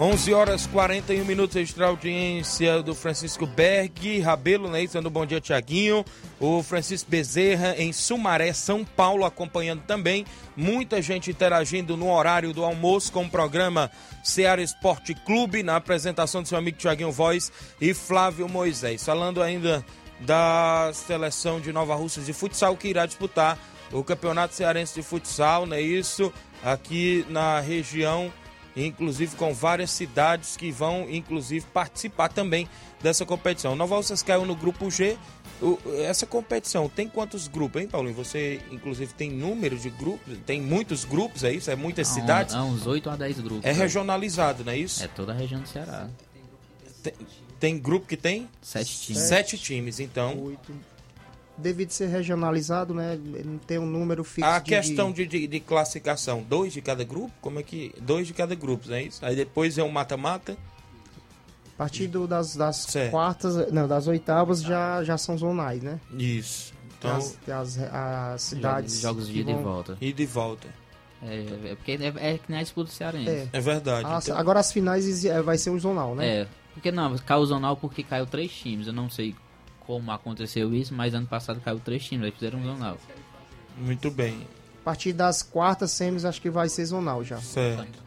11 0.00 0.32
horas 0.32 0.66
41 0.66 1.22
minutos, 1.24 1.54
extra 1.54 1.86
audiência 1.86 2.82
do 2.82 2.94
Francisco 2.94 3.46
Berg, 3.46 4.20
Rabelo, 4.20 4.70
né? 4.70 4.86
Dando 4.86 5.10
bom 5.10 5.26
dia, 5.26 5.38
Tiaguinho. 5.38 6.02
O 6.40 6.62
Francisco 6.62 7.10
Bezerra, 7.10 7.74
em 7.76 7.92
Sumaré, 7.92 8.54
São 8.54 8.86
Paulo, 8.86 9.24
acompanhando 9.24 9.82
também. 9.82 10.24
Muita 10.56 11.02
gente 11.02 11.30
interagindo 11.30 11.94
no 11.94 12.10
horário 12.10 12.54
do 12.54 12.64
almoço 12.64 13.12
com 13.12 13.24
o 13.24 13.30
programa 13.30 13.90
Ceará 14.24 14.62
Esporte 14.62 15.14
Clube, 15.14 15.62
na 15.62 15.76
apresentação 15.76 16.42
do 16.42 16.48
seu 16.48 16.56
amigo 16.56 16.78
Tiaguinho 16.78 17.12
Voz 17.12 17.52
e 17.78 17.92
Flávio 17.92 18.48
Moisés. 18.48 19.04
Falando 19.04 19.42
ainda 19.42 19.84
da 20.20 20.90
seleção 20.94 21.60
de 21.60 21.70
Nova 21.70 21.94
Russas 21.94 22.24
de 22.24 22.32
futsal 22.32 22.76
que 22.76 22.88
irá 22.88 23.04
disputar 23.04 23.58
o 23.92 24.02
Campeonato 24.02 24.54
Cearense 24.54 24.94
de 24.94 25.02
Futsal, 25.02 25.66
não 25.66 25.76
é 25.76 25.80
isso? 25.82 26.32
Aqui 26.64 27.26
na 27.28 27.60
região, 27.60 28.32
inclusive 28.76 29.36
com 29.36 29.52
várias 29.52 29.90
cidades 29.90 30.56
que 30.56 30.70
vão, 30.70 31.06
inclusive, 31.10 31.64
participar 31.72 32.28
também 32.28 32.68
dessa 33.02 33.24
competição. 33.26 33.74
Nova 33.76 33.96
Russas 33.96 34.22
caiu 34.22 34.44
no 34.46 34.54
grupo 34.54 34.90
G. 34.90 35.16
O- 35.60 35.78
essa 36.04 36.26
competição 36.26 36.88
tem 36.88 37.06
quantos 37.08 37.46
grupos, 37.46 37.80
hein, 37.82 37.88
Paulinho? 37.88 38.14
Você, 38.16 38.60
inclusive, 38.70 39.12
tem 39.14 39.30
número 39.30 39.78
de 39.78 39.90
grupos? 39.90 40.36
Tem 40.46 40.60
muitos 40.60 41.04
grupos, 41.04 41.44
é 41.44 41.52
isso? 41.52 41.70
É 41.70 41.76
muitas 41.76 42.08
Há 42.08 42.10
um- 42.10 42.14
cidades? 42.14 42.54
Há 42.54 42.64
uns 42.64 42.86
8 42.86 43.08
a 43.10 43.16
10 43.16 43.38
grupos. 43.40 43.64
É 43.64 43.72
regionalizado, 43.72 44.64
não 44.64 44.72
é 44.72 44.76
isso? 44.78 45.02
É 45.04 45.08
toda 45.08 45.32
a 45.32 45.34
região 45.36 45.60
do 45.60 45.68
Ceará. 45.68 46.08
Tem, 47.02 47.12
tem 47.60 47.78
grupo 47.78 48.06
que 48.06 48.16
tem? 48.16 48.48
Sete 48.60 49.00
times. 49.00 49.22
Sete 49.22 49.58
times, 49.58 50.00
então. 50.00 50.36
Oito. 50.44 50.72
Devido 51.56 51.90
ser 51.90 52.06
regionalizado, 52.06 52.94
né? 52.94 53.18
Não 53.44 53.58
tem 53.58 53.78
um 53.78 53.86
número 53.86 54.24
fixo. 54.24 54.48
A 54.48 54.58
de- 54.58 54.70
questão 54.70 55.12
de, 55.12 55.26
de, 55.26 55.46
de 55.46 55.60
classificação, 55.60 56.42
dois 56.42 56.72
de 56.72 56.80
cada 56.80 57.04
grupo? 57.04 57.30
Como 57.40 57.58
é 57.58 57.62
que. 57.62 57.94
Dois 58.00 58.26
de 58.26 58.32
cada 58.32 58.54
grupo, 58.54 58.88
não 58.88 58.96
é 58.96 59.02
isso? 59.02 59.24
Aí 59.24 59.36
depois 59.36 59.76
é 59.76 59.82
um 59.82 59.90
mata-mata. 59.90 60.56
A 61.74 61.78
partir 61.78 62.06
do- 62.06 62.26
das, 62.26 62.56
das 62.56 62.76
Certo. 62.76 63.10
quartas, 63.10 63.70
não, 63.72 63.86
das 63.88 64.06
oitavas 64.06 64.62
já, 64.62 65.02
já 65.04 65.18
são 65.18 65.36
zonais, 65.36 65.82
né? 65.82 66.00
Isso. 66.16 66.72
Então, 66.98 67.16
as, 67.16 67.36
as, 67.48 67.78
as 67.78 68.42
cidades. 68.42 69.00
Jogos 69.00 69.26
de 69.28 69.40
ida 69.40 69.50
e 69.50 69.54
vão- 69.54 69.62
volta. 69.62 69.98
ida 70.00 70.22
e 70.22 70.26
volta. 70.26 70.68
É, 71.22 71.70
é 71.70 71.74
porque 71.76 71.92
é, 71.92 72.32
é 72.34 72.38
que 72.38 72.44
nem 72.48 72.60
a 72.60 72.62
disputa 72.62 72.90
cearense. 72.90 73.28
É. 73.30 73.48
É 73.52 73.60
verdade. 73.60 74.06
As- 74.06 74.24
então- 74.26 74.38
Agora 74.38 74.60
as 74.60 74.72
finais 74.72 75.24
é, 75.24 75.40
vai 75.42 75.58
ser 75.58 75.70
um 75.70 75.78
zonal, 75.78 76.14
né? 76.14 76.26
É, 76.42 76.48
porque 76.74 76.90
não, 76.92 77.16
caiu 77.18 77.40
o 77.40 77.46
zonal 77.46 77.76
porque 77.76 78.02
caiu 78.02 78.26
três 78.26 78.50
times. 78.52 78.86
Eu 78.86 78.92
não 78.92 79.10
sei 79.10 79.34
como 79.92 80.10
aconteceu 80.10 80.72
isso, 80.72 80.94
mas 80.94 81.12
ano 81.12 81.26
passado 81.26 81.60
caiu 81.60 81.78
três 81.78 82.02
times, 82.02 82.24
aí 82.24 82.30
fizeram 82.30 82.58
um 82.60 82.64
zonal. 82.64 82.96
Muito 83.76 84.10
bem. 84.10 84.46
A 84.80 84.84
partir 84.84 85.12
das 85.12 85.42
quartas 85.42 85.90
semis 85.90 86.24
acho 86.24 86.40
que 86.40 86.48
vai 86.48 86.68
ser 86.70 86.86
zonal 86.86 87.22
já. 87.22 87.38
Certo. 87.38 88.02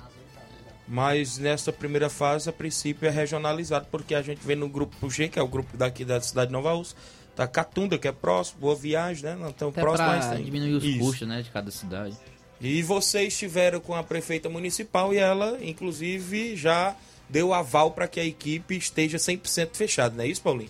Mas 0.88 1.38
nessa 1.38 1.72
primeira 1.72 2.10
fase, 2.10 2.50
a 2.50 2.54
princípio, 2.54 3.08
é 3.08 3.12
regionalizado, 3.12 3.86
porque 3.92 4.16
a 4.16 4.22
gente 4.24 4.40
vê 4.44 4.56
no 4.56 4.68
grupo 4.68 5.10
G, 5.12 5.28
que 5.28 5.38
é 5.38 5.42
o 5.44 5.48
grupo 5.48 5.78
daqui 5.78 6.04
da 6.04 6.20
cidade 6.20 6.48
de 6.48 6.54
Nova 6.54 6.74
Rússia, 6.74 6.98
tá 7.36 7.48
Catunda, 7.48 8.00
que 8.00 8.08
é 8.08 8.12
próximo, 8.12 8.62
Boa 8.62 8.76
Viagem, 8.76 9.24
né? 9.24 9.36
Não 9.36 9.52
tão 9.52 9.70
Até 9.70 9.82
próximo, 9.82 10.08
mas 10.08 10.28
tem. 10.28 10.44
diminuir 10.44 10.74
os 10.74 10.84
Isso. 10.84 11.00
custos, 11.00 11.28
né, 11.28 11.42
de 11.44 11.52
cada 11.52 11.70
cidade. 11.70 12.18
E 12.60 12.82
vocês 12.82 13.34
estiveram 13.34 13.80
com 13.80 13.94
a 13.94 14.04
prefeita 14.04 14.50
municipal 14.50 15.14
e 15.14 15.18
ela, 15.18 15.58
inclusive, 15.64 16.56
já 16.56 16.96
deu 17.30 17.54
aval 17.54 17.92
para 17.92 18.08
que 18.08 18.20
a 18.20 18.26
equipe 18.26 18.76
esteja 18.76 19.18
100% 19.18 19.76
fechada, 19.76 20.16
não 20.16 20.24
é 20.24 20.28
isso, 20.28 20.42
Paulinho? 20.42 20.70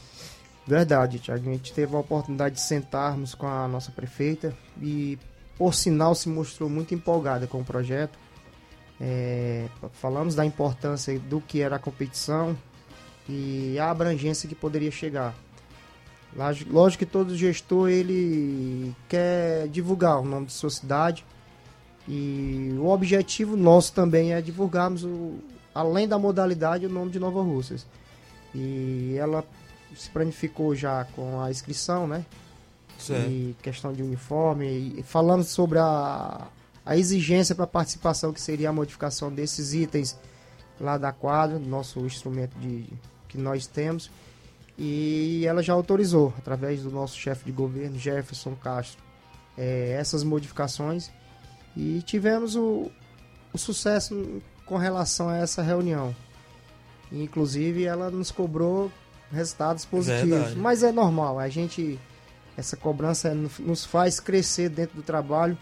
Verdade. 0.67 1.21
A 1.31 1.37
gente 1.37 1.73
teve 1.73 1.95
a 1.95 1.99
oportunidade 1.99 2.55
de 2.55 2.61
sentarmos 2.61 3.35
com 3.35 3.47
a 3.47 3.67
nossa 3.67 3.91
prefeita 3.91 4.55
e, 4.81 5.17
por 5.57 5.73
sinal, 5.73 6.15
se 6.15 6.27
mostrou 6.27 6.69
muito 6.69 6.93
empolgada 6.93 7.45
com 7.45 7.61
o 7.61 7.65
projeto. 7.65 8.17
É, 8.99 9.67
falamos 9.93 10.33
da 10.35 10.45
importância 10.45 11.19
do 11.19 11.41
que 11.41 11.61
era 11.61 11.75
a 11.75 11.79
competição 11.79 12.57
e 13.27 13.77
a 13.77 13.91
abrangência 13.91 14.47
que 14.49 14.55
poderia 14.55 14.91
chegar. 14.91 15.35
Lógico 16.67 16.99
que 16.99 17.05
todo 17.05 17.35
gestor 17.35 17.89
ele 17.89 18.93
quer 19.07 19.67
divulgar 19.69 20.19
o 20.19 20.25
nome 20.25 20.47
de 20.47 20.53
sua 20.53 20.69
cidade 20.69 21.23
e 22.07 22.75
o 22.77 22.87
objetivo 22.87 23.55
nosso 23.55 23.93
também 23.93 24.33
é 24.33 24.41
divulgarmos, 24.41 25.03
o, 25.03 25.39
além 25.73 26.07
da 26.07 26.19
modalidade, 26.19 26.85
o 26.85 26.89
nome 26.89 27.11
de 27.11 27.19
Nova 27.19 27.41
Russas. 27.41 27.87
E 28.53 29.15
ela 29.17 29.45
se 29.95 30.09
planificou 30.09 30.75
já 30.75 31.05
com 31.15 31.41
a 31.41 31.49
inscrição, 31.49 32.07
né? 32.07 32.25
Certo. 32.97 33.29
E 33.29 33.55
questão 33.61 33.93
de 33.93 34.01
uniforme. 34.01 34.95
E 34.97 35.03
falamos 35.03 35.47
sobre 35.47 35.79
a, 35.79 36.47
a 36.85 36.97
exigência 36.97 37.55
para 37.55 37.67
participação, 37.67 38.31
que 38.31 38.41
seria 38.41 38.69
a 38.69 38.73
modificação 38.73 39.31
desses 39.31 39.73
itens 39.73 40.17
lá 40.79 40.97
da 40.97 41.11
quadra, 41.11 41.57
nosso 41.59 41.99
instrumento 42.01 42.57
de, 42.59 42.85
que 43.27 43.37
nós 43.37 43.67
temos. 43.67 44.09
E 44.77 45.45
ela 45.47 45.63
já 45.63 45.73
autorizou, 45.73 46.33
através 46.37 46.83
do 46.83 46.91
nosso 46.91 47.17
chefe 47.17 47.45
de 47.45 47.51
governo, 47.51 47.97
Jefferson 47.97 48.55
Castro, 48.55 49.01
eh, 49.57 49.95
essas 49.97 50.23
modificações. 50.23 51.09
E 51.77 52.01
tivemos 52.01 52.55
o, 52.55 52.91
o 53.53 53.57
sucesso 53.57 54.41
com 54.65 54.77
relação 54.77 55.29
a 55.29 55.37
essa 55.37 55.61
reunião. 55.61 56.15
Inclusive, 57.11 57.85
ela 57.85 58.09
nos 58.09 58.31
cobrou 58.31 58.91
resultados 59.31 59.85
positivos. 59.85 60.29
Verdade. 60.29 60.55
Mas 60.55 60.83
é 60.83 60.91
normal, 60.91 61.39
a 61.39 61.49
gente. 61.49 61.99
Essa 62.57 62.77
cobrança 62.77 63.33
nos 63.33 63.83
faz 63.83 64.21
crescer 64.21 64.69
dentro 64.69 64.95
do 64.95 65.03
trabalho 65.03 65.57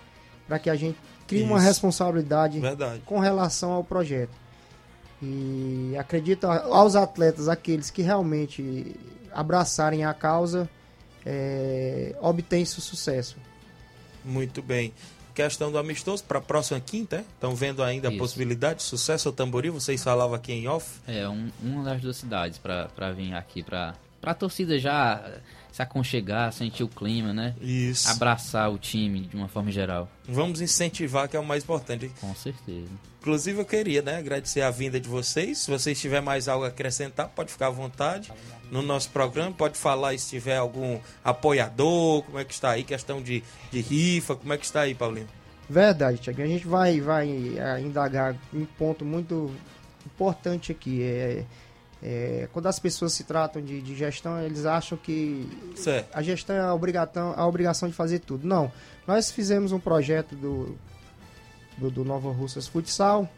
para 0.48 0.60
que 0.60 0.70
a 0.70 0.76
gente 0.76 0.98
crie 1.28 1.42
uma 1.42 1.58
Isso. 1.58 1.66
responsabilidade 1.66 2.60
Verdade. 2.60 3.02
com 3.04 3.20
relação 3.20 3.72
ao 3.72 3.84
projeto. 3.84 4.32
E 5.20 5.96
acredito 5.98 6.46
aos 6.46 6.96
atletas, 6.96 7.48
aqueles 7.48 7.90
que 7.90 8.02
realmente 8.02 8.96
abraçarem 9.32 10.04
a 10.06 10.14
causa, 10.14 10.70
é, 11.26 12.16
obtém 12.22 12.64
seu 12.66 12.82
sucesso. 12.82 13.38
Muito 14.24 14.62
bem. 14.62 14.94
Questão 15.34 15.72
do 15.72 15.78
amistoso 15.78 16.24
para 16.24 16.38
a 16.38 16.42
próxima 16.42 16.80
quinta, 16.80 17.18
é? 17.18 17.20
Estão 17.22 17.56
vendo 17.56 17.82
ainda 17.82 18.08
a 18.08 18.12
Isso. 18.12 18.20
possibilidade? 18.20 18.84
Sucesso 18.84 19.30
ao 19.30 19.34
Tamboril, 19.34 19.74
vocês 19.74 20.04
falavam 20.04 20.36
aqui 20.36 20.54
em 20.54 20.68
off. 20.68 21.00
É, 21.08 21.28
um, 21.28 21.50
uma 21.62 21.84
das 21.84 22.02
duas 22.02 22.18
cidades 22.18 22.60
pra 22.60 23.12
vir 23.12 23.34
aqui, 23.34 23.64
pra, 23.64 23.96
pra 24.24 24.34
torcida 24.34 24.80
já 24.80 25.22
se 25.70 25.82
aconchegar, 25.82 26.54
sentir 26.54 26.82
o 26.82 26.88
clima, 26.88 27.34
né? 27.34 27.54
Isso. 27.60 28.10
Abraçar 28.10 28.72
o 28.72 28.78
time 28.78 29.22
de 29.22 29.36
uma 29.36 29.50
forma 29.50 29.70
geral. 29.70 30.10
Vamos 30.26 30.62
incentivar, 30.62 31.28
que 31.28 31.36
é 31.36 31.40
o 31.40 31.44
mais 31.44 31.64
importante. 31.64 32.10
Com 32.22 32.34
certeza. 32.34 32.88
Inclusive, 33.20 33.60
eu 33.60 33.66
queria 33.66 34.02
né, 34.02 34.18
agradecer 34.18 34.62
a 34.62 34.72
vinda 34.72 34.98
de 34.98 35.10
vocês. 35.10 35.58
Se 35.58 35.70
vocês 35.70 36.00
tiver 36.00 36.22
mais 36.22 36.48
algo 36.48 36.64
a 36.64 36.70
acrescentar, 36.70 37.28
pode 37.28 37.52
ficar 37.52 37.68
à 37.68 37.70
vontade 37.70 38.32
no 38.72 38.82
nosso 38.82 39.10
programa. 39.10 39.52
Pode 39.52 39.78
falar 39.78 40.18
se 40.18 40.30
tiver 40.30 40.56
algum 40.56 41.02
apoiador, 41.22 42.24
como 42.24 42.40
é 42.40 42.46
que 42.46 42.54
está 42.54 42.72
aí, 42.72 42.84
questão 42.86 43.22
de, 43.22 43.44
de 43.72 43.82
rifa, 43.82 44.38
como 44.38 44.54
é 44.54 44.58
que 44.58 44.66
está 44.66 44.82
aí, 44.82 44.96
Paulinho? 44.96 45.28
Verdade, 45.70 46.18
Tiago. 46.20 46.42
A 46.42 46.48
gente 46.48 46.66
vai, 46.66 47.02
vai 47.02 47.58
é, 47.58 47.82
indagar 47.82 48.38
um 48.54 48.64
ponto 48.64 49.04
muito 49.04 49.52
importante 50.06 50.72
aqui. 50.72 51.04
É, 51.04 51.44
é, 52.04 52.50
quando 52.52 52.68
as 52.68 52.78
pessoas 52.80 53.14
se 53.14 53.24
tratam 53.24 53.62
de, 53.62 53.82
de 53.82 53.96
gestão, 53.96 54.40
eles 54.42 54.66
acham 54.66 54.98
que 54.98 55.48
Certo. 55.76 56.10
a 56.14 56.22
gestão 56.22 56.56
é 56.56 56.60
a 56.60 56.74
obrigação, 56.74 57.34
a 57.38 57.48
obrigação 57.48 57.88
de 57.88 57.96
fazer 57.96 58.20
tudo. 58.20 58.46
Não. 58.46 58.72
Nós 59.08 59.32
fizemos 59.32 59.72
um 59.72 59.80
projeto 59.80 60.36
do, 60.36 60.76
do, 61.78 61.90
do 61.90 62.04
Nova 62.06 62.30
Russas 62.32 62.68
Futsal, 62.68 63.30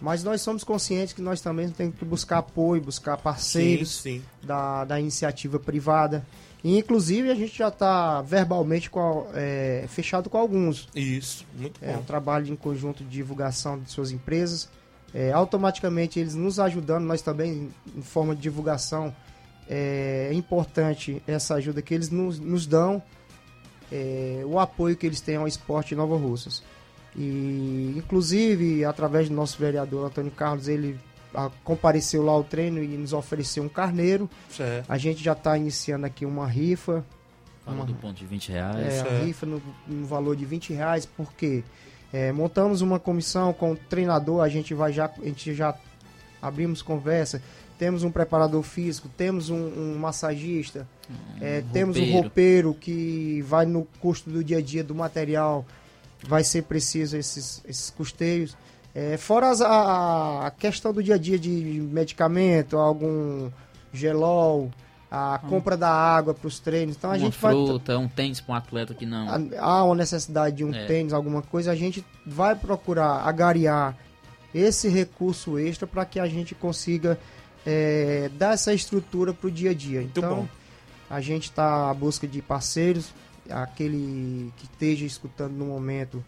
mas 0.00 0.22
nós 0.22 0.42
somos 0.42 0.62
conscientes 0.64 1.14
que 1.14 1.22
nós 1.22 1.40
também 1.40 1.70
temos 1.70 1.96
que 1.96 2.04
buscar 2.04 2.38
apoio, 2.38 2.82
buscar 2.82 3.16
parceiros 3.16 3.90
Sim, 4.02 4.18
sim. 4.18 4.22
Da, 4.46 4.84
da 4.84 5.00
iniciativa 5.00 5.58
privada. 5.58 6.26
E, 6.64 6.76
inclusive, 6.78 7.30
a 7.30 7.34
gente 7.34 7.56
já 7.58 7.68
está 7.68 8.20
verbalmente 8.22 8.88
com, 8.90 9.26
é, 9.34 9.84
fechado 9.88 10.28
com 10.30 10.38
alguns. 10.38 10.88
Isso, 10.94 11.44
muito 11.56 11.78
É 11.82 11.92
um 11.92 11.96
bom. 11.96 12.02
trabalho 12.02 12.46
em 12.52 12.54
conjunto 12.56 13.02
de 13.02 13.10
divulgação 13.10 13.78
de 13.80 13.90
suas 13.90 14.10
empresas. 14.12 14.68
É, 15.14 15.30
automaticamente 15.32 16.18
eles 16.18 16.34
nos 16.34 16.58
ajudando, 16.58 17.04
nós 17.04 17.20
também, 17.20 17.70
em 17.94 18.02
forma 18.02 18.34
de 18.34 18.40
divulgação, 18.40 19.14
é, 19.68 20.28
é 20.30 20.34
importante 20.34 21.22
essa 21.26 21.54
ajuda 21.54 21.82
que 21.82 21.92
eles 21.94 22.10
nos, 22.10 22.38
nos 22.38 22.66
dão, 22.66 23.02
é, 23.90 24.42
o 24.46 24.58
apoio 24.58 24.96
que 24.96 25.06
eles 25.06 25.20
têm 25.20 25.36
ao 25.36 25.46
esporte 25.46 25.94
em 25.94 25.96
Nova 25.96 26.16
Russas. 26.16 26.62
E, 27.14 27.94
inclusive, 27.96 28.84
através 28.84 29.28
do 29.28 29.34
nosso 29.34 29.58
vereador 29.58 30.06
Antônio 30.06 30.30
Carlos, 30.30 30.66
ele 30.66 30.98
ah, 31.34 31.50
compareceu 31.62 32.22
lá 32.22 32.32
ao 32.32 32.42
treino 32.42 32.82
e 32.82 32.88
nos 32.88 33.12
ofereceu 33.12 33.62
um 33.62 33.68
carneiro. 33.68 34.28
Certo. 34.50 34.90
A 34.90 34.96
gente 34.96 35.22
já 35.22 35.32
está 35.32 35.56
iniciando 35.56 36.06
aqui 36.06 36.24
uma 36.24 36.46
rifa. 36.46 37.04
Uma- 37.66 37.84
do 37.84 37.94
ponto 37.94 38.18
de 38.18 38.26
20 38.26 38.50
reais. 38.50 38.94
é, 38.94 39.00
a 39.00 39.24
rifa 39.24 39.46
no, 39.46 39.62
no 39.86 40.06
valor 40.06 40.34
de 40.34 40.44
20 40.44 40.72
reais, 40.72 41.06
porque 41.06 41.62
é, 42.12 42.30
montamos 42.32 42.80
uma 42.80 42.98
comissão 42.98 43.52
com 43.52 43.72
o 43.72 43.76
treinador, 43.76 44.42
a 44.42 44.48
gente 44.48 44.74
vai 44.74 44.92
já, 44.92 45.06
a 45.06 45.24
gente 45.24 45.54
já 45.54 45.74
abrimos 46.40 46.82
conversa, 46.82 47.42
temos 47.78 48.02
um 48.04 48.10
preparador 48.10 48.62
físico, 48.62 49.08
temos 49.16 49.48
um, 49.50 49.56
um 49.56 49.98
massagista, 49.98 50.86
é, 51.40 51.62
temos 51.72 51.96
um 51.96 52.00
roupeiro. 52.00 52.22
roupeiro 52.22 52.74
que 52.74 53.42
vai 53.42 53.66
no 53.66 53.86
custo 54.00 54.30
do 54.30 54.42
dia 54.44 54.58
a 54.58 54.62
dia 54.62 54.84
do 54.84 54.94
material, 54.94 55.64
vai 56.28 56.44
ser 56.44 56.62
preciso 56.62 57.16
esses, 57.16 57.60
esses 57.68 57.90
custeios. 57.90 58.56
É, 58.94 59.16
fora 59.16 59.48
as- 59.50 59.60
a, 59.62 60.46
a 60.46 60.50
questão 60.50 60.92
do 60.92 61.02
dia 61.02 61.14
a 61.14 61.18
dia 61.18 61.38
de 61.38 61.50
medicamento, 61.50 62.76
algum 62.76 63.50
gelol, 63.92 64.70
a 65.14 65.38
compra 65.46 65.76
da 65.76 65.90
água 65.90 66.32
para 66.32 66.48
os 66.48 66.58
treinos. 66.58 66.96
Então 66.96 67.10
a 67.10 67.12
uma 67.12 67.18
gente 67.18 67.38
vai 67.38 67.52
fruta, 67.52 67.98
um 67.98 68.08
tênis 68.08 68.40
para 68.40 68.54
um 68.54 68.56
atleta 68.56 68.94
que 68.94 69.04
não. 69.04 69.28
há 69.58 69.84
uma 69.84 69.94
necessidade 69.94 70.56
de 70.56 70.64
um 70.64 70.72
É. 70.74 70.86
tênis, 70.86 71.12
alguma 71.12 71.42
coisa, 71.42 71.70
a 71.70 71.74
gente 71.74 72.02
vai 72.26 72.56
procurar 72.56 73.16
agariar 73.28 73.94
esse 74.54 74.88
recurso 74.88 75.58
extra 75.58 75.86
para 75.86 76.06
que 76.06 76.18
a 76.18 76.26
gente 76.26 76.54
consiga 76.54 77.18
é, 77.66 78.30
dar 78.38 78.54
essa 78.54 78.72
estrutura 78.72 79.34
para 79.34 79.48
o 79.48 79.50
dia 79.50 79.72
a 79.72 79.74
dia. 79.74 80.00
então, 80.02 80.34
bom. 80.36 80.48
a 81.10 81.20
gente 81.20 81.44
está 81.44 81.90
à 81.90 81.94
busca 81.94 82.26
de 82.26 82.40
parceiros. 82.40 83.12
aquele 83.50 84.50
que 84.56 84.64
esteja 84.64 85.04
escutando 85.04 85.52
no 85.52 85.66
momento, 85.66 86.24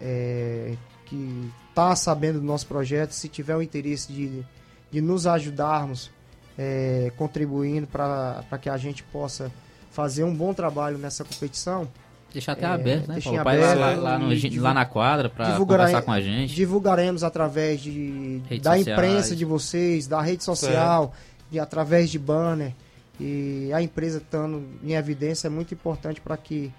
é, 0.00 0.74
que 1.04 1.50
está 1.68 1.94
sabendo 1.94 2.40
do 2.40 2.46
nosso 2.46 2.66
projeto, 2.66 3.12
se 3.12 3.28
tiver 3.28 3.56
o 3.56 3.60
interesse 3.60 4.10
de, 4.10 4.42
de 4.90 5.00
nos 5.02 5.26
ajudarmos, 5.26 6.10
é, 6.58 7.12
contribuindo 7.16 7.86
para 7.86 8.44
que 8.60 8.68
a 8.68 8.76
gente 8.76 9.02
possa 9.04 9.50
fazer 9.90 10.24
um 10.24 10.34
bom 10.34 10.52
trabalho 10.54 10.98
nessa 10.98 11.24
competição. 11.24 11.88
Deixar 12.32 12.52
até 12.52 12.64
É, 12.64 12.68
aberto, 12.68 13.08
né? 13.08 13.14
deixar 13.14 13.30
Paulo? 13.30 13.44
Pai 13.44 13.56
aberto 13.62 13.78
lá, 13.78 13.94
lá, 13.94 14.18
no- 14.18 14.32
e 14.32 14.58
lá 14.58 14.72
na 14.72 14.86
quadra 14.86 15.28
para 15.28 15.54
conversar 15.58 16.00
com 16.02 16.12
a 16.12 16.20
gente. 16.20 16.54
Divulgaremos 16.54 17.22
através 17.22 17.80
de, 17.82 18.40
Redes 18.48 18.64
da 18.64 18.76
sociais. 18.76 18.86
imprensa 18.88 19.36
de 19.36 19.44
vocês, 19.44 20.06
da 20.06 20.20
rede 20.22 20.42
social, 20.42 21.12
de, 21.50 21.60
através 21.60 22.08
de 22.10 22.18
banner. 22.18 22.72
E 23.20 23.70
a 23.74 23.82
empresa 23.82 24.16
estando 24.16 24.64
em 24.82 24.94
evidência 24.94 25.46
é 25.46 25.50
muito 25.50 25.74
importante 25.74 26.22
para 26.22 26.36
que 26.38 26.72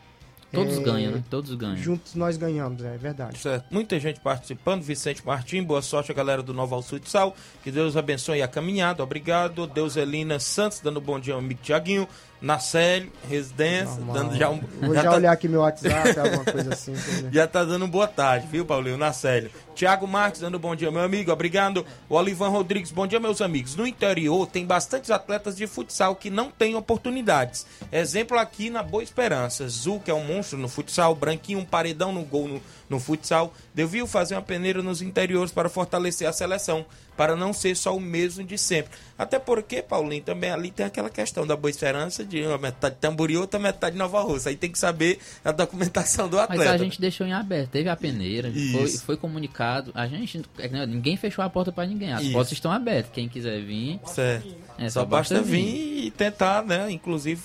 Todos 0.53 0.77
é, 0.77 0.81
ganham, 0.83 1.11
né? 1.11 1.23
Todos 1.29 1.53
ganham. 1.55 1.77
Juntos 1.77 2.13
nós 2.13 2.37
ganhamos, 2.37 2.83
é 2.85 2.95
verdade. 2.95 3.39
Certo. 3.39 3.65
Muita 3.71 3.99
gente 3.99 4.19
participando. 4.19 4.83
Vicente 4.83 5.25
Martim, 5.25 5.63
boa 5.63 5.81
sorte 5.81 6.11
a 6.11 6.15
galera 6.15 6.43
do 6.43 6.53
Nova 6.53 6.79
Futsal. 6.81 7.35
Que 7.63 7.71
Deus 7.71 7.97
abençoe 7.97 8.41
a 8.41 8.47
caminhada. 8.47 9.03
Obrigado. 9.03 9.65
Deuselina 9.65 10.39
Santos, 10.39 10.79
dando 10.79 11.01
bom 11.01 11.19
dia 11.19 11.33
ao 11.33 11.39
amigo 11.39 11.59
Tiaguinho. 11.63 12.07
Nacélio, 12.39 13.09
residência, 13.29 13.95
Normal. 13.95 14.15
dando 14.15 14.35
já 14.35 14.49
um. 14.49 14.59
Vou 14.81 14.93
já, 14.93 15.03
tá- 15.03 15.15
olhar 15.15 15.31
aqui 15.31 15.47
meu 15.47 15.61
WhatsApp, 15.61 16.19
alguma 16.19 16.43
coisa 16.43 16.73
assim. 16.73 16.93
Já 17.31 17.47
tá 17.47 17.63
dando 17.63 17.87
boa 17.87 18.05
tarde, 18.05 18.47
viu, 18.51 18.65
Paulinho? 18.65 18.97
Na 18.97 19.13
sério. 19.13 19.49
Tiago 19.73 20.07
Marques 20.07 20.41
dando 20.41 20.59
bom 20.59 20.75
dia, 20.75 20.91
meu 20.91 21.01
amigo. 21.01 21.31
Obrigado. 21.31 21.85
O 22.07 22.15
Olivan 22.15 22.49
Rodrigues, 22.49 22.91
bom 22.91 23.07
dia, 23.07 23.19
meus 23.19 23.41
amigos. 23.41 23.75
No 23.75 23.87
interior 23.87 24.47
tem 24.47 24.65
bastantes 24.65 25.09
atletas 25.09 25.55
de 25.55 25.65
futsal 25.67 26.15
que 26.15 26.29
não 26.29 26.51
têm 26.51 26.75
oportunidades. 26.75 27.65
Exemplo 27.91 28.37
aqui 28.37 28.69
na 28.69 28.83
Boa 28.83 29.03
Esperança. 29.03 29.67
Zu, 29.67 29.99
que 29.99 30.11
é 30.11 30.13
um 30.13 30.23
monstro 30.23 30.57
no 30.57 30.69
futsal, 30.69 31.15
Branquinho, 31.15 31.59
um 31.59 31.65
paredão 31.65 32.13
no 32.13 32.23
gol 32.23 32.47
no, 32.47 32.61
no 32.89 32.99
futsal. 32.99 33.53
Deviam 33.73 34.05
fazer 34.05 34.35
uma 34.35 34.41
peneira 34.41 34.83
nos 34.83 35.01
interiores 35.01 35.51
para 35.51 35.69
fortalecer 35.69 36.27
a 36.27 36.33
seleção, 36.33 36.85
para 37.17 37.35
não 37.35 37.51
ser 37.51 37.75
só 37.75 37.95
o 37.95 37.99
mesmo 37.99 38.43
de 38.43 38.57
sempre. 38.57 38.91
Até 39.17 39.39
porque, 39.39 39.81
Paulinho, 39.81 40.23
também 40.23 40.51
ali 40.51 40.71
tem 40.71 40.85
aquela 40.85 41.09
questão 41.09 41.45
da 41.45 41.55
Boa 41.55 41.69
Esperança 41.69 42.23
de 42.23 42.41
uma 42.43 42.57
metade 42.57 42.97
Tambori, 42.99 43.37
outra 43.37 43.59
metade 43.59 43.97
Nova 43.97 44.21
Russa. 44.21 44.49
Aí 44.49 44.55
tem 44.55 44.71
que 44.71 44.77
saber 44.77 45.19
a 45.43 45.51
documentação 45.51 46.27
do 46.27 46.39
atleta. 46.39 46.63
Mas 46.63 46.81
a 46.81 46.83
gente 46.83 46.99
deixou 46.99 47.25
em 47.25 47.33
aberto, 47.33 47.71
teve 47.71 47.89
a 47.89 47.95
peneira, 47.95 48.51
foi, 48.71 48.87
foi 48.89 49.17
comunicado. 49.17 49.62
A 49.93 50.07
gente, 50.07 50.41
é 50.59 50.67
que 50.67 50.73
não- 50.75 50.85
ninguém 50.85 51.15
fechou 51.17 51.43
a 51.43 51.49
porta 51.49 51.71
pra 51.71 51.85
ninguém. 51.85 52.11
As 52.13 52.21
Isso. 52.23 52.31
portas 52.31 52.51
estão 52.53 52.71
abertas. 52.71 53.11
Quem 53.13 53.27
quiser 53.29 53.61
vir, 53.61 53.99
Certo. 54.05 54.55
é, 54.77 54.89
Só 54.89 55.05
basta 55.05 55.41
vir 55.41 56.05
e 56.05 56.11
tentar, 56.11 56.63
né? 56.63 56.89
Inclusive, 56.91 57.41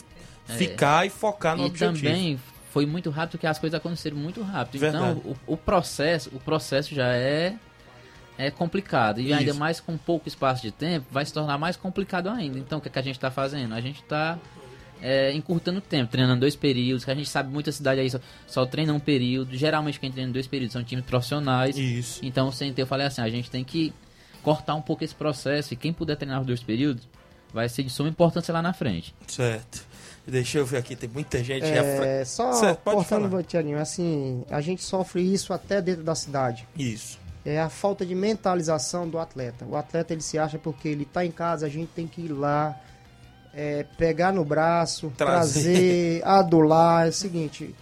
É. 0.49 0.53
ficar 0.55 1.07
e 1.07 1.11
focar 1.11 1.57
no 1.57 1.65
e 1.65 1.67
objetivo. 1.67 2.03
também 2.09 2.41
foi 2.73 2.87
muito 2.87 3.11
rápido 3.11 3.33
porque 3.33 3.47
as 3.47 3.59
coisas 3.59 3.79
aconteceram 3.79 4.17
muito 4.17 4.43
rápido. 4.43 4.81
Verdade. 4.81 5.19
Então, 5.21 5.37
o, 5.47 5.55
o 5.55 5.57
processo, 5.57 6.31
o 6.35 6.41
processo 6.41 6.95
já 6.95 7.09
é 7.15 7.55
é 8.41 8.53
complicado 8.53 9.21
e 9.21 9.33
ainda 9.33 9.51
Isso. 9.51 9.59
mais 9.59 9.81
com 9.81 9.97
pouco 9.99 10.29
espaço 10.29 10.63
de 10.63 10.71
tempo, 10.71 11.05
vai 11.11 11.27
se 11.27 11.33
tornar 11.33 11.59
mais 11.59 11.77
complicado 11.77 12.29
ainda. 12.29 12.57
Então, 12.57 12.79
o 12.79 12.81
que, 12.81 12.87
é 12.87 12.91
que 12.93 12.99
a 13.01 13.03
gente 13.03 13.17
está 13.17 13.33
fazendo? 13.33 13.75
A 13.75 13.81
gente 13.81 14.01
está 14.01 14.39
encurtando 15.35 15.79
o 15.79 15.83
tempo, 15.83 16.11
treinando 16.11 16.41
dois 16.41 16.57
períodos, 16.57 17.05
que 17.05 17.11
a 17.11 17.15
gente 17.15 17.29
sabe 17.29 17.53
muita 17.53 17.71
cidade 17.73 18.01
aí 18.01 18.11
só, 18.11 18.19
só 18.47 18.67
treina 18.67 18.93
um 18.93 19.01
período. 19.01 19.57
Geralmente 19.57 20.01
quem 20.01 20.11
treina 20.11 20.33
dois 20.33 20.47
períodos 20.47 20.73
são 20.73 20.85
times 20.85 21.05
profissionais. 21.05 21.77
Isso. 21.77 22.21
Então, 22.23 22.51
sem 22.51 22.73
ter, 22.73 22.83
eu 22.83 22.87
falei 22.87 23.07
assim, 23.07 23.21
a 23.21 23.29
gente 23.29 23.51
tem 23.51 23.65
que 23.65 23.93
cortar 24.43 24.75
um 24.75 24.83
pouco 24.83 25.05
esse 25.05 25.15
processo 25.15 25.75
e 25.75 25.77
quem 25.77 25.93
puder 25.93 26.17
treinar 26.17 26.41
os 26.41 26.47
dois 26.47 26.63
períodos 26.63 27.07
vai 27.53 27.69
ser 27.69 27.83
de 27.83 27.91
suma 27.91 28.09
importância 28.09 28.53
lá 28.53 28.63
na 28.63 28.73
frente. 28.73 29.15
Certo. 29.27 29.87
Deixa 30.27 30.59
eu 30.59 30.67
ver 30.67 30.77
aqui, 30.77 30.95
tem 30.95 31.09
muita 31.09 31.43
gente. 31.43 31.65
É, 31.65 32.23
só 32.25 32.53
Certo, 32.53 32.81
pode 32.81 32.97
cortando, 32.97 33.35
assim, 33.81 34.45
a 34.51 34.61
gente 34.61 34.83
sofre 34.83 35.23
isso 35.23 35.55
até 35.55 35.81
dentro 35.81 36.03
da 36.05 36.15
cidade. 36.15 36.69
Isso. 36.77 37.19
É 37.45 37.59
a 37.59 37.71
falta 37.71 38.05
de 38.05 38.15
mentalização 38.15 39.09
do 39.09 39.19
atleta. 39.19 39.65
O 39.65 39.75
atleta 39.75 40.13
ele 40.13 40.21
se 40.21 40.39
acha 40.39 40.59
porque 40.59 40.87
ele 40.87 41.05
está 41.05 41.25
em 41.25 41.31
casa, 41.31 41.65
a 41.65 41.69
gente 41.69 41.89
tem 41.95 42.07
que 42.07 42.21
ir 42.21 42.29
lá, 42.29 42.79
é, 43.55 43.85
pegar 43.97 44.33
no 44.33 44.45
braço, 44.45 45.13
Trazer. 45.17 45.63
trazer, 45.63 46.23
adular. 46.25 47.07
É 47.07 47.09
o 47.11 47.13
seguinte, 47.13 47.75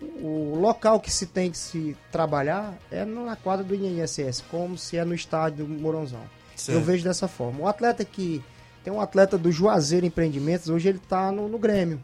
o 0.00 0.56
local 0.58 1.00
que 1.00 1.10
se 1.10 1.26
tem 1.26 1.50
que 1.50 1.58
se 1.58 1.96
trabalhar 2.10 2.74
é 2.90 3.04
na 3.04 3.36
quadra 3.36 3.64
do 3.64 3.74
INSS, 3.74 4.42
como 4.50 4.76
se 4.76 4.96
é 4.96 5.04
no 5.04 5.14
estádio 5.14 5.64
do 5.64 5.72
Moronzão. 5.72 6.22
Certo. 6.54 6.78
Eu 6.78 6.84
vejo 6.84 7.04
dessa 7.04 7.26
forma. 7.26 7.60
O 7.60 7.68
atleta 7.68 8.04
que 8.04 8.42
tem 8.82 8.92
um 8.92 9.00
atleta 9.00 9.36
do 9.36 9.50
Juazeiro 9.50 10.06
Empreendimentos, 10.06 10.68
hoje 10.68 10.88
ele 10.88 10.98
está 10.98 11.32
no, 11.32 11.48
no 11.48 11.58
Grêmio. 11.58 12.02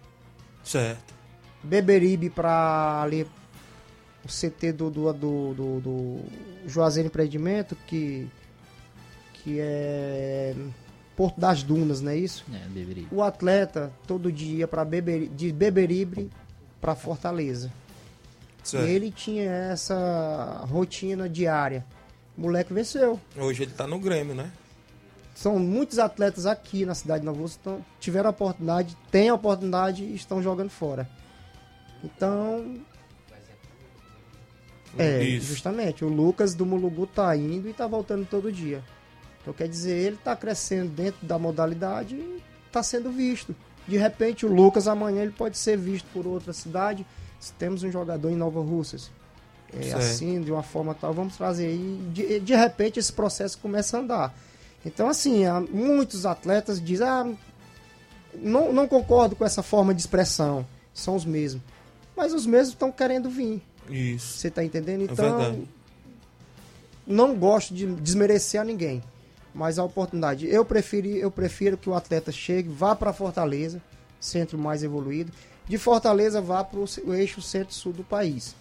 Certo. 0.64 1.14
Beberibe 1.62 2.31
para 2.31 3.03
ali 3.03 3.26
o 4.24 4.28
CT 4.28 4.72
do, 4.72 4.91
do, 4.91 5.12
do, 5.12 5.55
do, 5.55 5.81
do 5.81 6.20
Juazeiro 6.66 7.09
Empreendimento, 7.09 7.76
que, 7.87 8.28
que 9.35 9.59
é 9.61 10.55
Porto 11.20 11.38
das 11.38 11.62
Dunas, 11.62 12.00
não 12.00 12.12
é 12.12 12.16
isso? 12.16 12.46
É, 12.50 12.66
deveria. 12.70 13.06
O 13.12 13.22
atleta 13.22 13.92
todo 14.06 14.32
dia 14.32 14.66
para 14.66 14.86
Beberi, 14.86 15.28
de 15.28 15.52
Beberibe 15.52 16.30
para 16.80 16.94
Fortaleza. 16.94 17.70
Certo. 18.64 18.88
E 18.88 18.90
ele 18.90 19.10
tinha 19.10 19.44
essa 19.44 20.64
rotina 20.66 21.28
diária. 21.28 21.84
O 22.38 22.40
moleque 22.40 22.72
venceu. 22.72 23.20
Hoje 23.36 23.64
ele 23.64 23.72
tá 23.72 23.86
no 23.86 23.98
Grêmio, 23.98 24.34
né? 24.34 24.50
São 25.34 25.58
muitos 25.58 25.98
atletas 25.98 26.46
aqui 26.46 26.86
na 26.86 26.94
cidade 26.94 27.20
de 27.20 27.26
Nova 27.26 27.38
Rússia 27.38 27.60
que 27.62 27.82
tiveram 28.00 28.28
a 28.28 28.30
oportunidade, 28.30 28.96
têm 29.10 29.28
a 29.28 29.34
oportunidade 29.34 30.02
e 30.02 30.14
estão 30.14 30.42
jogando 30.42 30.70
fora. 30.70 31.06
Então, 32.02 32.80
é, 34.96 35.22
Isso. 35.22 35.48
justamente. 35.48 36.02
O 36.02 36.08
Lucas 36.08 36.54
do 36.54 36.64
Mulugu 36.64 37.06
tá 37.06 37.36
indo 37.36 37.68
e 37.68 37.74
tá 37.74 37.86
voltando 37.86 38.24
todo 38.24 38.50
dia. 38.50 38.82
Então 39.51 39.55
quer 39.55 39.68
dizer, 39.68 39.90
ele 39.96 40.16
tá 40.16 40.36
crescendo 40.36 40.90
dentro 40.90 41.26
da 41.26 41.36
modalidade 41.38 42.14
e 42.14 42.40
tá 42.70 42.82
sendo 42.84 43.11
visto. 43.11 43.55
De 43.86 43.96
repente 43.96 44.46
o 44.46 44.53
Lucas 44.53 44.86
amanhã 44.86 45.22
ele 45.22 45.32
pode 45.32 45.59
ser 45.59 45.76
visto 45.76 46.07
por 46.12 46.24
outra 46.24 46.53
cidade. 46.53 47.05
Se 47.40 47.53
temos 47.55 47.82
um 47.82 47.90
jogador 47.90 48.30
em 48.30 48.36
Nova 48.36 48.61
Russas. 48.61 49.11
É, 49.72 49.92
assim, 49.92 50.40
de 50.40 50.53
uma 50.53 50.62
forma 50.62 50.94
tal, 50.94 51.12
vamos 51.12 51.36
trazer 51.36 51.66
aí. 51.66 52.01
De, 52.12 52.38
de 52.40 52.55
repente 52.55 53.01
esse 53.01 53.12
processo 53.12 53.59
começa 53.59 53.96
a 53.96 54.01
andar. 54.01 54.34
Então, 54.84 55.09
assim, 55.09 55.44
há 55.44 55.61
muitos 55.61 56.24
atletas 56.24 56.80
dizem, 56.80 57.07
ah, 57.07 57.28
não, 58.34 58.72
não 58.72 58.86
concordo 58.86 59.34
com 59.34 59.44
essa 59.44 59.62
forma 59.62 59.92
de 59.92 60.01
expressão. 60.01 60.64
São 60.94 61.16
os 61.16 61.24
mesmos. 61.24 61.62
Mas 62.16 62.32
os 62.32 62.46
mesmos 62.46 62.70
estão 62.70 62.90
querendo 62.92 63.28
vir. 63.28 63.61
Isso. 63.88 64.38
Você 64.38 64.51
tá 64.51 64.62
entendendo? 64.64 65.03
É 65.03 65.05
Então, 65.05 65.38
verdade. 65.38 65.68
não 67.07 67.34
gosto 67.34 67.74
de 67.74 67.86
desmerecer 67.86 68.61
a 68.61 68.64
ninguém. 68.64 69.03
Mas 69.55 69.78
a 69.78 69.84
oportunidade. 69.84 70.46
Eu 70.48 70.64
prefiro, 70.64 71.09
eu 71.09 71.30
prefiro 71.30 71.76
que 71.76 71.88
o 71.90 71.94
atleta 71.94 72.30
chegue, 72.30 72.68
vá 72.68 72.94
para 72.94 73.12
Fortaleza, 73.12 73.80
centro 74.20 74.57
mais 74.59 74.82
evoluído. 74.82 75.32
De 75.66 75.76
Fortaleza, 75.78 76.40
vá 76.40 76.62
para 76.64 76.78
o 76.80 77.14
eixo 77.14 77.40
centro-sul 77.42 77.92
do 77.92 78.03
país, 78.05 78.55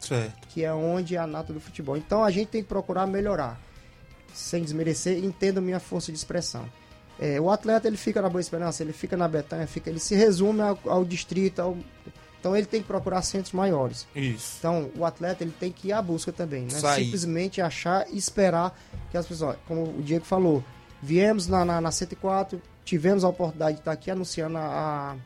Certo. 0.00 0.48
que 0.48 0.62
é 0.64 0.72
onde 0.72 1.14
é 1.16 1.18
a 1.18 1.26
nata 1.26 1.52
do 1.52 1.60
futebol. 1.60 1.96
Então 1.96 2.22
a 2.24 2.30
gente 2.30 2.48
tem 2.48 2.62
que 2.62 2.68
procurar 2.68 3.06
melhorar. 3.06 3.58
Sem 4.32 4.62
desmerecer, 4.62 5.22
entenda 5.24 5.60
minha 5.60 5.78
força 5.80 6.10
de 6.10 6.18
expressão. 6.18 6.68
É, 7.18 7.40
o 7.40 7.48
atleta 7.50 7.86
ele 7.86 7.96
fica 7.96 8.20
na 8.20 8.28
Boa 8.28 8.40
Esperança, 8.40 8.82
ele 8.82 8.92
fica 8.92 9.16
na 9.16 9.28
Betânia, 9.28 9.66
fica, 9.66 9.88
ele 9.88 10.00
se 10.00 10.14
resume 10.16 10.60
ao, 10.60 10.78
ao 10.86 11.04
distrito, 11.04 11.60
ao- 11.60 11.76
então 12.44 12.54
ele 12.54 12.66
tem 12.66 12.82
que 12.82 12.86
procurar 12.86 13.22
centros 13.22 13.54
maiores. 13.54 14.06
Isso. 14.14 14.56
Então, 14.58 14.90
o 14.98 15.06
atleta 15.06 15.42
ele 15.42 15.54
tem 15.58 15.72
que 15.72 15.88
ir 15.88 15.92
à 15.92 16.02
busca 16.02 16.30
também, 16.30 16.64
né? 16.64 16.68
Sair. 16.78 17.06
Simplesmente 17.06 17.62
achar 17.62 18.06
e 18.12 18.18
esperar 18.18 18.78
que 19.10 19.16
as 19.16 19.26
pessoas, 19.26 19.56
como 19.66 19.84
o 19.84 20.02
Diego 20.02 20.26
falou, 20.26 20.62
viemos 21.02 21.48
na, 21.48 21.64
na, 21.64 21.80
na 21.80 21.90
104, 21.90 22.60
tivemos 22.84 23.24
a 23.24 23.28
oportunidade 23.30 23.76
de 23.76 23.80
estar 23.80 23.92
aqui 23.92 24.10
anunciando 24.10 24.58
a, 24.58 25.16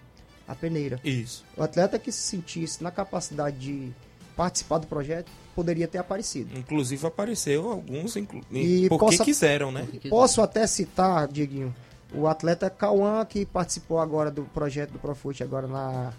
a, 0.46 0.52
a 0.52 0.54
peneira. 0.54 1.00
Isso. 1.02 1.44
O 1.56 1.62
atleta 1.64 1.98
que 1.98 2.12
se 2.12 2.20
sentisse 2.20 2.84
na 2.84 2.92
capacidade 2.92 3.58
de 3.58 3.92
participar 4.36 4.78
do 4.78 4.86
projeto 4.86 5.28
poderia 5.56 5.88
ter 5.88 5.98
aparecido. 5.98 6.56
Inclusive 6.56 7.04
apareceu 7.04 7.68
alguns, 7.68 8.14
inclu... 8.14 8.42
E 8.52 8.88
porque 8.88 9.04
possa- 9.06 9.24
quiseram, 9.24 9.72
né? 9.72 9.88
Posso 10.08 10.40
até 10.40 10.64
citar, 10.68 11.26
Dieguinho, 11.26 11.74
o 12.14 12.28
atleta 12.28 12.70
Cauã, 12.70 13.24
que 13.24 13.44
participou 13.44 13.98
agora 13.98 14.30
do 14.30 14.44
projeto 14.44 14.92
do 14.92 15.00
Profute, 15.00 15.42
agora 15.42 15.66
na 15.66 16.12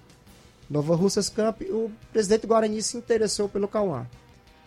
Nova 0.69 0.95
Russas 0.95 1.29
Camp. 1.29 1.61
O 1.69 1.91
presidente 2.13 2.45
Guarani 2.45 2.81
se 2.81 2.97
interessou 2.97 3.49
pelo 3.49 3.67
Cauã. 3.67 4.05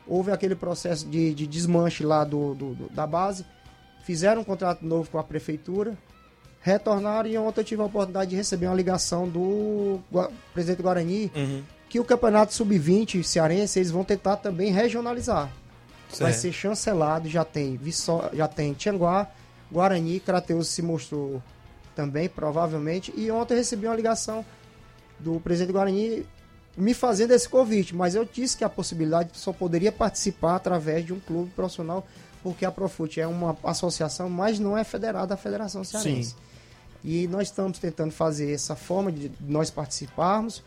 Houve 0.07 0.33
aquele 0.33 0.55
processo 0.57 1.07
de, 1.07 1.33
de 1.33 1.47
desmanche 1.47 2.05
lá 2.05 2.25
do, 2.25 2.55
do- 2.55 2.75
do- 2.75 2.89
da 2.91 3.07
base. 3.07 3.45
Fizeram 4.05 4.41
um 4.41 4.45
contrato 4.45 4.85
novo 4.85 5.09
com 5.11 5.19
a 5.19 5.23
prefeitura. 5.23 5.97
Retornaram 6.61 7.29
e 7.29 7.37
ontem 7.39 7.61
eu 7.61 7.65
tive 7.65 7.83
a 7.83 7.87
oportunidade 7.87 8.31
de 8.31 8.37
receber 8.37 8.67
uma 8.67 8.75
ligação 8.75 9.29
do 9.29 10.01
Gua- 10.11 10.31
presidente 10.55 10.83
Guarani 10.83 11.31
Uhum. 11.35 11.63
que 11.89 11.99
o 12.01 12.05
campeonato 12.05 12.55
sub-20 12.55 13.23
cearense 13.25 13.79
eles 13.79 13.91
vão 13.91 14.05
tentar 14.05 14.37
também 14.37 14.71
regionalizar. 14.73 15.51
Vai 16.19 16.31
Certo. 16.33 16.37
ser 16.43 16.53
chancelado, 16.53 17.29
já 17.29 17.45
tem 17.45 17.77
Viçó, 17.77 18.29
já 18.33 18.47
tem 18.47 18.75
Tianguá, 18.75 19.29
Guarani, 19.73 20.21
Crateus 20.21 20.69
se 20.69 20.83
mostrou 20.83 21.43
também, 21.97 22.29
provavelmente. 22.29 23.13
E 23.17 23.31
ontem 23.31 23.55
eu 23.55 23.59
recebi 23.59 23.87
uma 23.87 23.97
ligação 23.97 24.45
do 25.23 25.41
presidente 25.41 25.69
do 25.69 25.75
Guarani 25.75 26.27
me 26.77 26.95
fazendo 26.95 27.33
esse 27.33 27.49
convite, 27.49 27.95
mas 27.95 28.15
eu 28.15 28.25
disse 28.25 28.57
que 28.57 28.65
a 28.65 28.69
possibilidade 28.69 29.31
só 29.35 29.53
poderia 29.53 29.93
participar 29.93 30.57
através 30.57 31.05
de 31.05 31.13
um 31.13 31.21
clube 31.21 31.51
profissional, 31.51 32.07
porque 32.43 32.65
a 32.65 32.73
Profute 32.73 33.21
é 33.21 33.27
uma 33.27 33.57
associação, 33.63 34.29
mas 34.29 34.59
não 34.59 34.77
é 34.77 34.83
federada 34.83 35.35
à 35.35 35.37
Federação 35.37 35.85
Cearense. 35.85 36.31
Sim. 36.31 36.37
E 37.05 37.27
nós 37.29 37.49
estamos 37.49 37.79
tentando 37.79 38.13
fazer 38.13 38.53
essa 38.53 38.75
forma 38.75 39.13
de 39.13 39.31
nós 39.41 39.71
participarmos, 39.71 40.63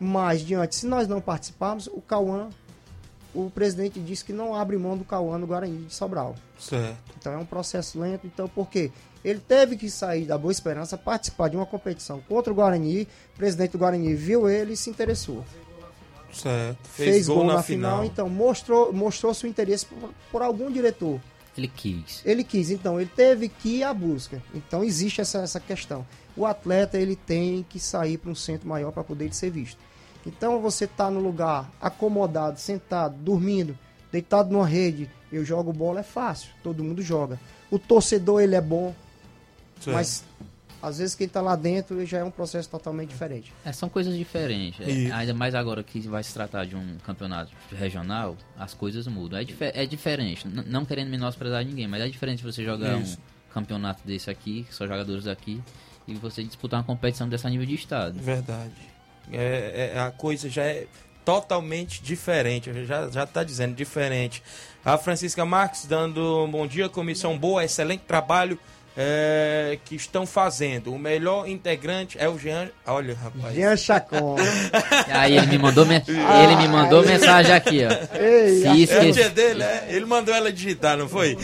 mas 0.00 0.40
diante, 0.40 0.74
se 0.74 0.86
nós 0.86 1.06
não 1.06 1.20
participarmos, 1.20 1.86
o 1.86 2.00
Cauã, 2.00 2.48
o 3.34 3.50
presidente 3.50 4.00
disse 4.00 4.24
que 4.24 4.32
não 4.32 4.54
abre 4.54 4.76
mão 4.76 4.96
do 4.96 5.04
Cauã 5.04 5.38
no 5.38 5.46
Guarani 5.46 5.84
de 5.86 5.94
Sobral. 5.94 6.34
Certo. 6.58 6.96
Então 7.18 7.32
é 7.32 7.36
um 7.36 7.46
processo 7.46 7.98
lento. 8.00 8.26
Então, 8.26 8.48
por 8.48 8.68
quê? 8.68 8.90
Ele 9.24 9.40
teve 9.40 9.76
que 9.76 9.88
sair 9.88 10.26
da 10.26 10.36
Boa 10.36 10.50
Esperança, 10.50 10.98
participar 10.98 11.48
de 11.48 11.56
uma 11.56 11.66
competição 11.66 12.20
contra 12.28 12.52
o 12.52 12.56
Guarani. 12.56 13.02
O 13.34 13.36
presidente 13.36 13.72
do 13.72 13.78
Guarani 13.78 14.14
viu 14.14 14.48
ele 14.48 14.72
e 14.72 14.76
se 14.76 14.90
interessou. 14.90 15.44
Certo. 16.32 16.88
Fez, 16.88 17.28
gol, 17.28 17.44
na, 17.44 17.62
final. 17.62 18.04
então 18.04 18.28
mostrou, 18.28 18.92
mostrou 18.92 19.34
seu 19.34 19.48
interesse 19.48 19.86
por, 19.86 20.10
por 20.30 20.42
algum 20.42 20.70
diretor. 20.70 21.20
Ele 21.56 21.68
quis. 21.68 22.22
Ele 22.24 22.42
quis, 22.42 22.70
então 22.70 22.98
ele 22.98 23.10
teve 23.14 23.48
que 23.48 23.76
ir 23.78 23.82
à 23.84 23.92
busca. 23.92 24.42
Então 24.54 24.82
existe 24.82 25.20
essa, 25.20 25.38
essa 25.40 25.60
questão. 25.60 26.06
O 26.36 26.46
atleta 26.46 26.98
ele 26.98 27.14
tem 27.14 27.64
que 27.68 27.78
sair 27.78 28.16
para 28.16 28.30
um 28.30 28.34
centro 28.34 28.66
maior 28.66 28.90
para 28.90 29.04
poder 29.04 29.34
ser 29.34 29.50
visto. 29.50 29.78
Então 30.26 30.60
você 30.60 30.86
tá 30.86 31.10
no 31.10 31.20
lugar 31.20 31.70
acomodado, 31.80 32.58
sentado, 32.58 33.14
dormindo, 33.16 33.76
deitado 34.10 34.50
numa 34.50 34.66
rede, 34.66 35.10
eu 35.30 35.44
jogo 35.44 35.72
bola 35.72 36.00
é 36.00 36.04
fácil, 36.04 36.50
todo 36.62 36.84
mundo 36.84 37.02
joga. 37.02 37.38
O 37.70 37.78
torcedor 37.78 38.40
ele 38.40 38.54
é 38.54 38.60
bom, 38.60 38.94
Certo. 39.82 39.94
mas 39.94 40.24
às 40.82 40.98
vezes 40.98 41.14
quem 41.14 41.28
tá 41.28 41.40
lá 41.40 41.54
dentro 41.54 42.04
já 42.04 42.18
é 42.18 42.24
um 42.24 42.30
processo 42.30 42.68
totalmente 42.68 43.10
diferente. 43.10 43.52
É, 43.64 43.70
são 43.72 43.88
coisas 43.88 44.16
diferentes. 44.16 44.80
É, 44.80 45.12
ainda 45.12 45.32
mais 45.32 45.54
agora 45.54 45.82
que 45.82 46.00
vai 46.08 46.22
se 46.24 46.34
tratar 46.34 46.64
de 46.66 46.74
um 46.74 46.96
campeonato 47.06 47.52
regional, 47.70 48.36
as 48.58 48.74
coisas 48.74 49.06
mudam. 49.06 49.38
É, 49.38 49.44
dife- 49.44 49.70
é 49.74 49.86
diferente. 49.86 50.46
N- 50.48 50.64
não 50.66 50.84
querendo 50.84 51.08
menosprezar 51.08 51.64
ninguém, 51.64 51.86
mas 51.86 52.02
é 52.02 52.08
diferente 52.08 52.42
você 52.42 52.64
jogar 52.64 53.00
Isso. 53.00 53.16
um 53.50 53.52
campeonato 53.54 54.00
desse 54.04 54.28
aqui, 54.28 54.66
só 54.70 54.84
jogadores 54.86 55.24
daqui, 55.24 55.62
e 56.08 56.14
você 56.14 56.42
disputar 56.42 56.80
uma 56.80 56.84
competição 56.84 57.28
dessa 57.28 57.48
nível 57.48 57.64
de 57.66 57.74
estado. 57.76 58.18
Verdade. 58.18 58.72
É, 59.32 59.92
é- 59.94 60.00
a 60.00 60.10
coisa 60.10 60.48
já 60.50 60.64
é 60.64 60.86
totalmente 61.24 62.02
diferente. 62.02 62.72
Já, 62.84 63.08
já 63.08 63.24
tá 63.24 63.44
dizendo, 63.44 63.74
diferente. 63.76 64.42
A 64.84 64.98
Francisca 64.98 65.44
Marques 65.44 65.86
dando 65.86 66.44
um 66.44 66.50
bom 66.50 66.66
dia, 66.66 66.88
comissão 66.88 67.38
boa, 67.38 67.64
excelente 67.64 68.00
trabalho 68.00 68.58
é, 68.96 69.78
que 69.84 69.94
estão 69.94 70.26
fazendo. 70.26 70.92
O 70.92 70.98
melhor 70.98 71.48
integrante 71.48 72.16
é 72.20 72.28
o 72.28 72.38
Jean. 72.38 72.68
Olha, 72.86 73.14
rapaz. 73.14 73.54
Jean 73.54 73.76
Chacon. 73.76 74.36
Aí 75.10 75.36
ele 75.36 75.46
me 75.46 75.58
mandou, 75.58 75.86
me- 75.86 75.94
ele 76.06 76.56
me 76.56 76.68
mandou 76.68 77.04
mensagem 77.04 77.52
aqui, 77.52 77.80
ó. 77.84 78.16
Ei, 78.18 78.60
Se 78.60 78.66
É 78.66 78.70
o 78.72 78.74
esquece- 78.76 79.12
dia 79.12 79.30
dele, 79.30 79.62
é? 79.62 79.86
Ele 79.88 80.04
mandou 80.04 80.34
ela 80.34 80.52
digitar, 80.52 80.96
não 80.98 81.08
foi? 81.08 81.36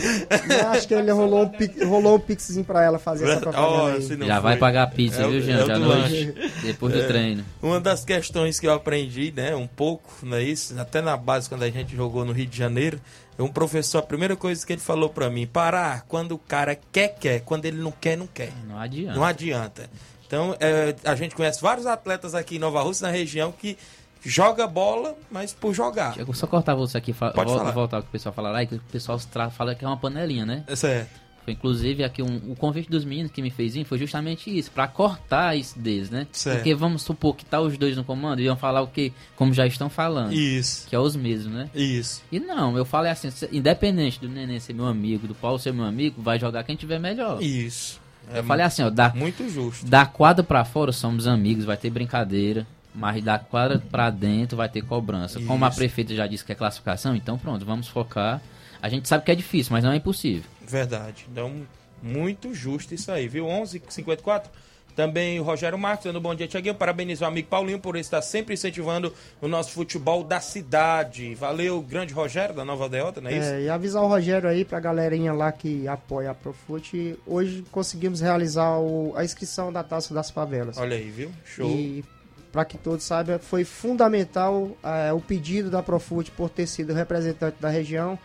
eu 0.49 0.67
acho 0.69 0.87
que 0.87 0.93
ele 0.93 1.11
rolou 1.11 1.43
um, 1.43 1.49
pix, 1.49 1.83
rolou 1.85 2.15
um 2.17 2.19
pixzinho 2.19 2.63
pra 2.65 2.83
ela 2.83 2.99
fazer 2.99 3.27
essa 3.29 3.39
propaganda 3.39 3.69
Oh, 3.71 3.85
aí. 4.23 4.27
Já 4.27 4.39
vai 4.39 4.53
foi. 4.53 4.59
pagar 4.59 4.83
a 4.83 4.87
pizza, 4.87 5.23
É 5.23 5.27
viu, 5.27 5.41
Jean? 5.41 5.63
é 5.63 5.65
Já 5.65 5.79
noite, 5.79 6.33
depois 6.63 6.93
do 6.93 7.01
É. 7.01 7.07
treino. 7.07 7.43
Uma 7.61 7.79
das 7.79 8.05
questões 8.05 8.59
que 8.59 8.67
eu 8.67 8.73
aprendi, 8.73 9.33
né, 9.35 9.55
um 9.55 9.67
pouco, 9.67 10.11
não 10.23 10.37
é 10.37 10.43
isso? 10.43 10.79
Até 10.79 11.01
na 11.01 11.17
base, 11.17 11.49
quando 11.49 11.63
a 11.63 11.69
gente 11.69 11.95
jogou 11.95 12.23
no 12.23 12.31
Rio 12.31 12.45
de 12.45 12.57
Janeiro, 12.57 12.99
um 13.43 13.47
professor, 13.51 13.99
a 13.99 14.01
primeira 14.01 14.35
coisa 14.35 14.65
que 14.65 14.73
ele 14.73 14.81
falou 14.81 15.09
pra 15.09 15.29
mim, 15.29 15.47
parar 15.47 16.03
quando 16.07 16.33
o 16.33 16.37
cara 16.37 16.77
quer, 16.91 17.09
quer, 17.19 17.39
quando 17.41 17.65
ele 17.65 17.77
não 17.81 17.91
quer, 17.91 18.17
não 18.17 18.27
quer. 18.27 18.51
Não 18.67 18.77
adianta. 18.79 19.15
Não 19.15 19.23
adianta. 19.23 19.89
Então, 20.27 20.55
é, 20.59 20.95
a 21.05 21.15
gente 21.15 21.33
conhece 21.35 21.61
vários 21.61 21.85
atletas 21.85 22.35
aqui 22.35 22.57
em 22.57 22.59
Nova 22.59 22.81
Rússia, 22.81 23.07
na 23.07 23.11
região, 23.11 23.51
que 23.51 23.77
joga 24.23 24.67
bola, 24.67 25.15
mas 25.31 25.53
por 25.53 25.73
jogar. 25.73 26.13
Vou 26.25 26.35
só 26.35 26.45
cortar 26.45 26.75
você 26.75 26.97
aqui, 26.97 27.13
Pode 27.13 27.33
vol- 27.35 27.57
falar. 27.57 27.71
voltar 27.71 27.97
ao 27.97 28.03
que 28.03 28.09
o 28.09 28.11
pessoal 28.11 28.33
fala 28.35 28.51
lá, 28.51 28.65
que 28.65 28.75
o 28.75 28.79
pessoal 28.91 29.17
fala 29.49 29.73
que 29.73 29.83
é 29.85 29.87
uma 29.87 29.97
panelinha, 29.97 30.45
né? 30.45 30.63
É 30.67 30.75
certo. 30.75 31.09
Inclusive, 31.51 32.03
aqui 32.03 32.21
um, 32.21 32.51
o 32.51 32.55
convite 32.55 32.89
dos 32.89 33.05
meninos 33.05 33.31
que 33.31 33.41
me 33.41 33.49
fez 33.49 33.75
foi 33.85 33.97
justamente 33.97 34.55
isso, 34.55 34.71
pra 34.71 34.87
cortar 34.87 35.55
isso 35.55 35.77
deles, 35.77 36.09
né? 36.09 36.27
Certo. 36.31 36.57
Porque 36.57 36.73
vamos 36.73 37.03
supor 37.03 37.35
que 37.35 37.45
tá 37.45 37.59
os 37.61 37.77
dois 37.77 37.95
no 37.95 38.03
comando 38.03 38.39
e 38.41 38.45
iam 38.45 38.57
falar 38.57 38.81
o 38.81 38.87
que, 38.87 39.13
como 39.35 39.53
já 39.53 39.65
estão 39.67 39.89
falando. 39.89 40.33
Isso. 40.33 40.87
Que 40.87 40.95
é 40.95 40.99
os 40.99 41.15
mesmos, 41.15 41.53
né? 41.53 41.69
Isso. 41.73 42.23
E 42.31 42.39
não, 42.39 42.77
eu 42.77 42.85
falo 42.85 43.05
é 43.05 43.11
assim, 43.11 43.29
independente 43.51 44.19
do 44.19 44.27
Neném 44.27 44.59
ser 44.59 44.73
meu 44.73 44.85
amigo, 44.85 45.27
do 45.27 45.35
Paulo 45.35 45.59
ser 45.59 45.73
meu 45.73 45.85
amigo, 45.85 46.21
vai 46.21 46.39
jogar 46.39 46.63
quem 46.63 46.75
tiver 46.75 46.99
melhor. 46.99 47.41
Isso. 47.41 47.99
É 48.31 48.39
eu 48.39 48.43
falei 48.43 48.65
assim, 48.65 48.83
ó, 48.83 48.89
da, 48.89 49.09
Muito 49.13 49.47
justo. 49.49 49.85
da 49.85 50.05
quadra 50.05 50.43
pra 50.43 50.63
fora 50.63 50.91
somos 50.91 51.27
amigos, 51.27 51.65
vai 51.65 51.77
ter 51.77 51.89
brincadeira. 51.89 52.65
Mas 52.93 53.23
da 53.23 53.37
quadra 53.37 53.77
pra 53.77 54.09
dentro 54.09 54.57
vai 54.57 54.67
ter 54.67 54.81
cobrança. 54.81 55.39
Como 55.41 55.63
a 55.63 55.69
Isso. 55.69 55.77
prefeita 55.77 56.15
já 56.15 56.25
disse 56.25 56.43
que 56.43 56.51
é 56.51 56.55
classificação, 56.55 57.15
então 57.15 57.37
pronto, 57.37 57.63
vamos 57.63 57.87
focar. 57.87 58.41
A 58.81 58.89
gente 58.89 59.07
sabe 59.07 59.23
que 59.25 59.31
é 59.31 59.35
difícil, 59.35 59.73
mas 59.73 59.83
não 59.83 59.91
é 59.91 59.95
impossível. 59.97 60.43
Verdade. 60.61 61.25
Então, 61.31 61.53
muito 62.01 62.53
justo 62.53 62.93
isso 62.93 63.11
aí, 63.11 63.27
viu? 63.27 63.45
11:54. 63.45 64.49
Também 64.95 65.39
o 65.39 65.43
Rogério 65.43 65.77
Marques, 65.77 66.03
dando 66.05 66.19
um 66.19 66.21
bom 66.21 66.35
dia, 66.35 66.45
Tiaguinho. 66.47 66.75
Parabenizo 66.75 67.23
o 67.23 67.27
amigo 67.27 67.47
Paulinho 67.47 67.79
por 67.79 67.95
estar 67.95 68.21
sempre 68.21 68.53
incentivando 68.55 69.13
o 69.41 69.47
nosso 69.47 69.71
futebol 69.71 70.25
da 70.25 70.41
cidade. 70.41 71.35
Valeu, 71.35 71.81
grande 71.81 72.13
Rogério 72.13 72.53
da 72.53 72.65
Nova 72.65 72.89
Deota, 72.89 73.21
não 73.21 73.29
é 73.29 73.37
isso? 73.37 73.47
É, 73.49 73.61
e 73.61 73.69
avisar 73.69 74.03
o 74.03 74.07
Rogério 74.07 74.49
aí 74.49 74.65
pra 74.65 74.77
galerinha 74.79 75.31
lá 75.31 75.53
que 75.53 75.87
apoia 75.87 76.31
a 76.31 76.33
Profute. 76.33 77.17
Hoje 77.25 77.63
conseguimos 77.71 78.19
realizar 78.19 78.77
o- 78.77 79.13
a 79.15 79.23
inscrição 79.23 79.71
da 79.71 79.83
Taça 79.83 80.13
das 80.13 80.29
Favelas. 80.31 80.77
Olha 80.77 80.97
aí, 80.97 81.09
viu? 81.09 81.31
Show. 81.45 81.69
E 81.69 82.03
para 82.51 82.65
que 82.65 82.77
todos 82.77 83.05
saibam, 83.05 83.39
foi 83.39 83.63
fundamental 83.63 84.75
é, 84.83 85.13
o 85.13 85.21
pedido 85.21 85.69
da 85.69 85.81
Profute 85.81 86.29
por 86.31 86.49
ter 86.49 86.67
sido 86.67 86.93
representante 86.93 87.55
da 87.61 87.69
região. 87.69 88.19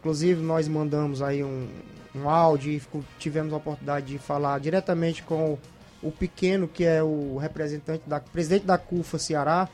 Inclusive, 0.00 0.42
nós 0.42 0.68
mandamos 0.68 1.22
aí 1.22 1.42
um, 1.42 1.68
um 2.14 2.28
áudio 2.28 2.72
e 2.72 2.82
tivemos 3.18 3.52
a 3.52 3.56
oportunidade 3.56 4.06
de 4.06 4.18
falar 4.18 4.58
diretamente 4.60 5.22
com 5.22 5.58
o, 6.02 6.10
Pequeno, 6.12 6.68
que 6.68 6.84
é 6.84 7.02
o 7.02 7.36
representante 7.36 8.04
da 8.06 8.20
presidente 8.20 8.64
da 8.64 8.78
CUFA 8.78 9.18
Ceará, 9.18 9.68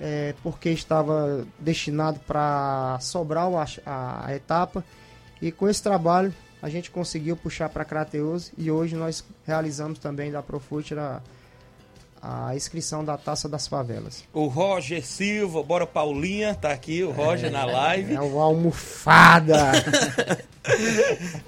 é, 0.00 0.34
porque 0.42 0.70
estava 0.70 1.46
destinado 1.58 2.18
para 2.20 2.98
Sobral 3.00 3.54
a, 3.56 4.26
a 4.26 4.34
etapa. 4.34 4.84
E 5.40 5.52
com 5.52 5.68
esse 5.68 5.82
trabalho 5.82 6.34
a 6.62 6.68
gente 6.68 6.90
conseguiu 6.90 7.36
puxar 7.36 7.68
para 7.68 7.84
Crateus 7.84 8.52
e 8.56 8.70
hoje 8.70 8.94
nós 8.94 9.24
realizamos 9.46 9.98
também 9.98 10.30
da 10.30 10.42
Profute 10.42 10.94
a, 12.22 12.54
inscrição 12.54 13.04
da 13.04 13.16
Taça 13.16 13.48
das 13.48 13.66
Favelas. 13.66 14.24
O 14.32 14.46
Roger 14.46 15.04
Silva, 15.04 15.62
bora 15.62 15.86
Paulinha, 15.86 16.54
tá 16.54 16.70
aqui, 16.70 17.02
o 17.02 17.10
Roger 17.10 17.50
na 17.50 17.64
live. 17.64 18.14
É 18.14 18.20
o 18.20 18.38
almofada! 18.38 19.72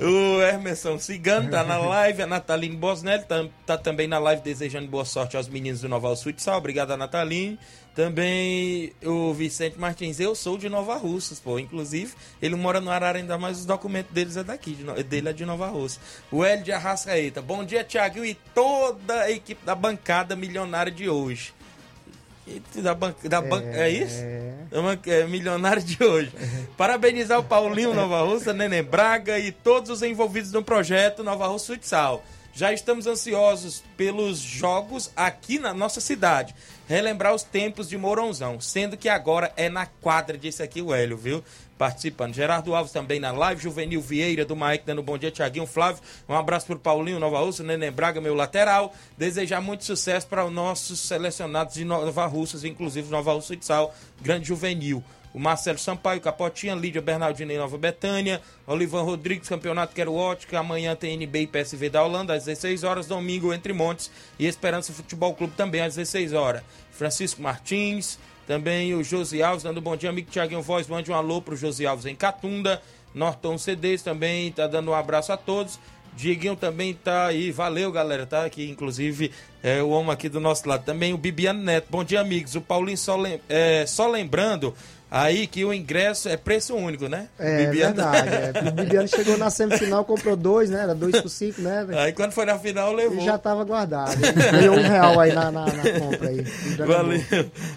O 0.00 0.42
Emerson 0.42 0.98
Cigano 0.98 1.50
tá 1.50 1.62
na 1.62 1.76
live, 1.76 2.22
a 2.22 2.26
Nataline 2.26 2.76
Bosnelli 2.76 3.22
tá, 3.24 3.46
tá 3.66 3.76
também 3.76 4.08
na 4.08 4.18
live 4.18 4.40
desejando 4.40 4.88
boa 4.88 5.04
sorte 5.04 5.36
aos 5.36 5.48
meninos 5.48 5.82
do 5.82 5.88
Nova 5.88 6.16
Futsal. 6.16 6.56
Obrigado 6.56 6.96
Nataline. 6.96 7.58
Também 7.94 8.92
o 9.04 9.34
Vicente 9.34 9.78
Martins, 9.78 10.18
eu 10.18 10.34
sou 10.34 10.56
de 10.56 10.68
Nova 10.68 10.96
Russas, 10.96 11.38
pô. 11.38 11.58
Inclusive, 11.58 12.14
ele 12.40 12.54
mora 12.54 12.80
no 12.80 12.90
Ararendá, 12.90 13.36
mas 13.36 13.58
os 13.58 13.66
documentos 13.66 14.12
deles 14.12 14.36
é 14.36 14.42
daqui, 14.42 14.72
de 14.74 15.02
dele 15.04 15.28
é 15.28 15.32
de 15.32 15.44
Nova 15.44 15.68
Russa. 15.68 16.00
O 16.30 16.42
Hélio 16.42 16.64
de 16.64 16.72
Arrascaeta, 16.72 17.42
bom 17.42 17.62
dia, 17.64 17.84
Thiago, 17.84 18.24
e 18.24 18.34
toda 18.54 19.22
a 19.22 19.30
equipe 19.30 19.64
da 19.66 19.74
bancada 19.74 20.34
milionária 20.34 20.90
de 20.90 21.08
hoje. 21.08 21.52
Da 22.74 22.92
ban 22.94 23.14
da 23.22 23.40
ban 23.40 23.62
é 23.62 23.88
isso? 23.88 24.20
É 24.20 25.20
é 25.20 25.26
milionário 25.26 25.82
de 25.82 26.02
hoje. 26.02 26.32
Parabenizar 26.76 27.38
o 27.38 27.44
Paulinho 27.44 27.94
Nova 27.94 28.22
Russa, 28.22 28.52
Nenê 28.52 28.82
Braga 28.82 29.38
e 29.38 29.52
todos 29.52 29.90
os 29.90 30.02
envolvidos 30.02 30.50
no 30.50 30.62
projeto 30.62 31.22
Nova 31.22 31.46
Russa 31.46 31.74
Futsal. 31.74 32.24
Já 32.54 32.72
estamos 32.72 33.06
ansiosos 33.06 33.82
pelos 33.96 34.38
jogos 34.38 35.10
aqui 35.16 35.58
na 35.58 35.72
nossa 35.72 36.00
cidade. 36.00 36.54
Relembrar 36.92 37.34
os 37.34 37.42
tempos 37.42 37.88
de 37.88 37.96
Mourãozão, 37.96 38.60
sendo 38.60 38.98
que 38.98 39.08
agora 39.08 39.50
é 39.56 39.70
na 39.70 39.86
quadra, 39.86 40.36
disse 40.36 40.62
aqui 40.62 40.82
o 40.82 40.92
Hélio, 40.92 41.16
viu? 41.16 41.42
Participando. 41.78 42.34
Gerardo 42.34 42.74
Alves 42.74 42.92
também 42.92 43.18
na 43.18 43.32
live. 43.32 43.62
Juvenil 43.62 44.00
Vieira 44.00 44.44
do 44.44 44.54
Mike 44.54 44.84
dando 44.84 45.00
um 45.00 45.04
bom 45.04 45.16
dia. 45.16 45.30
Tiaguinho 45.30 45.66
Flávio. 45.66 46.02
Um 46.28 46.34
abraço 46.34 46.66
pro 46.66 46.78
Paulinho 46.78 47.18
Nova 47.18 47.40
Russa, 47.40 47.62
Nenê 47.62 47.90
Braga, 47.90 48.20
meu 48.20 48.34
lateral. 48.34 48.94
Desejar 49.16 49.60
muito 49.60 49.84
sucesso 49.84 50.26
para 50.26 50.44
os 50.44 50.52
nossos 50.52 51.00
selecionados 51.00 51.74
de 51.74 51.84
Nova 51.84 52.26
Russas, 52.26 52.64
inclusive 52.64 53.10
Nova 53.10 53.32
Russa 53.32 53.54
Futsal, 53.54 53.94
grande 54.20 54.48
juvenil. 54.48 55.02
O 55.32 55.38
Marcelo 55.38 55.78
Sampaio, 55.78 56.20
Capotinha, 56.20 56.74
Lídia 56.74 57.00
Bernardina 57.00 57.54
em 57.54 57.56
Nova 57.56 57.78
Betânia, 57.78 58.42
Olivan 58.66 59.00
Rodrigues, 59.00 59.48
Campeonato 59.48 59.94
Quero 59.94 60.12
Ótica, 60.12 60.58
amanhã 60.58 60.94
tem 60.94 61.14
NB 61.14 61.40
e 61.40 61.46
PSV 61.46 61.88
da 61.88 62.04
Holanda, 62.04 62.34
às 62.34 62.44
16 62.44 62.84
horas, 62.84 63.06
domingo 63.06 63.52
Entre 63.52 63.72
Montes 63.72 64.10
e 64.38 64.46
Esperança 64.46 64.92
Futebol 64.92 65.34
Clube 65.34 65.54
também 65.56 65.80
às 65.80 65.94
16 65.94 66.34
horas. 66.34 66.62
Francisco 66.90 67.40
Martins, 67.40 68.18
também 68.46 68.94
o 68.94 69.02
Josi 69.02 69.42
Alves, 69.42 69.62
dando 69.62 69.78
um 69.78 69.82
bom 69.82 69.96
dia, 69.96 70.10
amigo 70.10 70.30
Tiaguinho 70.30 70.62
Voz, 70.62 70.86
mande 70.86 71.10
um 71.10 71.14
alô 71.14 71.40
pro 71.40 71.56
Josi 71.56 71.86
Alves 71.86 72.06
em 72.06 72.14
Catunda, 72.14 72.82
Norton 73.14 73.58
CDs 73.58 74.02
também, 74.02 74.50
tá 74.50 74.66
dando 74.66 74.90
um 74.90 74.94
abraço 74.94 75.32
a 75.32 75.36
todos. 75.36 75.78
Dieguinho 76.14 76.54
também 76.56 76.92
tá 76.92 77.26
aí, 77.26 77.50
valeu 77.50 77.90
galera, 77.90 78.26
tá 78.26 78.44
aqui, 78.44 78.68
inclusive 78.68 79.30
é, 79.62 79.82
o 79.82 79.88
homem 79.88 80.12
aqui 80.12 80.28
do 80.28 80.40
nosso 80.40 80.68
lado. 80.68 80.84
Também 80.84 81.14
o 81.14 81.16
Bibiano 81.16 81.62
Neto, 81.62 81.86
bom 81.90 82.04
dia 82.04 82.20
amigos. 82.20 82.54
O 82.54 82.60
Paulinho 82.60 82.98
só, 82.98 83.16
lem 83.16 83.40
é, 83.48 83.86
só 83.86 84.06
lembrando 84.08 84.74
aí 85.14 85.46
que 85.46 85.62
o 85.62 85.74
ingresso 85.74 86.28
é 86.28 86.36
preço 86.38 86.74
único, 86.74 87.06
né? 87.06 87.28
É 87.38 87.66
Bibiano- 87.66 87.94
verdade. 87.94 88.28
É. 88.28 88.68
O 88.68 88.72
Bibiano 88.72 89.06
chegou 89.08 89.36
na 89.36 89.50
semifinal, 89.50 90.04
comprou 90.06 90.34
dois, 90.34 90.70
né? 90.70 90.82
Era 90.82 90.94
dois 90.94 91.20
por 91.20 91.28
cinco, 91.28 91.60
né? 91.60 91.84
velho? 91.84 91.98
Aí 92.00 92.12
quando 92.12 92.32
foi 92.32 92.46
na 92.46 92.58
final 92.58 92.92
levou. 92.92 93.18
E 93.18 93.24
já 93.24 93.36
tava 93.36 93.62
guardado. 93.64 94.16
Ganhou 94.50 94.74
um 94.76 94.82
real 94.82 95.20
aí 95.20 95.32
na, 95.34 95.50
na, 95.50 95.66
na 95.66 96.00
compra 96.00 96.28
aí. 96.30 96.42
Valeu. 96.86 97.20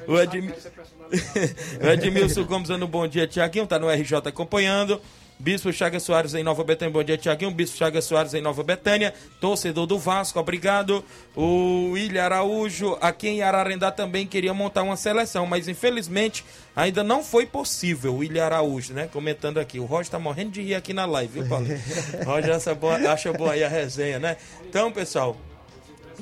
O, 0.07 0.17
Edmi... 0.19 0.53
o 1.83 1.87
Edmilson 1.87 2.45
Gomes 2.45 2.69
dando 2.69 2.85
um 2.85 2.89
bom 2.89 3.05
dia, 3.07 3.27
Tiaguinho, 3.27 3.67
tá 3.67 3.77
no 3.77 3.89
RJ 3.89 4.17
acompanhando. 4.29 5.01
Bispo 5.37 5.71
Chagas 5.73 6.01
Soares 6.03 6.33
em 6.33 6.43
Nova 6.43 6.63
Betânia, 6.63 6.91
bom 6.93 7.03
dia, 7.03 7.17
Tiaguinho. 7.17 7.51
Bispo 7.51 7.77
Chagas 7.77 8.05
Soares 8.05 8.33
em 8.33 8.41
Nova 8.41 8.63
Betânia, 8.63 9.13
torcedor 9.39 9.85
do 9.85 9.99
Vasco, 9.99 10.39
obrigado. 10.39 11.03
O 11.35 11.91
William 11.91 12.23
Araújo, 12.23 12.97
aqui 13.01 13.27
em 13.27 13.41
Ararendá 13.41 13.91
também 13.91 14.25
queria 14.25 14.53
montar 14.53 14.81
uma 14.83 14.95
seleção, 14.95 15.45
mas 15.45 15.67
infelizmente 15.67 16.45
ainda 16.73 17.03
não 17.03 17.21
foi 17.21 17.45
possível. 17.45 18.13
O 18.13 18.17
William 18.19 18.45
Araújo, 18.45 18.93
né? 18.93 19.09
Comentando 19.11 19.59
aqui. 19.59 19.77
O 19.77 19.83
Roger 19.85 20.09
tá 20.09 20.17
morrendo 20.17 20.51
de 20.51 20.61
rir 20.61 20.75
aqui 20.75 20.93
na 20.93 21.05
live, 21.05 21.41
viu, 21.41 21.49
Paulo? 21.49 21.67
Roger 22.25 22.55
acha 22.55 22.73
boa, 22.73 22.95
acha 22.95 23.33
boa 23.33 23.51
aí 23.51 23.63
a 23.63 23.67
resenha, 23.69 24.17
né? 24.17 24.37
Então, 24.67 24.89
pessoal. 24.91 25.35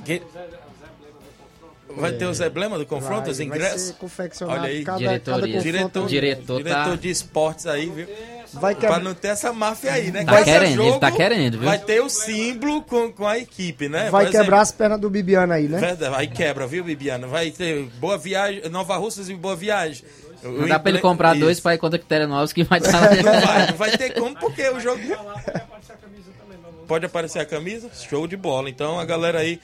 que- 0.03 0.24
Vai 1.95 2.11
ter 2.14 2.26
o 2.26 2.34
Zé 2.34 2.49
Blema 2.49 2.80
do 2.80 2.88
confronto, 2.88 3.22
Vai, 3.24 3.30
os 3.32 3.38
vai 3.38 3.45
ingressos? 3.45 3.82
ser 3.82 3.93
confeccionado 3.93 4.59
Olha 4.61 4.70
aí, 4.70 4.84
cada- 4.84 4.97
diretoria. 4.97 5.20
cada 5.24 5.41
confronto- 5.45 5.64
diretor, 5.64 6.07
Diretor 6.07 6.57
diretor 6.57 6.89
tá- 6.89 6.95
de 6.95 7.09
esportes 7.11 7.68
aí, 7.68 7.88
viu? 7.88 8.07
Vai 8.54 8.74
Pra 8.76 8.82
quebrar- 8.82 9.04
não 9.04 9.14
ter 9.14 9.30
essa 9.30 9.51
máfia 9.51 9.91
aí, 9.93 10.12
né? 10.12 10.24
Tá 10.24 10.32
Vai 10.34 10.43
ser 10.43 10.51
querendo, 10.60 10.84
ele 10.84 10.99
tá 10.99 11.12
querendo, 11.12 11.58
viu? 11.60 11.68
Vai 11.68 11.80
ter 11.80 12.01
o 12.01 12.10
símbolo 12.10 12.82
com, 12.84 13.12
com 13.12 13.28
a 13.28 13.38
equipe, 13.39 13.89
né? 13.89 14.10
Vai 14.10 14.24
Por 14.26 14.30
exemplo, 14.30 14.39
quebrar 14.45 14.62
as 14.62 14.72
pernas 14.72 14.99
do 14.99 15.10
Bibiano 15.10 15.54
aí, 15.54 15.68
né? 15.68 15.80
Verdade, 15.80 16.16
aí 16.16 16.28
quebra, 16.28 16.68
viu, 16.68 16.84
Bibiana? 16.84 17.26
Vai 17.28 17.49
ter 17.51 17.84
boa 17.99 18.18
viagem, 18.18 18.62
Nova 18.70 18.95
Russas 18.97 19.28
e 19.30 19.34
boa 19.34 19.56
viagem. 19.56 20.04
Não 20.43 20.68
dá 20.68 20.78
pra 20.78 20.89
ele 20.91 20.99
comprar 20.99 21.36
dois 21.36 21.60
pra 21.60 21.74
ir 21.74 21.78
contra 21.78 21.97
Quiterianovski 21.97 22.64
que 22.64 22.70
vai 22.70 22.78
estar. 22.80 23.01
Não 23.24 23.41
vai, 23.41 23.68
não 23.72 23.78
vai 23.78 23.97
ter 23.97 24.14
como, 24.14 24.36
porque 24.36 24.68
o 24.70 24.80
jogo. 24.80 25.01
Pode 26.88 27.06
aparecer 27.06 27.39
a 27.39 27.45
camisa? 27.45 27.89
Show 28.10 28.28
de 28.28 28.36
bola. 28.36 28.70
Então 28.70 28.99
a 28.99 29.06
galera 29.06 29.39
aí, 29.39 29.60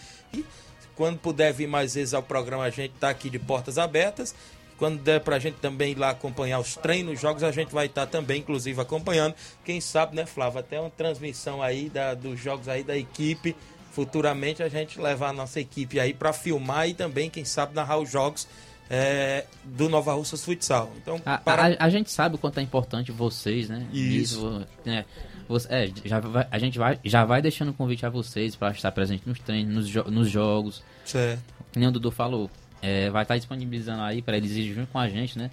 quando 0.96 1.18
puder 1.20 1.54
vir 1.54 1.68
mais 1.68 1.96
vezes 1.96 2.14
ao 2.14 2.24
programa, 2.24 2.64
a 2.64 2.70
gente 2.70 2.94
tá 3.00 3.10
aqui 3.10 3.30
de 3.30 3.38
portas 3.38 3.78
abertas. 3.78 4.34
Quando 4.80 4.98
der 5.02 5.20
pra 5.20 5.38
gente 5.38 5.56
também 5.56 5.92
ir 5.92 5.98
lá 5.98 6.10
acompanhar 6.12 6.58
os 6.60 6.76
treinos, 6.76 7.14
os 7.16 7.20
jogos, 7.22 7.44
a 7.44 7.52
gente 7.52 7.72
vai 7.74 7.86
estar 7.88 8.08
também, 8.08 8.40
inclusive, 8.40 8.80
acompanhando. 8.82 9.36
Quem 9.66 9.80
sabe, 9.82 10.16
né, 10.16 10.26
Flávio? 10.26 10.60
Até 10.62 10.80
uma 10.80 10.90
transmissão 10.90 11.62
aí 11.62 11.90
da, 11.90 12.14
dos 12.14 12.40
jogos 12.40 12.68
aí 12.68 12.82
da 12.84 12.98
equipe. 12.98 13.56
Futuramente 13.92 14.64
a 14.64 14.70
gente 14.70 15.00
levar 15.00 15.30
a 15.30 15.34
nossa 15.34 15.60
equipe 15.60 16.00
aí 16.00 16.14
pra 16.14 16.32
filmar 16.32 16.88
e 16.88 16.94
também, 16.94 17.30
quem 17.30 17.44
sabe, 17.44 17.76
narrar 17.76 17.98
os 17.98 18.10
jogos 18.10 18.48
é, 18.90 19.46
do 19.66 19.90
Nova 19.90 20.14
Russas 20.14 20.44
Futsal. 20.46 20.92
Então, 20.98 21.22
A, 21.26 21.38
para... 21.38 21.74
a- 21.74 21.86
a 21.86 21.90
gente 21.90 22.10
sabe 22.12 22.36
o 22.36 22.38
quanto 22.38 22.60
é 22.60 22.64
importante 22.64 23.12
vocês, 23.12 23.68
né? 23.68 23.86
Isso. 23.92 24.66
né? 24.86 25.06
Você- 25.48 25.68
é, 25.72 25.90
já 26.06 26.20
vai- 26.20 26.48
a 26.50 26.58
gente 26.60 26.78
vai, 26.80 27.00
já 27.04 27.26
vai 27.26 27.42
deixando 27.42 27.70
o 27.70 27.74
convite 27.74 28.06
a 28.06 28.10
vocês 28.10 28.56
para 28.56 28.72
estar 28.72 28.92
presente 28.92 29.24
nos 29.28 29.40
treinos, 29.40 29.74
nos, 29.76 29.88
jo- 29.90 30.06
nos 30.10 30.30
jogos. 30.30 30.82
Certo. 31.04 31.42
Que 31.72 31.80
nem 31.80 31.90
o 31.90 31.92
Dudu 31.92 32.12
falou. 32.12 32.50
É, 32.82 33.10
vai 33.10 33.24
estar 33.24 33.38
disponibilizando 33.38 34.02
aí 34.02 34.22
para 34.22 34.38
eles 34.38 34.52
irem 34.52 34.74
junto 34.74 34.92
com 34.92 35.00
a 35.00 35.08
gente, 35.08 35.38
né? 35.38 35.50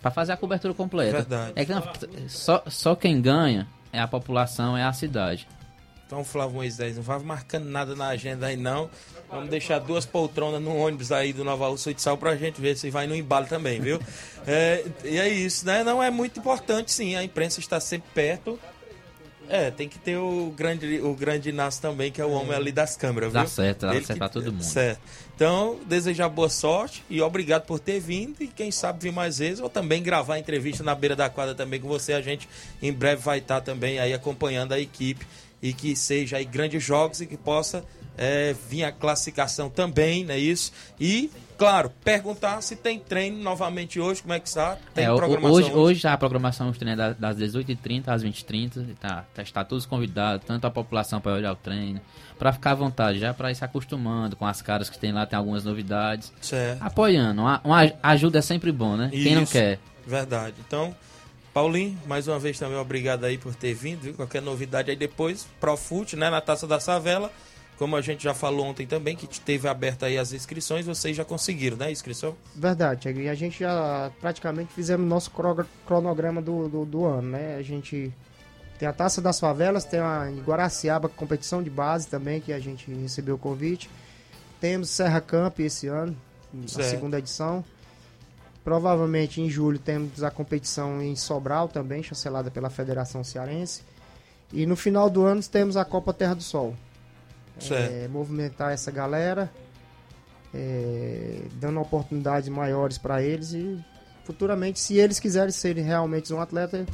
Para 0.00 0.10
fazer 0.10 0.32
a 0.32 0.36
cobertura 0.36 0.74
completa. 0.74 1.12
Verdade. 1.12 1.52
É 1.56 1.64
que 1.64 1.72
só, 2.28 2.62
só 2.68 2.94
quem 2.94 3.20
ganha 3.20 3.66
é 3.92 4.00
a 4.00 4.06
população, 4.06 4.76
é 4.76 4.84
a 4.84 4.92
cidade. 4.92 5.48
Então, 6.06 6.22
Flávio 6.22 6.54
Moisés, 6.54 6.96
não 6.96 7.02
vai 7.02 7.18
marcando 7.18 7.64
nada 7.64 7.96
na 7.96 8.06
agenda 8.06 8.46
aí, 8.46 8.56
não. 8.56 8.88
Vamos 9.28 9.50
deixar 9.50 9.80
duas 9.80 10.06
poltronas 10.06 10.62
no 10.62 10.76
ônibus 10.76 11.10
aí 11.10 11.32
do 11.32 11.42
Nova 11.42 11.66
Russa 11.66 11.92
de 11.92 12.00
Sal 12.00 12.16
pra 12.16 12.36
gente 12.36 12.60
ver 12.60 12.76
se 12.76 12.90
vai 12.90 13.08
no 13.08 13.16
embalo 13.16 13.46
também, 13.46 13.80
viu? 13.80 14.00
É, 14.46 14.84
e 15.04 15.18
é 15.18 15.28
isso, 15.28 15.66
né? 15.66 15.82
Não 15.82 16.00
é 16.00 16.08
muito 16.08 16.38
importante, 16.38 16.92
sim. 16.92 17.16
A 17.16 17.24
imprensa 17.24 17.58
está 17.58 17.80
sempre 17.80 18.08
perto. 18.14 18.56
É, 19.48 19.70
tem 19.70 19.88
que 19.88 19.98
ter 19.98 20.16
o 20.16 20.52
grande, 20.56 21.00
o 21.00 21.14
grande 21.14 21.48
Inácio 21.50 21.80
também, 21.80 22.10
que 22.10 22.20
é 22.20 22.24
o 22.24 22.30
homem 22.30 22.54
ali 22.54 22.72
das 22.72 22.96
câmeras, 22.96 23.32
Dá 23.32 23.40
viu? 23.40 23.50
certo, 23.50 23.86
dá 23.86 23.94
Ele 23.94 24.04
certo 24.04 24.18
pra 24.18 24.28
todo 24.28 24.52
mundo. 24.52 24.62
Certo. 24.62 25.00
Então, 25.34 25.78
desejar 25.86 26.28
boa 26.28 26.48
sorte 26.48 27.04
e 27.10 27.20
obrigado 27.20 27.64
por 27.66 27.78
ter 27.78 28.00
vindo. 28.00 28.42
E 28.42 28.46
quem 28.46 28.70
sabe 28.70 29.02
vir 29.02 29.12
mais 29.12 29.38
vezes, 29.38 29.60
ou 29.60 29.68
também 29.68 30.02
gravar 30.02 30.38
entrevista 30.38 30.82
na 30.82 30.94
beira 30.94 31.14
da 31.14 31.28
quadra 31.28 31.54
também 31.54 31.80
com 31.80 31.88
você. 31.88 32.12
A 32.12 32.20
gente 32.22 32.48
em 32.82 32.92
breve 32.92 33.22
vai 33.22 33.38
estar 33.38 33.60
também 33.60 33.98
aí 33.98 34.12
acompanhando 34.12 34.72
a 34.72 34.80
equipe 34.80 35.26
e 35.62 35.72
que 35.72 35.94
seja 35.94 36.36
aí 36.38 36.44
grandes 36.44 36.82
jogos 36.82 37.20
e 37.20 37.26
que 37.26 37.36
possa 37.36 37.84
é, 38.16 38.54
vir 38.68 38.84
a 38.84 38.92
classificação 38.92 39.68
também, 39.68 40.24
não 40.24 40.34
é 40.34 40.38
isso? 40.38 40.72
E, 40.98 41.30
claro, 41.56 41.90
perguntar 42.04 42.60
se 42.62 42.76
tem 42.76 42.98
treino 42.98 43.38
novamente 43.42 43.98
hoje, 44.00 44.22
como 44.22 44.34
é 44.34 44.40
que 44.40 44.48
está? 44.48 44.76
Tem 44.94 45.04
É, 45.04 45.14
programação 45.14 45.52
hoje, 45.52 45.72
hoje 45.72 46.06
a 46.08 46.16
programação 46.16 46.68
dos 46.68 46.78
treinos 46.78 47.00
é 47.02 47.08
da- 47.08 47.12
das 47.32 47.36
18h30 47.36 48.12
às 48.12 48.22
20h30. 48.22 48.84
Tá, 49.00 49.24
tá, 49.34 49.42
está 49.42 49.64
todos 49.64 49.86
convidados, 49.86 50.46
tanto 50.46 50.66
a 50.66 50.70
população 50.70 51.20
para 51.20 51.32
olhar 51.32 51.52
o 51.52 51.56
treino, 51.56 52.00
para 52.38 52.52
ficar 52.52 52.72
à 52.72 52.74
vontade, 52.74 53.18
já 53.18 53.32
para 53.32 53.50
ir 53.50 53.54
se 53.54 53.64
acostumando 53.64 54.36
com 54.36 54.46
as 54.46 54.60
caras 54.62 54.90
que 54.90 54.98
tem 54.98 55.12
lá, 55.12 55.24
tem 55.26 55.38
algumas 55.38 55.64
novidades. 55.64 56.32
Certo. 56.40 56.82
Apoiando, 56.82 57.42
uma, 57.42 57.60
uma 57.64 57.92
ajuda 58.02 58.38
é 58.38 58.42
sempre 58.42 58.70
bom, 58.72 58.96
né? 58.96 59.08
Quem 59.10 59.34
não 59.34 59.42
Isso. 59.42 59.52
quer. 59.52 59.78
Verdade. 60.06 60.54
Então, 60.66 60.94
Paulinho, 61.52 61.98
mais 62.06 62.28
uma 62.28 62.38
vez 62.38 62.58
também 62.58 62.76
obrigado 62.76 63.24
aí 63.24 63.38
por 63.38 63.54
ter 63.54 63.72
vindo. 63.74 64.02
Viu? 64.02 64.14
Qualquer 64.14 64.42
novidade 64.42 64.90
aí 64.90 64.96
depois, 64.96 65.46
Profute, 65.58 66.14
né, 66.14 66.28
na 66.28 66.40
Taça 66.40 66.66
da 66.66 66.78
Savela. 66.78 67.32
Como 67.78 67.94
a 67.94 68.00
gente 68.00 68.24
já 68.24 68.32
falou 68.32 68.64
ontem 68.66 68.86
também, 68.86 69.14
que 69.14 69.26
teve 69.40 69.68
aberta 69.68 70.06
aí 70.06 70.16
as 70.16 70.32
inscrições, 70.32 70.86
vocês 70.86 71.14
já 71.14 71.24
conseguiram, 71.26 71.76
né, 71.76 71.86
a 71.86 71.90
inscrição? 71.90 72.34
Verdade. 72.54 73.08
E 73.10 73.28
a 73.28 73.34
gente 73.34 73.60
já 73.60 74.10
praticamente 74.20 74.72
fizemos 74.72 75.06
nosso 75.06 75.30
cro- 75.30 75.66
cronograma 75.86 76.40
do, 76.40 76.68
do, 76.68 76.84
do 76.86 77.04
ano, 77.04 77.28
né? 77.32 77.56
A 77.56 77.62
gente 77.62 78.10
tem 78.78 78.88
a 78.88 78.92
Taça 78.94 79.20
das 79.20 79.38
Favelas, 79.38 79.84
tem 79.84 80.00
a 80.00 80.30
Guaraciaba 80.44 81.08
competição 81.08 81.62
de 81.62 81.68
base 81.68 82.06
também, 82.06 82.40
que 82.40 82.50
a 82.52 82.58
gente 82.58 82.90
recebeu 82.90 83.34
o 83.34 83.38
convite. 83.38 83.90
Temos 84.58 84.88
Serra 84.88 85.20
Camp 85.20 85.60
esse 85.60 85.86
ano, 85.86 86.16
a 86.64 86.68
Certo. 86.68 86.88
segunda 86.88 87.18
edição. 87.18 87.62
Provavelmente 88.64 89.40
em 89.40 89.48
julho 89.48 89.78
temos 89.78 90.22
a 90.24 90.30
competição 90.30 91.00
em 91.00 91.14
Sobral 91.14 91.68
também, 91.68 92.02
chancelada 92.02 92.50
pela 92.50 92.68
Federação 92.70 93.22
Cearense. 93.22 93.82
E 94.52 94.66
no 94.66 94.76
final 94.76 95.08
do 95.08 95.24
ano 95.24 95.42
temos 95.42 95.76
a 95.76 95.84
Copa 95.84 96.12
Terra 96.12 96.34
do 96.34 96.42
Sol. 96.42 96.74
É, 98.04 98.08
movimentar 98.08 98.72
essa 98.72 98.90
galera, 98.90 99.50
é, 100.54 101.42
dando 101.54 101.80
oportunidades 101.80 102.48
maiores 102.48 102.98
para 102.98 103.22
eles 103.22 103.52
e 103.52 103.78
futuramente, 104.24 104.80
se 104.80 104.96
eles 104.96 105.20
quiserem 105.20 105.52
ser 105.52 105.76
realmente 105.76 106.32
um 106.32 106.40
atleta, 106.40 106.84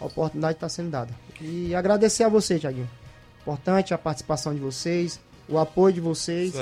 a 0.00 0.04
oportunidade 0.06 0.54
está 0.54 0.68
sendo 0.68 0.90
dada. 0.90 1.14
E 1.40 1.74
agradecer 1.74 2.24
a 2.24 2.28
você, 2.28 2.58
Tiaguinho. 2.58 2.88
Importante 3.42 3.92
a 3.92 3.98
participação 3.98 4.54
de 4.54 4.60
vocês, 4.60 5.20
o 5.48 5.58
apoio 5.58 5.94
de 5.94 6.00
vocês. 6.00 6.54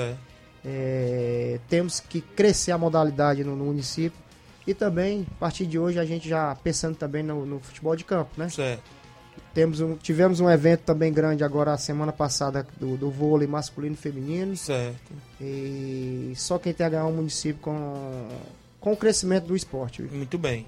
É, 0.63 1.59
temos 1.67 1.99
que 1.99 2.21
crescer 2.21 2.71
a 2.71 2.77
modalidade 2.77 3.43
no, 3.43 3.55
no 3.55 3.65
município. 3.65 4.19
E 4.65 4.73
também, 4.73 5.25
a 5.31 5.39
partir 5.39 5.65
de 5.65 5.79
hoje, 5.79 5.97
a 5.97 6.05
gente 6.05 6.29
já 6.29 6.55
pensando 6.55 6.95
também 6.95 7.23
no, 7.23 7.45
no 7.45 7.59
futebol 7.59 7.95
de 7.95 8.03
campo, 8.03 8.31
né? 8.37 8.47
Certo. 8.49 8.83
Temos 9.53 9.81
um, 9.81 9.95
tivemos 9.97 10.39
um 10.39 10.49
evento 10.49 10.81
também 10.81 11.11
grande 11.11 11.43
agora, 11.43 11.73
a 11.73 11.77
semana 11.77 12.13
passada, 12.13 12.65
do, 12.79 12.95
do 12.95 13.11
vôlei 13.11 13.47
masculino 13.47 13.95
e 13.95 13.97
feminino. 13.97 14.55
Certo. 14.55 15.11
E 15.39 16.33
só 16.35 16.57
quem 16.57 16.73
tem 16.73 16.85
a 16.85 16.89
ganhar 16.89 17.05
um 17.05 17.13
município 17.13 17.61
com, 17.61 18.29
com 18.79 18.93
o 18.93 18.97
crescimento 18.97 19.47
do 19.47 19.55
esporte. 19.55 20.01
Muito 20.03 20.37
bem. 20.37 20.65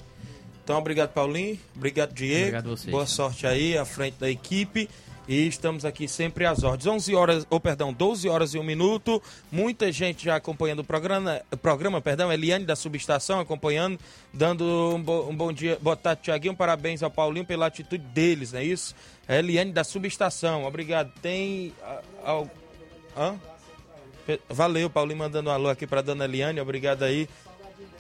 Então, 0.64 0.78
obrigado, 0.78 1.12
Paulinho. 1.12 1.60
Obrigado, 1.76 2.14
Diego. 2.14 2.42
Obrigado 2.42 2.66
a 2.66 2.70
vocês. 2.70 2.92
Boa 2.92 3.06
sorte 3.06 3.46
aí 3.48 3.78
à 3.78 3.86
frente 3.86 4.16
da 4.20 4.30
equipe. 4.30 4.90
E 5.26 5.48
estamos 5.48 5.86
aqui 5.86 6.06
sempre 6.06 6.46
às 6.46 6.64
ordens. 6.64 6.86
11 6.86 7.16
horas, 7.16 7.48
ou 7.50 7.58
perdão, 7.60 7.94
12 7.94 8.28
horas 8.28 8.54
e 8.54 8.60
um 8.60 8.64
minuto. 8.64 9.22
Muita 9.50 9.90
gente 9.90 10.26
já 10.26 10.36
acompanhando 10.36 10.80
o 10.80 10.84
programa, 10.84 11.42
programa 11.62 12.02
perdão, 12.02 12.32
Eliane 12.32 12.66
da 12.66 12.76
Subestação 12.76 13.40
acompanhando, 13.40 13.98
dando 14.34 14.66
um, 14.96 15.02
bo- 15.02 15.30
um 15.30 15.36
bom 15.36 15.54
dia. 15.54 15.78
Boa 15.82 15.96
tarde, 15.96 16.24
Tiaguinho. 16.24 16.54
Parabéns 16.56 17.02
ao 17.02 17.10
Paulinho 17.10 17.46
pela 17.46 17.68
atitude 17.68 18.04
deles, 18.04 18.52
não 18.52 18.60
é 18.60 18.66
isso? 18.66 18.94
Eliane 19.30 19.72
da 19.72 19.86
Subestação, 19.86 20.66
obrigado. 20.66 21.10
Tem. 21.22 21.74
al- 22.26 22.50
Hã? 23.16 23.36
Valeu, 24.50 24.90
Paulinho 24.90 25.20
mandando 25.20 25.50
um 25.50 25.54
alô 25.54 25.70
aqui 25.70 25.86
pra 25.88 26.02
dona 26.02 26.26
Eliane, 26.26 26.60
obrigado 26.60 27.04
aí. 27.04 27.30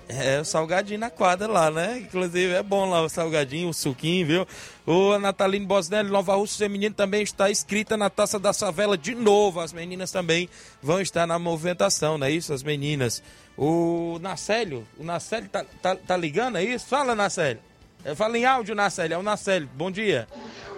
É, 0.07 0.39
o 0.39 0.45
salgadinho 0.45 0.99
na 0.99 1.09
quadra 1.09 1.47
lá, 1.47 1.71
né? 1.71 1.99
Inclusive 1.99 2.53
é 2.53 2.61
bom 2.61 2.89
lá 2.89 3.01
o 3.01 3.09
salgadinho, 3.09 3.69
o 3.69 3.73
suquinho, 3.73 4.27
viu? 4.27 4.47
O 4.85 5.17
Nataline 5.17 5.65
Bosnelli, 5.65 6.09
Nova 6.09 6.35
Rússia 6.35 6.65
Feminino 6.65 6.93
também 6.93 7.23
está 7.23 7.49
inscrita 7.49 7.95
na 7.95 8.09
Taça 8.09 8.37
da 8.37 8.51
Savela 8.51 8.97
de 8.97 9.15
novo. 9.15 9.61
As 9.61 9.71
meninas 9.71 10.11
também 10.11 10.49
vão 10.81 10.99
estar 10.99 11.25
na 11.25 11.39
movimentação, 11.39 12.17
não 12.17 12.27
é 12.27 12.31
isso? 12.31 12.53
As 12.53 12.63
meninas. 12.63 13.23
O 13.57 14.17
Nacélio, 14.21 14.85
o 14.97 15.03
Nacélio 15.03 15.47
tá, 15.49 15.65
tá, 15.81 15.95
tá 15.95 16.17
ligando, 16.17 16.57
é 16.57 16.63
isso? 16.63 16.85
Fala, 16.87 17.15
Nacélio. 17.15 17.59
É, 18.03 18.13
Fala 18.13 18.37
em 18.37 18.45
áudio, 18.45 18.75
Nacélio. 18.75 19.15
É 19.15 19.17
o 19.17 19.23
Nacélio. 19.23 19.69
Bom 19.73 19.89
dia. 19.89 20.27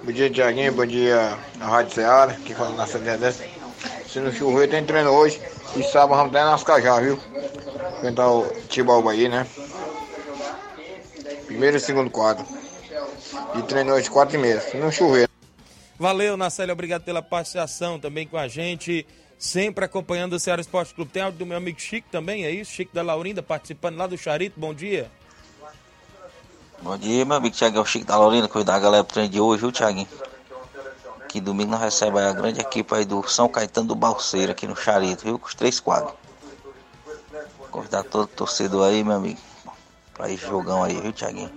Bom 0.03 0.11
dia, 0.11 0.30
Tiaguinho. 0.30 0.71
Bom 0.73 0.86
dia, 0.86 1.38
a 1.59 1.65
Rádio 1.65 1.95
Ceará. 1.95 2.34
Que 2.34 2.53
fala 2.53 2.76
na 2.76 2.86
cidade 2.86 3.21
dessa. 3.21 3.43
Se 4.16 4.22
não 4.22 4.32
chover, 4.32 4.70
tem 4.70 4.86
treino 4.86 5.09
hoje. 5.09 5.41
E 5.76 5.84
sábado 5.84 6.16
vamos 6.16 6.32
ter 6.32 6.45
nas 6.45 6.63
Cajá, 6.63 7.01
viu? 7.01 7.20
Enfrentar 7.97 8.32
o 8.32 8.47
Tibalba 8.70 9.11
aí, 9.11 9.28
né? 9.28 9.45
Primeiro 11.45 11.76
e 11.76 11.80
segundo 11.82 12.09
quadro. 12.09 12.45
E 13.55 13.61
treino 13.63 13.91
hoje, 13.91 14.09
quatro 14.09 14.38
e 14.38 14.38
meia. 14.38 14.61
Se 14.61 14.78
não 14.78 14.89
chover. 14.89 15.30
Valeu, 15.99 16.38
Nacélio. 16.38 16.72
Obrigado 16.72 17.03
pela 17.03 17.22
participação 17.22 17.99
também 17.99 18.26
com 18.26 18.38
a 18.38 18.47
gente. 18.47 19.05
Sempre 19.38 19.84
acompanhando 19.84 20.32
o 20.32 20.39
Ceará 20.39 20.61
Esporte 20.61 20.93
Clube. 20.93 21.11
Tem 21.11 21.22
áudio 21.22 21.39
do 21.39 21.45
meu 21.45 21.57
amigo 21.57 21.82
Chico 21.82 22.07
também, 22.09 22.45
é 22.45 22.51
isso? 22.51 22.72
Chico 22.72 22.95
da 22.95 23.01
Laurinda 23.01 23.43
participando 23.43 23.97
lá 23.97 24.07
do 24.07 24.18
Charito. 24.18 24.57
Bom 24.57 24.74
dia. 24.74 25.11
Bom 26.82 26.97
dia, 26.97 27.26
meu 27.26 27.36
amigo 27.36 27.53
Thiago, 27.53 27.80
é 27.80 27.82
o 27.82 27.86
Chico 27.86 28.05
da 28.05 28.18
Lorena, 28.18 28.47
cuidar 28.47 28.76
da 28.76 28.80
galera 28.80 29.03
pro 29.03 29.13
treino 29.13 29.30
de 29.30 29.41
hoje, 29.41 29.59
viu, 29.59 29.74
Thiaguinho? 29.74 30.07
Que 31.36 31.41
domingo 31.41 31.71
nós 31.71 31.81
recebemos 31.81 32.29
a 32.29 32.31
grande 32.31 32.61
equipe 32.61 32.95
aí 32.95 33.03
do 33.03 33.21
São 33.27 33.49
Caetano 33.49 33.89
do 33.89 33.93
Balseiro 33.93 34.53
aqui 34.53 34.65
no 34.65 34.73
Charito, 34.73 35.25
viu? 35.25 35.38
Com 35.38 35.47
os 35.47 35.53
três 35.53 35.81
quadros. 35.81 36.13
Convidar 37.69 38.05
todo 38.05 38.25
torcedor 38.25 38.88
aí, 38.88 39.03
meu 39.03 39.17
amigo, 39.17 39.38
pra 40.13 40.29
ir 40.29 40.38
jogão 40.38 40.81
aí, 40.81 40.97
viu, 40.97 41.11
Thiaguinho? 41.11 41.51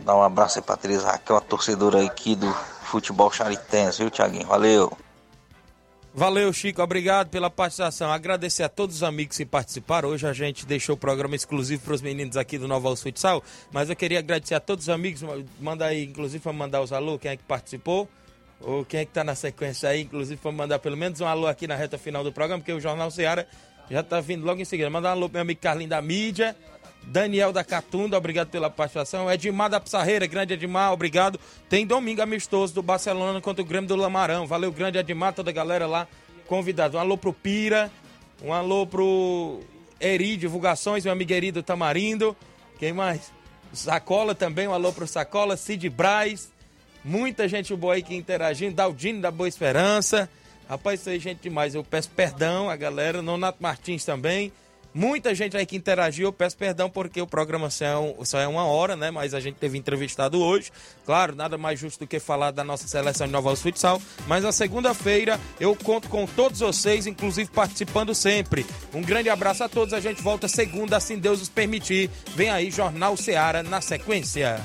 Dar 0.00 0.14
um 0.14 0.22
abraço 0.22 0.58
aí 0.58 0.62
pra 0.62 0.76
Teresa 0.76 1.12
Raquel, 1.12 1.34
a 1.34 1.40
torcedora 1.40 2.04
aqui 2.04 2.36
do 2.36 2.52
futebol 2.82 3.32
charitense, 3.32 4.02
viu, 4.02 4.10
Thiaguinho? 4.10 4.46
Valeu! 4.46 4.92
Valeu, 6.12 6.52
Chico. 6.52 6.82
Obrigado 6.82 7.30
pela 7.30 7.48
participação. 7.48 8.12
Agradecer 8.12 8.64
a 8.64 8.68
todos 8.68 8.96
os 8.96 9.02
amigos 9.02 9.38
que 9.38 9.46
participaram. 9.46 10.10
Hoje 10.10 10.28
a 10.28 10.34
gente 10.34 10.66
deixou 10.66 10.94
o 10.94 10.98
programa 10.98 11.34
exclusivo 11.34 11.82
para 11.82 11.94
os 11.94 12.02
meninos 12.02 12.36
aqui 12.36 12.58
do 12.58 12.68
Nova 12.68 12.94
Futsal. 12.94 13.42
Mas 13.72 13.88
eu 13.88 13.96
queria 13.96 14.18
agradecer 14.18 14.54
a 14.54 14.60
todos 14.60 14.84
os 14.84 14.88
amigos. 14.90 15.22
Manda 15.58 15.86
aí, 15.86 16.04
inclusive, 16.04 16.42
para 16.42 16.52
mandar 16.52 16.82
os 16.82 16.92
alô, 16.92 17.18
quem 17.18 17.30
é 17.30 17.36
que 17.38 17.44
participou. 17.44 18.06
Ou 18.66 18.84
quem 18.84 19.00
é 19.00 19.04
que 19.04 19.12
tá 19.12 19.22
na 19.22 19.34
sequência 19.34 19.90
aí, 19.90 20.02
inclusive, 20.02 20.40
para 20.40 20.50
mandar 20.50 20.78
pelo 20.78 20.96
menos 20.96 21.20
um 21.20 21.26
alô 21.26 21.46
aqui 21.46 21.66
na 21.66 21.76
reta 21.76 21.98
final 21.98 22.24
do 22.24 22.32
programa, 22.32 22.60
porque 22.60 22.72
o 22.72 22.80
Jornal 22.80 23.10
Seara 23.10 23.46
já 23.90 24.02
tá 24.02 24.20
vindo 24.20 24.44
logo 24.44 24.60
em 24.60 24.64
seguida. 24.64 24.88
Mandar 24.88 25.10
um 25.10 25.12
alô 25.12 25.28
pro 25.28 25.34
meu 25.34 25.42
amigo 25.42 25.60
Carlinho 25.60 25.90
da 25.90 26.00
Mídia. 26.00 26.56
Daniel 27.06 27.52
da 27.52 27.62
Catunda, 27.62 28.16
obrigado 28.16 28.48
pela 28.48 28.70
participação. 28.70 29.30
Edmar 29.30 29.68
da 29.68 29.78
Pissarreira, 29.78 30.26
grande 30.26 30.54
Edmar, 30.54 30.92
obrigado. 30.92 31.38
Tem 31.68 31.86
domingo 31.86 32.22
amistoso 32.22 32.74
do 32.74 32.82
Barcelona 32.82 33.38
contra 33.42 33.62
o 33.62 33.66
Grêmio 33.66 33.86
do 33.86 33.96
Lamarão. 33.96 34.46
Valeu, 34.46 34.72
grande 34.72 34.96
Edmar, 34.96 35.34
toda 35.34 35.50
a 35.50 35.52
galera 35.52 35.86
lá 35.86 36.08
convidado. 36.46 36.96
Um 36.96 37.00
alô 37.00 37.18
pro 37.18 37.34
Pira, 37.34 37.90
um 38.42 38.54
alô 38.54 38.86
pro 38.86 39.60
Eri 40.00 40.38
Divulgações, 40.38 41.04
meu 41.04 41.12
amigo 41.12 41.30
Eri 41.30 41.52
do 41.52 41.62
Tamarindo. 41.62 42.34
Quem 42.78 42.94
mais? 42.94 43.30
Sacola 43.74 44.34
também, 44.34 44.66
um 44.66 44.72
alô 44.72 44.90
pro 44.90 45.06
Sacola, 45.06 45.58
Cid 45.58 45.90
Braz. 45.90 46.53
Muita 47.04 47.46
gente 47.46 47.74
boa 47.76 47.94
aí 47.94 48.02
que 48.02 48.14
interagindo. 48.14 48.74
Daldino 48.74 49.20
da 49.20 49.30
Boa 49.30 49.48
Esperança. 49.48 50.28
Rapaz, 50.68 51.00
isso 51.00 51.10
aí, 51.10 51.18
gente 51.18 51.42
demais. 51.42 51.74
Eu 51.74 51.84
peço 51.84 52.10
perdão 52.10 52.70
a 52.70 52.76
galera. 52.76 53.20
Nonato 53.20 53.58
Martins 53.62 54.04
também. 54.04 54.50
Muita 54.94 55.34
gente 55.34 55.56
aí 55.56 55.66
que 55.66 55.76
interagiu, 55.76 56.28
eu 56.28 56.32
peço 56.32 56.56
perdão 56.56 56.88
porque 56.88 57.20
o 57.20 57.26
programa 57.26 57.68
só 57.68 57.84
é, 57.84 58.24
só 58.24 58.38
é 58.38 58.46
uma 58.46 58.64
hora, 58.64 58.94
né? 58.94 59.10
Mas 59.10 59.34
a 59.34 59.40
gente 59.40 59.56
teve 59.56 59.76
entrevistado 59.76 60.40
hoje. 60.40 60.70
Claro, 61.04 61.34
nada 61.34 61.58
mais 61.58 61.80
justo 61.80 62.04
do 62.04 62.06
que 62.06 62.20
falar 62.20 62.52
da 62.52 62.62
nossa 62.62 62.86
seleção 62.86 63.26
de 63.26 63.32
Nova 63.32 63.50
Alça 63.50 63.64
Futsal. 63.64 64.00
Mas 64.28 64.44
na 64.44 64.52
segunda-feira 64.52 65.40
eu 65.58 65.74
conto 65.74 66.08
com 66.08 66.24
todos 66.26 66.60
vocês, 66.60 67.08
inclusive 67.08 67.50
participando 67.50 68.14
sempre. 68.14 68.64
Um 68.94 69.02
grande 69.02 69.28
abraço 69.28 69.64
a 69.64 69.68
todos. 69.68 69.92
A 69.92 69.98
gente 69.98 70.22
volta 70.22 70.46
segunda, 70.46 70.96
assim 70.96 71.18
Deus 71.18 71.40
nos 71.40 71.48
permitir. 71.48 72.08
Vem 72.36 72.50
aí, 72.50 72.70
Jornal 72.70 73.16
Seara 73.16 73.64
na 73.64 73.80
sequência. 73.80 74.64